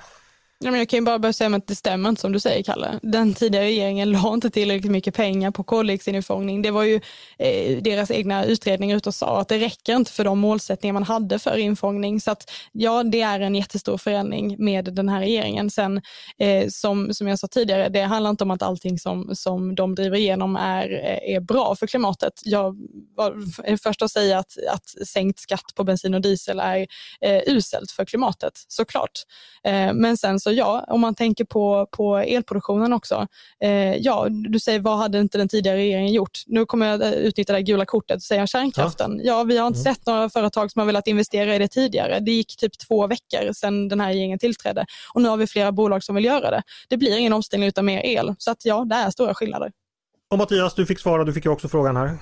Ja, 0.60 0.72
men 0.72 0.80
jag 0.80 0.89
kan 0.89 1.00
ju 1.00 1.06
bara 1.06 1.20
börja 1.20 1.34
säga 1.34 1.56
att 1.56 1.67
det 1.67 1.76
stämmer 1.76 2.10
inte 2.10 2.22
som 2.22 2.32
du 2.32 2.39
säger, 2.39 2.63
Kalle. 2.63 3.00
Den 3.02 3.34
tidigare 3.34 3.65
regeringen 3.65 4.12
la 4.12 4.34
inte 4.34 4.50
tillräckligt 4.50 4.91
mycket 4.91 5.15
pengar 5.15 5.52
på 5.52 5.63
koldioxidinfångning. 5.63 6.62
Det 6.62 6.72
var 6.72 6.84
ju 6.84 7.02
eh, 7.38 7.82
deras 7.82 8.12
egna 8.12 8.46
utredningar 8.46 8.98
ute 8.98 9.10
och 9.10 9.15
sa 9.15 9.39
att 9.41 9.48
det 9.48 9.60
räcker 9.60 9.96
inte 9.96 10.12
för 10.12 10.24
de 10.24 10.39
målsättningar 10.39 10.93
man 10.93 11.04
hade 11.04 11.39
för 11.39 11.58
infångning. 11.58 12.22
Så 12.22 12.32
att 12.32 12.52
ja, 12.72 13.04
det 13.04 13.22
är 13.22 13.39
en 13.39 13.56
jättestor 13.56 13.98
förändring 13.98 14.56
med 14.65 14.86
den 14.86 15.10
här 15.10 15.20
regeringen. 15.20 15.70
Sen 15.70 16.02
eh, 16.39 16.67
som, 16.70 17.13
som 17.13 17.28
jag 17.28 17.39
sa 17.39 17.48
tidigare, 17.48 17.89
det 17.89 18.02
handlar 18.02 18.30
inte 18.30 18.43
om 18.43 18.52
att 18.52 18.63
allting 18.63 19.00
som, 19.00 19.36
som 19.36 19.76
de 19.76 19.96
driver 19.96 20.17
igenom 20.17 20.56
är, 20.56 20.91
eh, 20.91 21.36
är 21.36 21.39
bra 21.39 21.76
för 21.76 21.88
klimatet. 21.88 22.34
Jag 22.43 22.76
var 23.15 23.34
först 23.78 24.02
att 24.02 24.12
säga 24.12 24.39
att, 24.39 24.52
att 24.74 25.08
sänkt 25.08 25.39
skatt 25.39 25.76
på 25.76 25.84
bensin 25.84 26.13
och 26.13 26.22
diesel 26.22 26.60
är 26.60 26.88
eh, 27.22 27.41
uselt 27.46 27.91
för 27.91 28.06
klimatet, 28.06 28.54
såklart. 28.67 29.12
Eh, 29.63 29.93
men 29.93 30.17
sen 30.17 30.39
så 30.47 30.53
ja, 30.53 30.86
om 30.88 31.01
man 31.01 31.15
tänker 31.15 31.45
på, 31.45 31.88
på 31.91 32.17
elproduktionen 32.17 32.93
också. 32.93 33.27
Eh, 33.63 33.95
ja, 33.95 34.27
du 34.29 34.60
säger 34.60 34.79
vad 34.79 34.97
hade 34.97 35.19
inte 35.19 35.38
den 35.38 35.49
tidigare 35.49 35.77
regeringen 35.77 36.13
gjort? 36.13 36.43
Nu 36.45 36.65
kommer 36.65 36.88
jag 36.88 37.13
utnyttja 37.13 37.53
det 37.53 37.62
gula 37.62 37.86
kortet 37.86 38.15
och 38.15 38.21
säga 38.21 38.47
kärnkraften. 38.47 39.21
Ja, 39.23 39.38
ja 39.38 39.43
vi 39.43 39.57
har 39.57 39.67
inte 39.67 39.79
mm. 39.79 39.95
sett 39.95 40.05
några 40.05 40.29
företag 40.29 40.71
som 40.71 40.79
har 40.79 40.86
velat 40.86 41.07
investera 41.07 41.55
i 41.55 41.60
det 41.60 41.67
tidigare. 41.67 42.19
Det 42.19 42.31
gick 42.31 42.57
typ 42.57 42.71
två 42.88 43.07
veckor 43.07 43.53
sedan 43.53 43.88
den 43.88 43.99
här 43.99 44.07
regeringen 44.07 44.39
tillträdde 44.39 44.86
och 45.13 45.21
nu 45.21 45.29
har 45.29 45.38
vi 45.38 45.47
flera 45.47 45.71
bolag 45.71 46.03
som 46.03 46.15
vill 46.15 46.25
göra 46.25 46.51
det. 46.51 46.62
Det 46.89 46.97
blir 46.97 47.17
ingen 47.17 47.33
omställning 47.33 47.67
utan 47.67 47.86
mer 47.86 48.01
el. 48.05 48.36
Så 48.38 48.51
att 48.51 48.65
ja, 48.65 48.86
det 48.89 48.95
är 48.95 49.10
stora 49.10 49.33
skillnader. 49.33 49.71
Och 50.31 50.38
Mattias, 50.38 50.73
du 50.73 50.86
fick 50.86 50.99
svara, 50.99 51.23
du 51.23 51.33
fick 51.33 51.45
ju 51.45 51.51
också 51.51 51.67
frågan 51.67 51.97
här. 51.97 52.17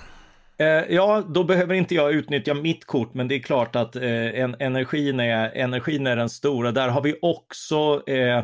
Eh, 0.57 0.83
ja, 0.89 1.23
då 1.29 1.43
behöver 1.43 1.75
inte 1.75 1.95
jag 1.95 2.11
utnyttja 2.13 2.53
mitt 2.53 2.85
kort, 2.85 3.13
men 3.13 3.27
det 3.27 3.35
är 3.35 3.39
klart 3.39 3.75
att 3.75 3.95
eh, 3.95 4.39
en, 4.39 4.55
energin, 4.59 5.19
är, 5.19 5.51
energin 5.55 6.07
är 6.07 6.15
den 6.15 6.29
stora. 6.29 6.71
Där 6.71 6.87
har 6.89 7.01
vi 7.01 7.19
också 7.21 8.03
eh, 8.07 8.43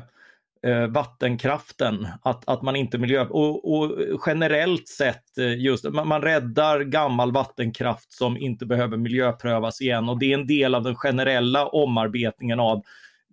eh, 0.64 0.88
vattenkraften, 0.88 2.08
att, 2.22 2.50
att 2.50 2.62
man 2.62 2.76
inte 2.76 2.98
miljö... 2.98 3.26
Och, 3.26 3.74
och 3.74 3.92
generellt 4.26 4.88
sett, 4.88 5.38
eh, 5.38 5.60
just 5.60 5.90
man, 5.90 6.08
man 6.08 6.22
räddar 6.22 6.80
gammal 6.80 7.32
vattenkraft 7.32 8.12
som 8.12 8.38
inte 8.38 8.66
behöver 8.66 8.98
miljöprövas 8.98 9.82
igen 9.82 10.10
och 10.10 10.20
det 10.20 10.34
är 10.34 10.38
en 10.38 10.48
del 10.48 10.76
av 10.76 10.84
den 10.84 10.96
generella 10.96 11.68
omarbetningen 11.68 12.60
av 12.60 12.84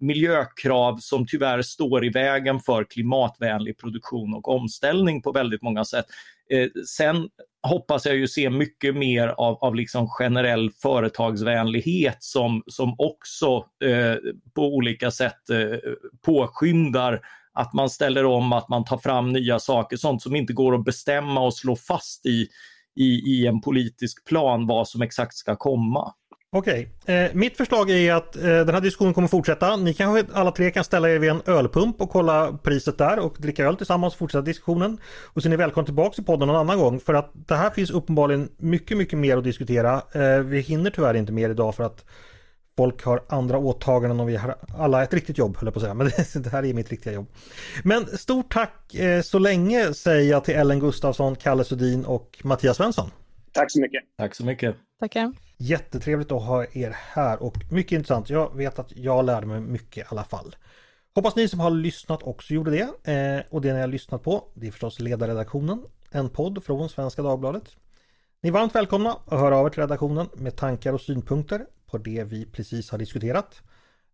miljökrav 0.00 0.98
som 1.00 1.26
tyvärr 1.26 1.62
står 1.62 2.04
i 2.04 2.08
vägen 2.08 2.60
för 2.60 2.84
klimatvänlig 2.84 3.78
produktion 3.78 4.34
och 4.34 4.48
omställning 4.48 5.22
på 5.22 5.32
väldigt 5.32 5.62
många 5.62 5.84
sätt. 5.84 6.06
Eh, 6.50 6.68
sen 6.86 7.28
hoppas 7.62 8.06
jag 8.06 8.16
ju 8.16 8.28
se 8.28 8.50
mycket 8.50 8.96
mer 8.96 9.28
av, 9.28 9.58
av 9.60 9.74
liksom 9.74 10.08
generell 10.08 10.70
företagsvänlighet 10.70 12.16
som, 12.20 12.62
som 12.66 12.94
också 12.98 13.56
eh, 13.84 14.14
på 14.54 14.62
olika 14.62 15.10
sätt 15.10 15.50
eh, 15.50 15.78
påskyndar 16.22 17.20
att 17.52 17.72
man 17.72 17.90
ställer 17.90 18.24
om, 18.24 18.52
att 18.52 18.68
man 18.68 18.84
tar 18.84 18.98
fram 18.98 19.32
nya 19.32 19.58
saker, 19.58 19.96
sånt 19.96 20.22
som 20.22 20.36
inte 20.36 20.52
går 20.52 20.74
att 20.74 20.84
bestämma 20.84 21.40
och 21.40 21.54
slå 21.54 21.76
fast 21.76 22.26
i, 22.26 22.48
i, 22.96 23.04
i 23.04 23.46
en 23.46 23.60
politisk 23.60 24.24
plan 24.24 24.66
vad 24.66 24.88
som 24.88 25.02
exakt 25.02 25.34
ska 25.34 25.56
komma. 25.56 26.12
Okej, 26.50 26.88
eh, 27.04 27.30
mitt 27.32 27.56
förslag 27.56 27.90
är 27.90 28.14
att 28.14 28.36
eh, 28.36 28.42
den 28.42 28.68
här 28.68 28.80
diskussionen 28.80 29.14
kommer 29.14 29.28
fortsätta. 29.28 29.76
Ni 29.76 29.94
kanske 29.94 30.32
alla 30.32 30.50
tre 30.50 30.70
kan 30.70 30.84
ställa 30.84 31.10
er 31.10 31.18
vid 31.18 31.30
en 31.30 31.42
ölpump 31.46 32.00
och 32.00 32.10
kolla 32.10 32.58
priset 32.62 32.98
där 32.98 33.18
och 33.18 33.36
dricka 33.38 33.64
öl 33.64 33.76
tillsammans 33.76 34.14
och 34.14 34.18
fortsätta 34.18 34.42
diskussionen. 34.42 34.98
Och 35.24 35.42
sen 35.42 35.52
är 35.52 35.56
ni 35.56 35.62
välkomna 35.62 35.84
tillbaka 35.84 36.14
till 36.14 36.24
podden 36.24 36.48
någon 36.48 36.56
annan 36.56 36.78
gång 36.78 37.00
för 37.00 37.14
att 37.14 37.30
det 37.34 37.54
här 37.54 37.70
finns 37.70 37.90
uppenbarligen 37.90 38.48
mycket, 38.56 38.96
mycket 38.96 39.18
mer 39.18 39.36
att 39.36 39.44
diskutera. 39.44 40.02
Eh, 40.12 40.38
vi 40.38 40.60
hinner 40.60 40.90
tyvärr 40.90 41.14
inte 41.14 41.32
mer 41.32 41.50
idag 41.50 41.74
för 41.74 41.84
att 41.84 42.04
folk 42.76 43.04
har 43.04 43.22
andra 43.28 43.58
åtaganden 43.58 44.20
och 44.20 44.28
vi 44.28 44.36
har 44.36 44.56
alla 44.78 45.02
ett 45.02 45.14
riktigt 45.14 45.38
jobb 45.38 45.56
höll 45.56 45.66
jag 45.66 45.74
på 45.74 45.80
att 45.80 45.82
säga. 45.82 45.94
Men 46.34 46.42
det 46.42 46.50
här 46.50 46.64
är 46.64 46.74
mitt 46.74 46.90
riktiga 46.90 47.12
jobb. 47.12 47.26
Men 47.84 48.06
stort 48.06 48.52
tack 48.52 48.94
eh, 48.94 49.22
så 49.22 49.38
länge 49.38 49.94
säger 49.94 50.30
jag 50.30 50.44
till 50.44 50.54
Ellen 50.54 50.80
Gustafsson, 50.80 51.36
Kalle 51.36 51.64
Sudin 51.64 52.04
och 52.04 52.38
Mattias 52.42 52.76
Svensson. 52.76 53.10
Tack 53.58 53.70
så 53.70 53.80
mycket. 53.80 54.04
Tack 54.16 54.34
så 54.34 54.44
mycket. 54.44 54.76
Tackar. 55.00 55.32
Jättetrevligt 55.56 56.32
att 56.32 56.42
ha 56.42 56.66
er 56.72 56.96
här 56.96 57.42
och 57.42 57.54
mycket 57.70 57.92
intressant. 57.92 58.30
Jag 58.30 58.56
vet 58.56 58.78
att 58.78 58.96
jag 58.96 59.24
lärde 59.24 59.46
mig 59.46 59.60
mycket 59.60 60.04
i 60.04 60.06
alla 60.08 60.24
fall. 60.24 60.56
Hoppas 61.14 61.36
ni 61.36 61.48
som 61.48 61.60
har 61.60 61.70
lyssnat 61.70 62.22
också 62.22 62.54
gjorde 62.54 62.70
det. 62.70 63.12
Eh, 63.12 63.44
och 63.50 63.60
det 63.60 63.72
ni 63.72 63.80
har 63.80 63.86
lyssnat 63.86 64.22
på 64.22 64.44
det 64.54 64.66
är 64.66 64.70
förstås 64.70 65.00
Ledarredaktionen. 65.00 65.84
En 66.10 66.30
podd 66.30 66.64
från 66.64 66.88
Svenska 66.88 67.22
Dagbladet. 67.22 67.76
Ni 68.42 68.48
är 68.48 68.52
varmt 68.52 68.74
välkomna 68.74 69.16
att 69.26 69.40
höra 69.40 69.56
av 69.56 69.66
er 69.66 69.70
till 69.70 69.80
redaktionen 69.80 70.28
med 70.34 70.56
tankar 70.56 70.92
och 70.92 71.00
synpunkter 71.00 71.66
på 71.86 71.98
det 71.98 72.24
vi 72.24 72.46
precis 72.46 72.90
har 72.90 72.98
diskuterat. 72.98 73.62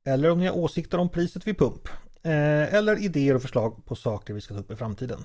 Eller 0.06 0.30
om 0.30 0.38
ni 0.38 0.46
har 0.46 0.56
åsikter 0.56 0.98
om 0.98 1.08
priset 1.08 1.46
vid 1.46 1.58
pump. 1.58 1.88
Eh, 2.22 2.74
eller 2.74 3.04
idéer 3.04 3.34
och 3.34 3.42
förslag 3.42 3.84
på 3.84 3.94
saker 3.94 4.34
vi 4.34 4.40
ska 4.40 4.54
ta 4.54 4.60
upp 4.60 4.70
i 4.70 4.76
framtiden. 4.76 5.24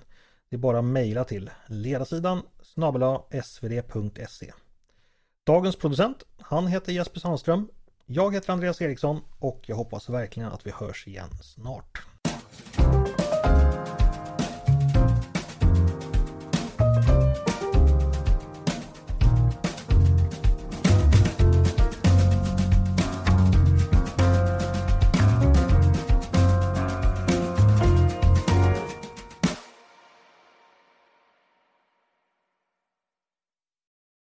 Det 0.49 0.55
är 0.55 0.57
bara 0.57 0.79
att 0.79 0.85
mejla 0.85 1.23
till 1.23 1.49
ledarsidan 1.67 2.41
snabel 2.61 3.19
svd.se. 3.43 4.53
Dagens 5.45 5.75
producent, 5.75 6.23
han 6.37 6.67
heter 6.67 6.93
Jesper 6.93 7.19
Sandström. 7.19 7.69
Jag 8.05 8.33
heter 8.33 8.53
Andreas 8.53 8.81
Eriksson 8.81 9.21
och 9.39 9.61
jag 9.65 9.75
hoppas 9.75 10.09
verkligen 10.09 10.49
att 10.49 10.67
vi 10.67 10.71
hörs 10.71 11.07
igen 11.07 11.29
snart. 11.41 12.08